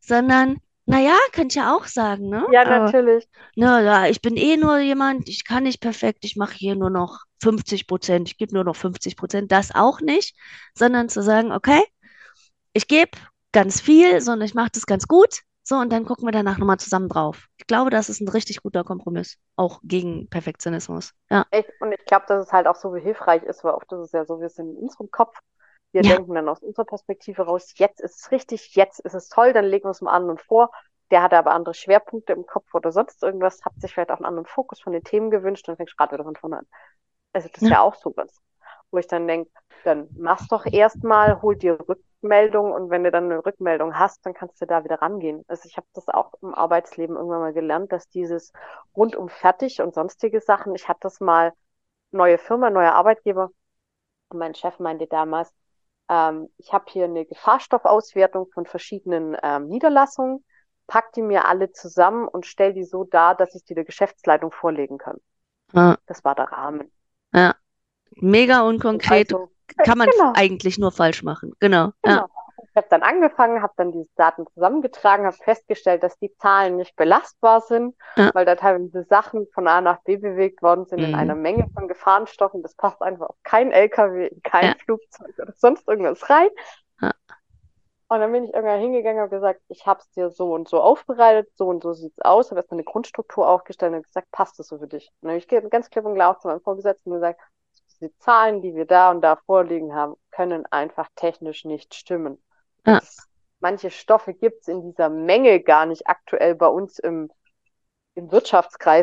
sondern 0.00 0.58
naja, 0.86 1.16
könnte 1.32 1.58
ich 1.58 1.64
ja 1.64 1.74
auch 1.74 1.86
sagen, 1.86 2.28
ne? 2.28 2.46
Ja, 2.52 2.62
Aber, 2.62 2.84
natürlich. 2.84 3.26
ne, 3.56 3.84
ja, 3.84 4.06
ich 4.06 4.20
bin 4.20 4.36
eh 4.36 4.56
nur 4.56 4.78
jemand, 4.78 5.28
ich 5.28 5.44
kann 5.44 5.64
nicht 5.64 5.80
perfekt, 5.80 6.24
ich 6.24 6.36
mache 6.36 6.54
hier 6.54 6.76
nur 6.76 6.90
noch 6.90 7.20
50 7.42 7.86
Prozent, 7.86 8.28
ich 8.28 8.36
gebe 8.36 8.54
nur 8.54 8.64
noch 8.64 8.76
50 8.76 9.16
Prozent, 9.16 9.50
das 9.50 9.74
auch 9.74 10.00
nicht, 10.00 10.36
sondern 10.74 11.08
zu 11.08 11.22
sagen, 11.22 11.52
okay, 11.52 11.82
ich 12.74 12.86
gebe 12.86 13.12
ganz 13.52 13.80
viel, 13.80 14.20
sondern 14.20 14.46
ich 14.46 14.54
mache 14.54 14.70
das 14.74 14.86
ganz 14.86 15.06
gut, 15.08 15.40
so, 15.64 15.76
und 15.76 15.90
dann 15.92 16.04
gucken 16.04 16.26
wir 16.26 16.32
danach 16.32 16.58
nochmal 16.58 16.78
zusammen 16.78 17.08
drauf. 17.08 17.48
Ich 17.56 17.66
glaube, 17.66 17.90
das 17.90 18.08
ist 18.08 18.20
ein 18.20 18.28
richtig 18.28 18.62
guter 18.62 18.84
Kompromiss, 18.84 19.38
auch 19.56 19.80
gegen 19.82 20.28
Perfektionismus. 20.28 21.12
Ja, 21.30 21.46
Ich, 21.50 21.66
und 21.80 21.92
ich 21.92 22.04
glaube, 22.04 22.26
dass 22.26 22.46
es 22.46 22.52
halt 22.52 22.66
auch 22.66 22.74
so 22.76 22.94
hilfreich 22.96 23.42
ist, 23.44 23.62
weil 23.64 23.74
oft 23.74 23.90
ist 23.92 23.98
es 24.00 24.12
ja 24.12 24.24
so, 24.24 24.40
wir 24.40 24.48
sind 24.48 24.70
in 24.70 24.76
unserem 24.76 25.10
Kopf, 25.10 25.38
wir 25.92 26.02
ja, 26.02 26.04
denken 26.04 26.34
dann 26.34 26.48
aus 26.48 26.62
unserer 26.62 26.84
Perspektive 26.84 27.42
raus, 27.42 27.72
jetzt 27.76 28.00
ist 28.00 28.20
es 28.20 28.30
richtig, 28.32 28.74
jetzt 28.74 28.98
ist 29.00 29.14
es 29.14 29.28
toll, 29.28 29.52
dann 29.52 29.64
legen 29.64 29.84
wir 29.84 29.90
es 29.90 30.00
dem 30.00 30.08
anderen 30.08 30.38
vor. 30.38 30.70
Der 31.10 31.22
hatte 31.22 31.36
aber 31.38 31.52
andere 31.52 31.74
Schwerpunkte 31.74 32.32
im 32.32 32.46
Kopf 32.46 32.74
oder 32.74 32.90
sonst 32.90 33.22
irgendwas, 33.22 33.64
hat 33.64 33.74
sich 33.80 33.92
vielleicht 33.94 34.10
auch 34.10 34.16
einen 34.16 34.24
anderen 34.24 34.46
Fokus 34.46 34.80
von 34.80 34.92
den 34.92 35.04
Themen 35.04 35.30
gewünscht 35.30 35.68
und 35.68 35.76
fängt 35.76 35.96
gerade 35.96 36.14
wieder 36.14 36.24
von 36.24 36.34
vorne 36.34 36.58
an. 36.58 36.66
Also 37.32 37.48
das 37.48 37.62
ist 37.62 37.68
ja, 37.68 37.70
ja 37.70 37.80
auch 37.82 37.94
sowas, 37.96 38.40
wo 38.94 38.98
ich 38.98 39.08
dann 39.08 39.28
denke, 39.28 39.50
dann 39.84 40.08
mach's 40.16 40.48
doch 40.48 40.66
erstmal, 40.66 41.42
hol 41.42 41.56
dir 41.56 41.78
Rückmeldung 41.88 42.72
und 42.72 42.90
wenn 42.90 43.04
du 43.04 43.12
dann 43.12 43.26
eine 43.26 43.44
Rückmeldung 43.46 43.98
hast, 43.98 44.26
dann 44.26 44.34
kannst 44.34 44.62
du 44.62 44.66
da 44.66 44.84
wieder 44.84 45.02
rangehen. 45.02 45.44
Also 45.48 45.68
ich 45.68 45.76
habe 45.78 45.88
das 45.94 46.08
auch 46.08 46.32
im 46.42 46.54
Arbeitsleben 46.54 47.16
irgendwann 47.16 47.40
mal 47.40 47.54
gelernt, 47.54 47.92
dass 47.92 48.08
dieses 48.10 48.52
rundum 48.96 49.28
fertig 49.30 49.82
und 49.82 49.94
sonstige 49.94 50.40
Sachen, 50.40 50.74
ich 50.76 50.88
hatte 50.88 51.00
das 51.02 51.20
mal, 51.20 51.52
neue 52.12 52.38
Firma, 52.38 52.70
neuer 52.70 52.94
Arbeitgeber 52.94 53.50
und 54.30 54.38
mein 54.38 54.54
Chef 54.54 54.78
meinte 54.78 55.06
damals, 55.06 55.52
ähm, 56.08 56.48
ich 56.58 56.72
habe 56.72 56.86
hier 56.88 57.04
eine 57.06 57.26
Gefahrstoffauswertung 57.26 58.48
von 58.52 58.66
verschiedenen 58.66 59.36
ähm, 59.42 59.68
Niederlassungen, 59.68 60.44
pack 60.86 61.12
die 61.14 61.22
mir 61.22 61.46
alle 61.46 61.72
zusammen 61.72 62.28
und 62.28 62.46
stell 62.46 62.74
die 62.74 62.84
so 62.84 63.04
dar, 63.04 63.34
dass 63.36 63.54
ich 63.54 63.64
die 63.64 63.74
der 63.74 63.84
Geschäftsleitung 63.84 64.52
vorlegen 64.52 64.98
kann. 64.98 65.18
ja, 65.74 65.96
Das 66.06 66.24
war 66.24 66.34
der 66.34 66.46
Rahmen. 66.52 66.92
ja. 67.32 67.54
Mega 68.16 68.62
unkonkret, 68.62 69.32
also, 69.32 69.50
kann 69.82 69.98
man 69.98 70.08
genau, 70.10 70.32
eigentlich 70.34 70.78
nur 70.78 70.92
falsch 70.92 71.22
machen. 71.22 71.54
Genau, 71.60 71.92
ja, 72.04 72.24
genau. 72.26 72.26
Ich 72.74 72.76
habe 72.76 72.88
dann 72.90 73.02
angefangen, 73.02 73.62
habe 73.62 73.72
dann 73.76 73.92
diese 73.92 74.10
Daten 74.16 74.46
zusammengetragen, 74.54 75.26
habe 75.26 75.36
festgestellt, 75.36 76.02
dass 76.02 76.18
die 76.18 76.34
Zahlen 76.38 76.76
nicht 76.76 76.96
belastbar 76.96 77.60
sind, 77.60 77.94
ja, 78.16 78.32
weil 78.34 78.44
da 78.44 78.56
teilweise 78.56 79.04
Sachen 79.04 79.46
von 79.54 79.68
A 79.68 79.80
nach 79.80 80.02
B 80.02 80.16
bewegt 80.16 80.60
worden 80.62 80.84
sind 80.86 81.02
in 81.04 81.14
einer 81.14 81.36
mhm, 81.36 81.42
Menge 81.42 81.68
von 81.74 81.86
Gefahrenstoffen. 81.88 82.62
Das 82.62 82.74
passt 82.74 83.00
einfach 83.00 83.28
auf 83.28 83.36
kein 83.44 83.70
LKW, 83.70 84.26
in 84.26 84.42
kein 84.42 84.70
ja, 84.70 84.74
Flugzeug 84.84 85.38
oder 85.38 85.52
sonst 85.56 85.86
irgendwas 85.88 86.28
rein. 86.28 86.48
ja, 87.00 87.12
Und 88.08 88.20
dann 88.20 88.32
bin 88.32 88.44
ich 88.44 88.54
irgendwann 88.54 88.80
hingegangen 88.80 89.22
und 89.22 89.30
gesagt, 89.30 89.60
ich 89.68 89.86
habe 89.86 90.00
es 90.00 90.10
dir 90.10 90.30
so 90.30 90.52
und 90.52 90.68
so 90.68 90.80
aufbereitet, 90.80 91.50
so 91.54 91.66
und 91.68 91.82
so 91.82 91.92
sieht's 91.92 92.20
aus, 92.20 92.50
habe 92.50 92.60
erst 92.60 92.70
mal 92.70 92.76
eine 92.76 92.84
Grundstruktur 92.84 93.48
aufgestellt 93.48 93.94
und 93.94 94.02
gesagt, 94.02 94.30
passt 94.32 94.58
das 94.58 94.68
so 94.68 94.78
für 94.78 94.88
dich? 94.88 95.12
Und 95.20 95.28
dann 95.28 95.40
habe 95.40 95.64
ich 95.64 95.70
ganz 95.70 95.90
klipp 95.90 96.04
und 96.04 96.14
klar 96.14 96.40
zu 96.40 96.48
meinem 96.48 96.60
Vorgesetzten 96.60 97.12
gesagt, 97.12 97.40
die 98.04 98.16
Zahlen, 98.18 98.62
die 98.62 98.74
wir 98.74 98.86
da 98.86 99.10
und 99.10 99.22
da 99.22 99.36
vorliegen 99.46 99.94
haben, 99.94 100.16
können 100.30 100.66
einfach 100.66 101.08
technisch 101.16 101.64
nicht 101.64 101.94
stimmen. 101.94 102.42
ja, 102.86 103.00
Das, 103.00 103.28
manche 103.60 103.90
Stoffe 103.90 104.34
gibt 104.34 104.62
es 104.62 104.68
in 104.68 104.82
dieser 104.82 105.08
Menge 105.10 105.60
gar 105.60 105.86
nicht 105.86 106.06
aktuell 106.06 106.54
bei 106.54 106.68
uns 106.68 106.98
im, 106.98 107.30
im 108.14 108.30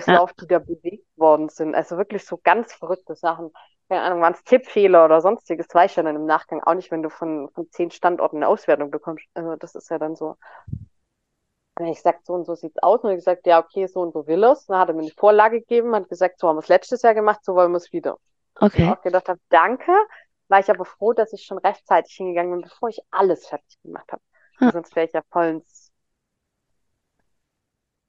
ja, 0.05 0.17
Wirtschaftskreislauf, 0.17 0.33
die 0.33 0.47
da 0.47 0.59
bewegt 0.59 1.07
worden 1.17 1.49
sind. 1.49 1.75
Also 1.75 1.97
wirklich 1.97 2.25
so 2.25 2.37
ganz 2.37 2.73
verrückte 2.73 3.15
Sachen. 3.15 3.51
Keine 3.89 4.03
Ahnung, 4.03 4.21
waren 4.21 4.33
es 4.33 4.43
Tippfehler 4.43 5.05
oder 5.05 5.21
sonstiges, 5.21 5.67
das 5.67 5.75
weiß 5.75 5.91
ich 5.91 5.97
ja 5.97 6.03
dann 6.03 6.15
im 6.15 6.25
Nachgang 6.25 6.63
auch 6.63 6.75
nicht, 6.75 6.91
wenn 6.91 7.03
du 7.03 7.09
von, 7.09 7.49
von 7.53 7.69
zehn 7.71 7.91
Standorten 7.91 8.37
eine 8.37 8.47
Auswertung 8.47 8.91
bekommst. 8.91 9.25
Also 9.33 9.55
das 9.57 9.75
ist 9.75 9.89
ja 9.91 9.99
dann 9.99 10.15
so. 10.15 10.37
Habe 11.79 11.89
ich 11.89 11.97
gesagt, 11.97 12.25
so 12.25 12.33
und 12.33 12.45
so 12.45 12.55
sieht's 12.55 12.77
aus. 12.81 13.01
Und 13.03 13.11
ich 13.11 13.17
gesagt, 13.17 13.45
ja, 13.47 13.59
okay, 13.59 13.87
so 13.87 14.01
und 14.01 14.13
so 14.13 14.27
will 14.27 14.43
es. 14.45 14.65
Dann 14.67 14.77
hat 14.79 14.89
er 14.89 14.93
mir 14.95 15.01
eine 15.01 15.11
Vorlage 15.11 15.59
gegeben, 15.61 15.95
hat 15.95 16.09
gesagt, 16.09 16.39
so 16.39 16.47
haben 16.47 16.55
wir 16.57 16.61
es 16.61 16.67
letztes 16.69 17.01
Jahr 17.01 17.13
gemacht, 17.13 17.43
so 17.43 17.55
wollen 17.55 17.71
wir 17.71 17.77
es 17.77 17.91
wieder. 17.93 18.17
Okay. 18.61 18.89
auch 18.89 19.01
gedacht 19.01 19.29
habe, 19.29 19.39
danke, 19.49 19.91
war 20.47 20.59
ich 20.59 20.69
aber 20.69 20.85
froh, 20.85 21.13
dass 21.13 21.33
ich 21.33 21.43
schon 21.45 21.57
rechtzeitig 21.57 22.13
hingegangen 22.13 22.51
bin, 22.51 22.61
bevor 22.61 22.89
ich 22.89 23.01
alles 23.11 23.47
fertig 23.47 23.81
gemacht 23.83 24.11
habe. 24.11 24.21
Ja, 24.59 24.71
Sonst 24.71 24.95
wäre 24.95 25.07
ich 25.07 25.13
ja 25.13 25.21
voll 25.31 25.45
ins, 25.47 25.91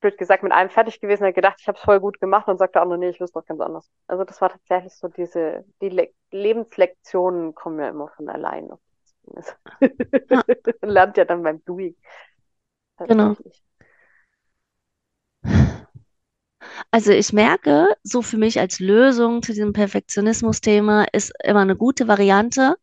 blöd 0.00 0.18
gesagt, 0.18 0.42
mit 0.42 0.52
allem 0.52 0.68
fertig 0.70 1.00
gewesen, 1.00 1.24
hätte 1.24 1.34
gedacht, 1.34 1.56
ich 1.60 1.68
habe 1.68 1.78
es 1.78 1.84
voll 1.84 2.00
gut 2.00 2.20
gemacht 2.20 2.48
und 2.48 2.58
sagte 2.58 2.82
auch 2.82 2.86
noch, 2.86 2.96
nee, 2.96 3.10
ich 3.10 3.20
wüsste 3.20 3.38
noch 3.38 3.46
ganz 3.46 3.60
anders. 3.60 3.90
Also 4.06 4.24
das 4.24 4.40
war 4.40 4.50
tatsächlich 4.50 4.94
so 4.94 5.08
diese, 5.08 5.64
die 5.80 5.88
Le 5.90 6.12
Lebenslektionen 6.30 7.54
kommen 7.54 7.78
ja 7.80 7.88
immer 7.88 8.08
von 8.08 8.28
allein. 8.28 8.70
ja, 10.30 10.42
Man 10.80 10.90
lernt 10.90 11.16
ja 11.16 11.24
dann 11.24 11.42
beim 11.42 11.64
Doing 11.64 11.96
genau. 13.06 13.36
Also 16.92 17.10
ich 17.12 17.32
merke, 17.32 17.88
so 18.04 18.22
für 18.22 18.38
mich 18.38 18.60
als 18.60 18.78
Lösung 18.80 19.42
zu 19.42 19.52
diesem 19.52 19.72
Perfektionismus-Thema 19.72 21.04
ist 21.12 21.32
immer 21.44 21.60
eine 21.60 21.76
gute 21.76 22.06
Variante, 22.08 22.76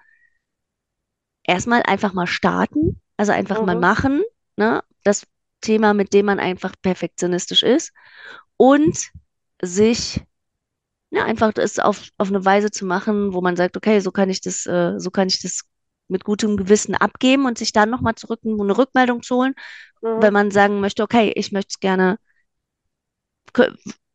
erstmal 1.43 1.83
einfach 1.83 2.13
mal 2.13 2.27
starten, 2.27 2.99
also 3.17 3.31
einfach 3.31 3.61
mal 3.61 3.75
Mhm, 3.75 3.75
machen, 3.75 4.23
ne? 4.57 4.83
Das 5.03 5.25
Thema, 5.61 5.93
mit 5.93 6.13
dem 6.13 6.25
man 6.25 6.39
einfach 6.39 6.73
perfektionistisch 6.81 7.63
ist 7.63 7.91
und 8.57 8.97
sich 9.61 10.21
ja, 11.11 11.25
einfach 11.25 11.53
das 11.53 11.79
auf, 11.79 12.09
auf 12.17 12.29
eine 12.29 12.45
Weise 12.45 12.71
zu 12.71 12.85
machen, 12.85 13.33
wo 13.33 13.41
man 13.41 13.55
sagt, 13.57 13.77
okay, 13.77 13.99
so 14.01 14.11
kann 14.11 14.29
ich 14.29 14.41
das, 14.41 14.65
äh, 14.67 14.99
so 14.99 15.11
kann 15.11 15.27
ich 15.29 15.41
das 15.41 15.63
mit 16.09 16.23
gutem 16.25 16.57
Gewissen 16.57 16.95
abgeben 16.95 17.45
und 17.45 17.57
sich 17.57 17.71
dann 17.73 17.89
nochmal 17.89 18.15
zurück 18.15 18.41
eine 18.45 18.77
Rückmeldung 18.77 19.23
zu 19.23 19.37
holen, 19.37 19.55
mhm, 20.01 20.09
wenn 20.15 20.33
man 20.33 20.51
sagen 20.51 20.79
möchte, 20.81 21.03
okay, 21.03 21.31
ich 21.35 21.51
möchte 21.51 21.69
es 21.71 21.79
gerne 21.79 22.17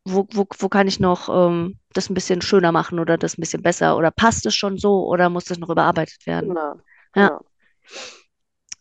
wo, 0.05 0.27
wo, 0.33 0.47
wo 0.59 0.69
kann 0.69 0.89
ich 0.89 1.01
noch 1.01 1.29
ähm, 1.29 1.79
das 1.93 2.11
ein 2.11 2.15
bisschen 2.15 2.43
schöner 2.43 2.73
machen 2.73 2.99
oder 2.99 3.19
das 3.19 3.39
ein 3.39 3.41
bisschen 3.43 3.63
besser 3.63 3.97
oder 3.97 4.11
passt 4.11 4.47
es 4.47 4.55
schon 4.55 4.79
so 4.79 5.07
oder 5.09 5.31
muss 5.31 5.45
das 5.45 5.59
noch 5.59 5.71
überarbeitet 5.71 6.27
werden? 6.27 6.55
genau, 6.55 6.81
Ja, 7.17 7.31
genau. 7.31 7.45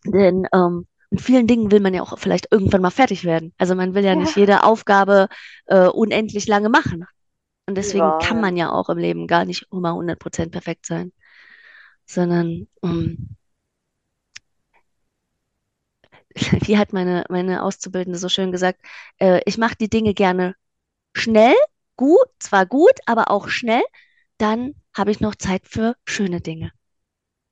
denn 0.05 0.47
ähm, 0.53 0.87
mit 1.11 1.21
vielen 1.21 1.47
Dingen 1.47 1.71
will 1.71 1.79
man 1.79 1.93
ja 1.93 2.01
auch 2.01 2.17
vielleicht 2.17 2.47
irgendwann 2.51 2.81
mal 2.81 2.89
fertig 2.91 3.23
werden. 3.23 3.53
Also 3.57 3.75
man 3.75 3.93
will 3.93 4.03
ja 4.03 4.15
nicht 4.15 4.35
Ja, 4.35 4.35
jede 4.35 4.63
Aufgabe 4.63 5.27
äh, 5.67 5.87
unendlich 5.87 6.47
lange 6.47 6.69
machen. 6.69 7.05
Und 7.67 7.75
deswegen 7.77 8.17
kann 8.17 8.39
Wahrheit. 8.39 8.41
man 8.41 8.57
ja 8.57 8.71
auch 8.71 8.89
im 8.89 8.97
Leben 8.99 9.27
gar 9.27 9.45
nicht 9.45 9.67
immer 9.71 9.93
100% 9.93 10.51
perfekt 10.51 10.85
sein, 10.87 11.13
sondern 12.07 12.67
ähm, 12.83 13.37
wie 16.67 16.77
hat 16.77 16.93
meine, 16.93 17.25
meine 17.29 17.63
Auszubildende 17.63 18.19
so 18.19 18.29
schön 18.29 18.51
gesagt, 18.51 18.81
äh, 19.19 19.41
ich 19.45 19.57
mache 19.57 19.75
die 19.75 19.89
Dinge 19.89 20.13
gerne 20.13 20.55
schnell, 21.15 21.55
gut, 21.97 22.27
zwar 22.39 22.65
gut, 22.65 22.93
aber 23.07 23.31
auch 23.31 23.49
schnell, 23.49 23.83
dann 24.39 24.75
habe 24.95 25.11
ich 25.11 25.21
noch 25.21 25.35
Zeit 25.35 25.67
für 25.67 25.95
schöne 26.05 26.41
Dinge. 26.41 26.71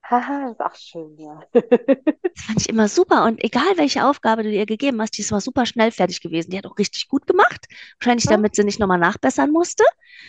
Haha, 0.04 0.52
ist 0.52 0.60
auch 0.62 0.76
schön, 0.76 1.18
ja. 1.18 1.42
Das 2.36 2.46
fand 2.46 2.62
ich 2.62 2.70
immer 2.70 2.88
super 2.90 3.26
und 3.26 3.44
egal 3.44 3.78
welche 3.78 4.06
Aufgabe 4.06 4.44
du 4.44 4.50
ihr 4.52 4.66
gegeben 4.66 5.02
hast, 5.02 5.12
die 5.18 5.22
ist 5.22 5.32
war 5.32 5.42
super 5.42 5.66
schnell 5.66 5.92
fertig 5.92 6.22
gewesen. 6.22 6.52
Die 6.52 6.58
hat 6.58 6.66
auch 6.66 6.78
richtig 6.78 7.08
gut 7.08 7.28
gemacht, 7.28 7.68
wahrscheinlich 8.00 8.26
Ja, 8.26 8.32
damit 8.32 8.56
sie 8.56 8.64
nicht 8.64 8.80
nochmal 8.80 9.00
nachbessern 9.00 9.52
musste 9.52 9.84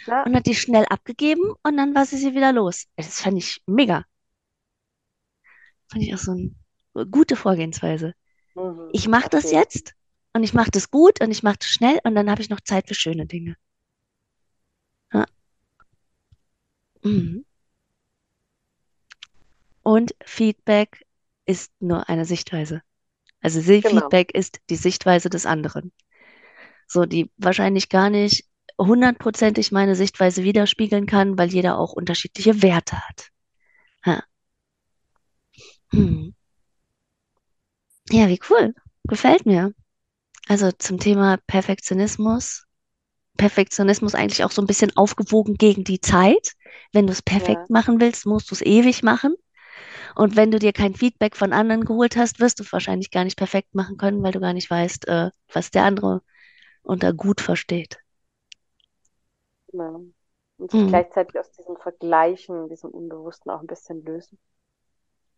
ja. 0.07 0.25
und 0.25 0.35
hat 0.37 0.47
die 0.47 0.55
schnell 0.55 0.85
abgegeben 0.87 1.55
und 1.63 1.77
dann 1.77 1.95
war 1.95 2.07
sie 2.07 2.19
sie 2.19 2.35
wieder 2.35 2.53
los. 2.53 2.87
Das 2.97 3.21
fand 3.21 3.39
ich 3.39 3.63
mega. 3.67 4.05
Fand 5.91 6.03
ich 6.03 6.13
auch 6.15 6.19
so 6.19 6.33
eine 6.33 7.07
gute 7.07 7.37
Vorgehensweise. 7.37 8.15
Mhm, 8.55 8.91
Ich 8.93 9.09
mache 9.09 9.29
das 9.29 9.45
Fall. 9.45 9.53
jetzt 9.53 9.95
und 10.35 10.43
ich 10.45 10.55
mache 10.55 10.71
das 10.71 10.91
gut 10.91 11.21
und 11.21 11.31
ich 11.31 11.43
mache 11.43 11.59
das 11.59 11.69
schnell 11.69 11.99
und 12.05 12.15
dann 12.15 12.31
habe 12.31 12.41
ich 12.43 12.49
noch 12.51 12.61
Zeit 12.61 12.89
für 12.89 12.95
schöne 12.95 13.27
Dinge. 13.27 13.57
Ja. 15.13 15.27
Mhm. 17.05 17.43
Und 19.83 20.15
Feedback 20.25 21.07
ist 21.47 21.73
nur 21.81 22.09
eine 22.09 22.25
Sichtweise. 22.25 22.83
Also 23.43 23.61
Genau. 23.61 23.81
Feedback 23.91 24.35
ist 24.35 24.61
die 24.71 24.77
Sichtweise 24.77 25.31
des 25.31 25.47
anderen. 25.47 25.93
So, 26.87 27.07
die 27.07 27.31
wahrscheinlich 27.39 27.89
gar 27.89 28.11
nicht 28.11 28.47
hundertprozentig 28.79 29.73
meine 29.73 29.97
Sichtweise 29.97 30.45
widerspiegeln 30.45 31.07
kann, 31.07 31.39
weil 31.39 31.51
jeder 31.53 31.79
auch 31.79 31.93
unterschiedliche 31.93 32.63
Werte 32.63 32.99
hat. 33.09 33.29
Ja, 34.07 34.25
hm. 35.93 36.31
Ja, 38.13 38.29
wie 38.29 38.39
cool. 38.51 38.75
Gefällt 39.09 39.45
mir. 39.47 39.75
Also 40.49 40.73
zum 40.73 40.99
Thema 41.01 41.39
Perfektionismus. 41.49 42.65
Perfektionismus 43.39 44.15
eigentlich 44.15 44.45
auch 44.45 44.53
so 44.53 44.63
ein 44.63 44.67
bisschen 44.69 44.97
aufgewogen 44.97 45.55
gegen 45.57 45.85
die 45.85 46.01
Zeit. 46.01 46.53
Wenn 46.93 47.07
du 47.07 47.13
es 47.13 47.23
perfekt 47.23 47.63
Ja, 47.63 47.71
machen 47.71 48.01
willst, 48.01 48.27
musst 48.27 48.51
du 48.51 48.55
es 48.57 48.63
ewig 48.63 49.03
machen. 49.03 49.35
Und 50.17 50.37
wenn 50.37 50.51
du 50.53 50.59
dir 50.61 50.73
kein 50.73 50.95
Feedback 50.95 51.37
von 51.37 51.53
anderen 51.53 51.85
geholt 51.85 52.17
hast, 52.17 52.41
wirst 52.41 52.61
du 52.61 52.65
es 52.65 52.73
wahrscheinlich 52.73 53.11
gar 53.11 53.25
nicht 53.25 53.37
perfekt 53.39 53.75
machen 53.75 53.97
können, 53.99 54.23
weil 54.23 54.33
du 54.33 54.41
gar 54.41 54.55
nicht 54.55 54.71
weißt, 54.71 55.09
äh, 55.09 55.31
was 55.53 55.71
der 55.73 55.85
andere 55.85 56.23
unter 56.83 57.13
gut 57.15 57.41
versteht. 57.41 57.99
genau. 59.69 60.05
Und 60.59 60.71
sich 60.71 60.87
Hm. 60.87 60.87
gleichzeitig 60.87 61.39
aus 61.41 61.51
diesem 61.53 61.77
Vergleichen, 61.77 62.69
diesem 62.69 62.91
Unbewussten 62.91 63.51
auch 63.51 63.61
ein 63.61 63.67
bisschen 63.67 64.05
lösen. 64.05 64.39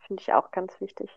Finde 0.06 0.22
ich 0.22 0.32
auch 0.32 0.52
ganz 0.52 0.80
wichtig. 0.80 1.10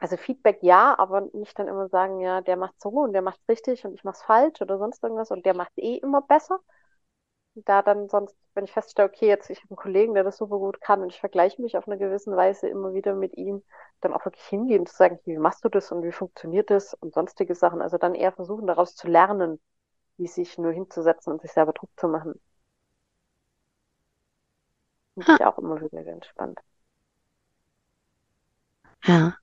Also 0.00 0.16
Feedback 0.16 0.58
ja, 0.62 0.98
aber 0.98 1.22
nicht 1.32 1.58
dann 1.58 1.68
immer 1.68 1.88
sagen, 1.88 2.20
ja, 2.20 2.40
der 2.40 2.56
macht 2.56 2.80
so 2.80 2.88
und 2.90 3.12
der 3.12 3.22
macht 3.22 3.40
richtig 3.48 3.84
und 3.86 3.94
ich 3.94 4.04
mach's 4.04 4.22
falsch 4.22 4.60
oder 4.62 4.78
sonst 4.78 5.02
irgendwas 5.02 5.30
und 5.30 5.46
der 5.46 5.54
macht 5.56 5.72
eh 5.78 5.96
immer 5.98 6.22
besser. 6.22 6.60
Da 7.54 7.82
dann 7.82 8.08
sonst, 8.08 8.36
wenn 8.54 8.64
ich 8.64 8.72
feststelle, 8.72 9.08
okay, 9.08 9.26
jetzt 9.28 9.50
ich 9.50 9.58
habe 9.60 9.70
einen 9.70 9.76
Kollegen, 9.76 10.14
der 10.14 10.24
das 10.24 10.38
super 10.38 10.58
gut 10.58 10.80
kann 10.80 11.02
und 11.02 11.10
ich 11.12 11.20
vergleiche 11.20 11.60
mich 11.62 11.76
auf 11.76 11.86
eine 11.88 11.98
gewisse 11.98 12.34
Weise 12.36 12.68
immer 12.68 12.92
wieder 12.94 13.14
mit 13.14 13.36
ihm, 13.36 13.62
dann 14.00 14.12
auch 14.14 14.24
wirklich 14.24 14.44
hingehen 14.46 14.80
und 14.80 14.88
zu 14.88 14.96
sagen, 14.96 15.20
wie 15.24 15.36
machst 15.38 15.64
du 15.64 15.68
das 15.68 15.92
und 15.92 16.02
wie 16.02 16.12
funktioniert 16.12 16.70
das 16.70 16.94
und 16.94 17.14
sonstige 17.14 17.54
Sachen. 17.54 17.82
Also 17.82 17.98
dann 17.98 18.14
eher 18.16 18.32
versuchen, 18.32 18.66
daraus 18.66 18.96
zu 18.96 19.08
lernen, 19.08 19.60
wie 20.18 20.28
sich 20.28 20.58
nur 20.58 20.72
hinzusetzen 20.72 21.32
und 21.32 21.42
sich 21.42 21.52
selber 21.52 21.72
Druck 21.74 21.90
zu 21.98 22.08
machen. 22.08 22.40
Finde 25.14 25.30
ich 25.30 25.44
auch 25.44 25.56
immer 25.58 25.80
wieder 25.80 26.02
ganz 26.02 26.26
spannend. 26.26 26.58
ja, 29.06 29.39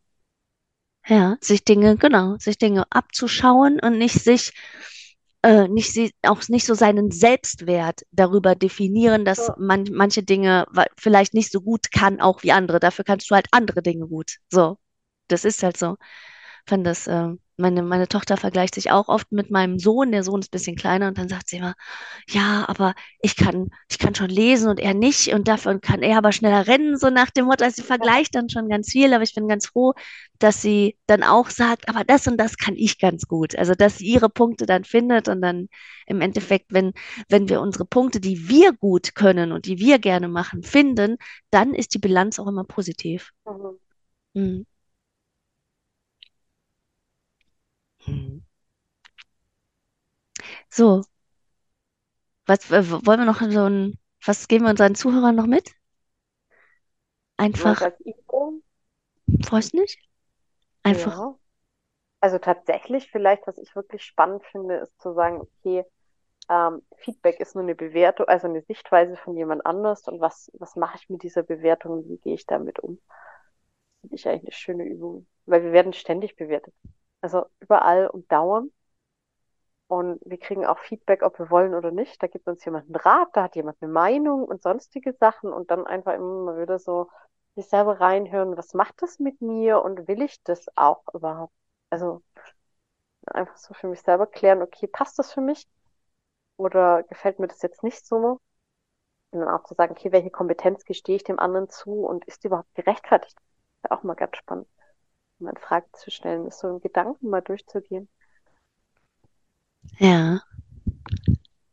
ja, 1.08 1.38
sich 1.42 1.64
Dinge, 1.64 1.98
genau, 1.98 2.36
sich 2.38 2.58
Dinge 2.58 2.86
abzuschauen 2.90 3.80
und 3.80 3.98
nicht 3.98 4.22
sich, 4.22 4.54
äh, 5.44 5.68
nicht 5.68 5.94
sie, 5.94 6.14
auch 6.24 6.42
nicht 6.50 6.66
so 6.66 6.74
seinen 6.74 7.12
Selbstwert 7.12 8.02
darüber 8.12 8.56
definieren, 8.56 9.26
dass 9.26 9.52
man 9.58 9.86
manche 9.92 10.24
Dinge 10.24 10.66
vielleicht 10.98 11.34
nicht 11.34 11.52
so 11.52 11.62
gut 11.62 11.92
kann, 11.92 12.20
auch 12.20 12.44
wie 12.44 12.52
andere. 12.52 12.80
Dafür 12.80 13.06
kannst 13.06 13.30
du 13.30 13.36
halt 13.36 13.48
andere 13.52 13.82
Dinge 13.82 14.08
gut. 14.08 14.38
So, 14.50 14.78
das 15.28 15.46
ist 15.46 15.64
halt 15.64 15.78
so. 15.78 15.96
Fand 16.68 16.86
das, 16.86 17.08
äh, 17.08 17.30
meine, 17.58 17.82
meine 17.82 18.08
Tochter 18.08 18.38
vergleicht 18.38 18.76
sich 18.76 18.92
auch 18.92 19.08
oft 19.10 19.32
mit 19.32 19.50
meinem 19.50 19.80
Sohn. 19.80 20.12
Der 20.12 20.24
Sohn 20.24 20.42
ist 20.42 20.50
ein 20.50 20.52
bisschen 20.52 20.76
kleiner 20.76 21.08
und 21.08 21.18
dann 21.18 21.28
sagt 21.28 21.50
sie 21.50 21.58
immer, 21.58 21.74
ja, 22.30 22.66
aber 22.68 22.94
ich 23.20 23.36
kann, 23.36 23.70
ich 23.90 23.98
kann 23.98 24.14
schon 24.14 24.30
lesen 24.30 24.70
und 24.70 24.80
er 24.80 24.94
nicht 24.94 25.34
und 25.34 25.48
dafür 25.48 25.80
kann 25.80 26.04
er 26.04 26.18
aber 26.20 26.32
schneller 26.32 26.68
rennen, 26.68 26.98
so 26.98 27.10
nach 27.10 27.32
dem 27.32 27.46
Motto. 27.46 27.64
Also 27.64 27.82
sie 27.82 27.88
vergleicht 27.88 28.36
dann 28.36 28.50
schon 28.50 28.70
ganz 28.70 28.92
viel, 28.92 29.14
aber 29.14 29.24
ich 29.24 29.34
bin 29.34 29.48
ganz 29.48 29.68
froh, 29.68 29.94
dass 30.40 30.62
sie 30.62 30.98
dann 31.08 31.24
auch 31.24 31.50
sagt, 31.50 31.90
aber 31.90 32.04
das 32.04 32.28
und 32.28 32.38
das 32.38 32.58
kann 32.58 32.76
ich 32.76 33.00
ganz 33.00 33.28
gut. 33.28 33.56
Also 33.58 33.74
dass 33.74 33.98
sie 33.98 34.06
ihre 34.08 34.30
Punkte 34.30 34.66
dann 34.66 34.84
findet 34.84 35.28
und 35.28 35.42
dann 35.42 35.68
im 36.06 36.22
Endeffekt, 36.22 36.68
wenn, 36.74 36.94
wenn 37.30 37.50
wir 37.50 37.62
unsere 37.62 37.86
Punkte, 37.86 38.20
die 38.20 38.50
wir 38.50 38.74
gut 38.74 39.16
können 39.16 39.52
und 39.52 39.66
die 39.66 39.80
wir 39.80 40.00
gerne 40.00 40.28
machen, 40.28 40.64
finden, 40.64 41.18
dann 41.50 41.74
ist 41.74 41.94
die 41.94 42.00
Bilanz 42.00 42.40
auch 42.40 42.48
immer 42.48 42.64
positiv. 42.66 43.32
Mhm. 43.46 43.80
Mhm. 44.34 44.66
Mhm. 48.08 48.40
So, 50.70 51.04
was 52.48 52.72
äh, 52.72 52.84
wollen 53.06 53.20
wir 53.20 53.26
noch 53.26 53.42
so 53.42 53.66
ein, 53.66 53.98
was 54.26 54.48
geben 54.48 54.66
wir 54.66 54.72
unseren 54.72 54.96
Zuhörern 54.96 55.36
noch 55.36 55.46
mit? 55.48 55.72
Einfach, 57.38 57.90
freust 59.44 59.74
nicht? 59.74 60.00
Einfach, 60.84 61.18
Ja. 61.18 61.36
Also 62.22 62.40
tatsächlich, 62.40 63.12
vielleicht, 63.12 63.48
was 63.48 63.58
ich 63.60 63.76
wirklich 63.76 64.04
spannend 64.04 64.44
finde, 64.46 64.78
ist 64.78 65.00
zu 65.02 65.14
sagen, 65.14 65.42
okay, 65.42 65.86
ähm, 66.50 66.82
Feedback 66.98 67.40
ist 67.40 67.56
nur 67.56 67.64
eine 67.64 67.76
Bewertung, 67.76 68.28
also 68.28 68.48
eine 68.48 68.62
Sichtweise 68.64 69.18
von 69.18 69.38
jemand 69.38 69.66
anders 69.66 70.08
und 70.08 70.22
was, 70.22 70.52
was 70.56 70.76
mache 70.76 70.98
ich 71.00 71.10
mit 71.10 71.24
dieser 71.24 71.44
Bewertung 71.44 71.94
und 71.94 72.10
wie 72.10 72.18
gehe 72.20 72.36
ich 72.36 72.46
damit 72.48 72.80
um? 72.80 73.00
Finde 74.02 74.16
ich 74.16 74.28
eigentlich 74.28 74.44
eine 74.44 74.52
schöne 74.54 74.84
Übung, 74.86 75.28
weil 75.46 75.64
wir 75.64 75.72
werden 75.72 75.94
ständig 75.94 76.36
bewertet. 76.36 76.74
Also 77.22 77.46
überall 77.60 78.08
und 78.08 78.32
dauernd. 78.32 78.72
Und 79.88 80.20
wir 80.26 80.38
kriegen 80.38 80.66
auch 80.66 80.80
Feedback, 80.80 81.24
ob 81.24 81.40
wir 81.40 81.50
wollen 81.50 81.74
oder 81.74 81.92
nicht. 81.92 82.22
Da 82.22 82.28
gibt 82.28 82.48
uns 82.48 82.64
jemand 82.66 82.86
einen 82.86 82.96
Rat, 82.98 83.30
da 83.34 83.44
hat 83.44 83.56
jemand 83.56 83.78
eine 83.82 83.92
Meinung 83.92 84.44
und 84.44 84.62
sonstige 84.62 85.14
Sachen 85.14 85.52
und 85.54 85.72
dann 85.72 85.88
einfach 85.88 86.14
immer 86.14 86.58
wieder 86.58 86.78
so 86.80 87.10
sich 87.56 87.68
selber 87.70 88.00
reinhören, 88.00 88.58
was 88.58 88.74
macht 88.74 89.02
das 89.02 89.20
mit 89.20 89.42
mir 89.42 89.82
und 89.82 90.08
will 90.08 90.22
ich 90.22 90.42
das 90.44 90.68
auch 90.76 91.04
überhaupt? 91.14 91.54
Also 91.90 92.22
einfach 93.26 93.58
so 93.58 93.74
für 93.74 93.88
mich 93.88 94.02
selber 94.02 94.28
klären, 94.28 94.62
okay, 94.62 94.88
passt 94.88 95.20
das 95.20 95.34
für 95.34 95.42
mich 95.42 95.68
oder 96.58 97.04
gefällt 97.04 97.40
mir 97.40 97.48
das 97.48 97.62
jetzt 97.62 97.84
nicht 97.84 98.06
so? 98.06 98.40
Und 99.32 99.40
dann 99.42 99.50
auch 99.50 99.64
zu 99.64 99.76
sagen, 99.76 99.94
okay, 99.94 100.12
welche 100.12 100.32
Kompetenz 100.32 100.86
gestehe 100.86 101.18
ich 101.18 101.24
dem 101.24 101.40
anderen 101.40 101.70
zu 101.70 102.06
und 102.06 102.26
ist 102.26 102.44
die 102.44 102.48
überhaupt 102.48 102.74
gerechtfertigt? 102.76 103.38
Ist 103.38 103.90
ja 103.90 103.98
auch 103.98 104.04
mal 104.04 104.16
ganz 104.16 104.38
spannend, 104.38 104.68
mal 105.40 105.52
in 105.52 105.58
Frage 105.58 105.88
zu 105.94 106.12
stellen, 106.12 106.48
ist 106.48 106.60
so 106.60 106.68
ein 106.68 106.82
Gedanken 106.82 107.30
mal 107.30 107.42
durchzugehen. 107.42 108.10
ja, 110.00 110.40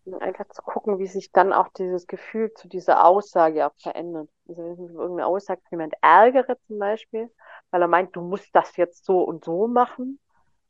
Und 0.04 0.20
einfach 0.20 0.48
zu 0.50 0.62
gucken, 0.62 0.98
wie 0.98 1.06
sich 1.06 1.32
dann 1.32 1.52
auch 1.52 1.68
dieses 1.78 2.06
Gefühl 2.06 2.52
zu 2.54 2.68
dieser 2.68 3.04
Aussage 3.06 3.66
auch 3.66 3.74
verändert. 3.78 4.28
Also 4.48 4.62
wenn 4.62 4.72
ich 4.74 4.78
irgendeine 4.80 5.26
Aussage 5.26 5.62
von 5.62 5.78
jemand 5.78 5.94
ärgere 6.02 6.58
zum 6.66 6.78
Beispiel, 6.78 7.30
weil 7.70 7.82
er 7.82 7.88
meint, 7.88 8.14
du 8.14 8.20
musst 8.20 8.50
das 8.54 8.76
jetzt 8.76 9.04
so 9.06 9.22
und 9.22 9.44
so 9.44 9.66
machen, 9.66 10.20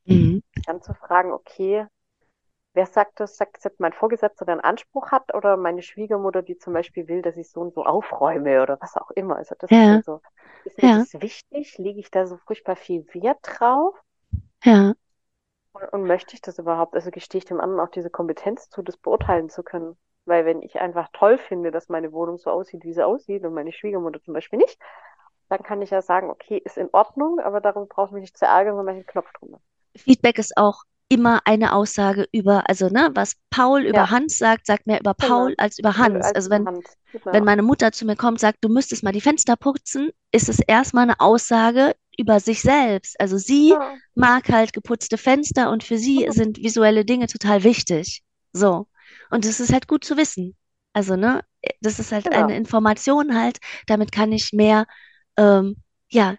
mhm. 0.04 0.42
dann 0.66 0.82
zu 0.82 0.94
fragen, 0.94 1.32
okay, 1.32 1.86
wer 2.74 2.86
sagt 2.86 3.20
das? 3.20 3.36
Sagt 3.36 3.56
das 3.58 3.64
jetzt 3.64 3.80
mein 3.80 3.92
Vorgesetzter, 3.94 4.44
der 4.44 4.54
einen 4.54 4.60
Anspruch 4.62 5.10
hat 5.12 5.34
oder 5.34 5.56
meine 5.56 5.82
Schwiegermutter, 5.82 6.42
die 6.42 6.58
zum 6.58 6.72
Beispiel 6.74 7.08
will, 7.08 7.22
dass 7.22 7.36
ich 7.36 7.50
so 7.50 7.60
und 7.60 7.74
so 7.74 7.84
aufräume 7.84 8.62
oder 8.62 8.78
was 8.80 8.96
auch 8.96 9.10
immer. 9.12 9.36
Also 9.36 9.54
das 9.58 9.74
ist 9.76 9.90
Ja, 9.90 9.92
dann 9.92 10.02
so, 10.02 10.20
ist 10.64 10.78
mir 10.78 10.88
ja, 10.88 11.04
das 11.04 11.14
wichtig? 11.14 11.78
Lege 11.78 12.00
ich 12.00 12.10
da 12.10 12.26
so 12.26 12.36
furchtbar 12.38 12.76
viel 12.76 13.06
Wert 13.14 13.38
drauf? 13.44 13.96
ja, 14.64 14.94
Und, 15.72 15.92
und 15.92 16.04
möchte 16.06 16.34
ich 16.34 16.40
das 16.40 16.58
überhaupt? 16.58 16.94
Also 16.94 17.10
gestehe 17.10 17.38
ich 17.38 17.44
dem 17.44 17.60
anderen 17.60 17.86
auch 17.86 17.90
diese 17.90 18.10
Kompetenz 18.10 18.68
zu, 18.70 18.82
das 18.82 18.96
beurteilen 18.96 19.50
zu 19.50 19.62
können? 19.62 19.96
Weil 20.24 20.46
wenn 20.46 20.62
ich 20.62 20.80
einfach 20.80 21.08
toll 21.12 21.38
finde, 21.38 21.70
dass 21.70 21.88
meine 21.88 22.12
Wohnung 22.12 22.38
so 22.38 22.50
aussieht, 22.50 22.82
wie 22.84 22.92
sie 22.94 23.04
aussieht 23.06 23.44
und 23.44 23.54
meine 23.54 23.72
Schwiegermutter 23.72 24.22
zum 24.22 24.34
Beispiel 24.34 24.58
nicht, 24.58 24.80
dann 25.48 25.62
kann 25.62 25.82
ich 25.82 25.90
ja 25.90 26.02
sagen, 26.02 26.30
okay, 26.30 26.58
ist 26.58 26.78
in 26.78 26.88
Ordnung, 26.92 27.40
aber 27.40 27.60
darum 27.60 27.88
brauche 27.88 28.08
ich 28.08 28.12
mich 28.14 28.22
nicht 28.22 28.38
zu 28.38 28.46
ärgern, 28.46 28.76
wenn 28.78 28.84
man 28.86 28.94
einen 28.96 29.06
Knopf 29.06 29.32
drüber. 29.34 29.60
Feedback 29.96 30.38
ist 30.38 30.56
auch 30.56 30.84
immer 31.14 31.42
eine 31.46 31.72
Aussage 31.74 32.28
über, 32.32 32.68
also 32.68 32.88
ne, 32.88 33.10
was 33.14 33.36
Paul 33.50 33.82
über 33.84 34.10
Ja, 34.10 34.10
Hans 34.10 34.38
sagt, 34.38 34.66
sagt 34.66 34.86
mehr 34.86 35.00
über 35.00 35.14
Paul 35.14 35.54
genau. 35.54 35.56
als 35.58 35.78
über 35.78 35.96
Und 35.98 35.98
Hans. 35.98 36.20
als 36.22 36.34
Also 36.34 36.50
wenn, 36.50 36.70
wenn 37.30 37.44
genau. 37.44 37.44
meine 37.44 37.62
Mutter 37.62 37.92
zu 37.92 38.06
mir 38.06 38.16
kommt, 38.16 38.40
sagt, 38.40 38.58
du 38.62 38.68
müsstest 38.68 39.02
mal 39.02 39.12
die 39.12 39.20
Fenster 39.20 39.56
putzen, 39.56 40.10
ist 40.32 40.48
es 40.48 40.60
erstmal 40.60 41.04
eine 41.04 41.20
Aussage 41.20 41.94
über 42.18 42.40
sich 42.40 42.60
selbst. 42.62 43.18
Also 43.20 43.38
sie 43.38 43.78
Ja, 43.78 44.00
mag 44.14 44.48
halt 44.50 44.72
geputzte 44.72 45.18
Fenster 45.18 45.70
und 45.70 45.84
für 45.84 45.98
sie 45.98 46.26
sind 46.30 46.58
visuelle 46.58 47.04
Dinge 47.04 47.26
total 47.26 47.64
wichtig. 47.64 48.22
So. 48.52 48.88
Und 49.30 49.44
das 49.44 49.60
ist 49.60 49.72
halt 49.72 49.88
gut 49.88 50.04
zu 50.04 50.16
wissen. 50.16 50.56
Also, 50.92 51.16
ne, 51.16 51.44
das 51.80 51.98
ist 51.98 52.12
halt 52.12 52.32
eine 52.32 52.54
genau. 52.54 52.56
Information 52.56 53.34
halt, 53.38 53.58
damit 53.86 54.12
kann 54.12 54.30
ich 54.32 54.52
mehr, 54.52 54.86
ähm, 55.36 55.76
ja, 56.10 56.36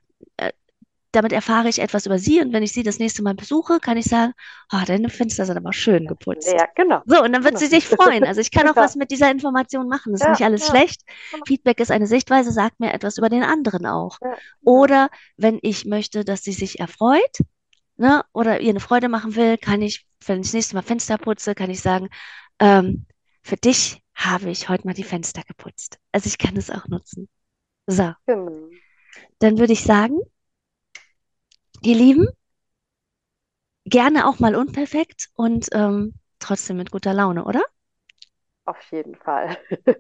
damit 1.15 1.31
erfahre 1.33 1.69
ich 1.69 1.79
etwas 1.79 2.05
über 2.05 2.19
sie 2.19 2.41
und 2.41 2.53
wenn 2.53 2.63
ich 2.63 2.71
sie 2.73 2.83
das 2.83 2.99
nächste 2.99 3.23
Mal 3.23 3.35
besuche, 3.35 3.79
kann 3.79 3.97
ich 3.97 4.05
sagen, 4.05 4.33
oh, 4.73 4.79
deine 4.85 5.09
Fenster 5.09 5.45
sind 5.45 5.57
aber 5.57 5.73
schön 5.73 6.05
geputzt. 6.07 6.51
ja, 6.51 6.67
genau, 6.75 7.01
So, 7.05 7.23
und 7.23 7.33
dann 7.33 7.43
wird 7.43 7.55
genau. 7.55 7.59
sie 7.59 7.67
sich 7.67 7.87
freuen. 7.87 8.23
Also 8.23 8.41
ich 8.41 8.51
kann 8.51 8.67
auch 8.69 8.75
was 8.75 8.95
mit 8.95 9.11
dieser 9.11 9.31
Information 9.31 9.87
machen. 9.87 10.11
Das 10.13 10.21
ist 10.21 10.25
ja, 10.25 10.31
nicht 10.31 10.43
alles 10.43 10.67
ja, 10.67 10.69
schlecht. 10.69 11.01
Feedback 11.47 11.79
ist 11.79 11.91
eine 11.91 12.07
Sichtweise, 12.07 12.51
sagt 12.51 12.79
mir 12.79 12.93
etwas 12.93 13.17
über 13.17 13.29
den 13.29 13.43
anderen 13.43 13.85
auch. 13.85 14.19
ja. 14.21 14.35
Oder 14.63 15.09
wenn 15.37 15.59
ich 15.61 15.85
möchte, 15.85 16.25
dass 16.25 16.43
sie 16.43 16.53
sich 16.53 16.79
erfreut, 16.79 17.37
ne, 17.97 18.23
oder 18.33 18.59
ihr 18.61 18.69
eine 18.71 18.79
Freude 18.79 19.09
machen 19.09 19.35
will, 19.35 19.57
kann 19.57 19.81
ich, 19.81 20.05
wenn 20.25 20.41
ich 20.41 20.47
das 20.47 20.53
nächste 20.53 20.75
Mal 20.75 20.81
Fenster 20.83 21.17
putze, 21.17 21.55
kann 21.55 21.69
ich 21.69 21.81
sagen, 21.81 22.09
ähm, 22.59 23.05
für 23.43 23.57
dich 23.57 24.01
habe 24.15 24.49
ich 24.49 24.69
heute 24.69 24.87
mal 24.87 24.93
die 24.93 25.03
Fenster 25.03 25.41
geputzt. 25.47 25.99
Also 26.11 26.27
ich 26.27 26.37
kann 26.37 26.57
es 26.57 26.69
auch 26.69 26.87
nutzen. 26.87 27.27
So, 27.87 28.13
Genau. 28.25 28.69
dann 29.39 29.57
würde 29.59 29.73
ich 29.73 29.83
sagen, 29.83 30.19
ihr 31.85 31.95
Lieben, 31.95 32.27
gerne 33.85 34.27
auch 34.27 34.37
mal 34.39 34.55
unperfekt 34.55 35.29
und 35.35 35.69
ähm, 35.73 36.13
trotzdem 36.39 36.77
mit 36.77 36.91
guter 36.91 37.13
Laune, 37.13 37.45
oder? 37.45 37.61
Auf 38.65 38.91
jeden 38.91 39.15
Fall. 39.15 39.57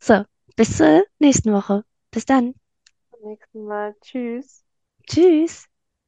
So, 0.00 0.24
bis 0.56 0.76
zur 0.76 1.04
nächsten 1.18 1.52
Woche. 1.52 1.84
Bis 2.10 2.26
dann. 2.26 2.54
Beim 3.10 3.22
nächsten 3.22 3.64
Mal. 3.64 3.94
Tschüss. 4.02 4.64
Tschüss. 5.08 5.68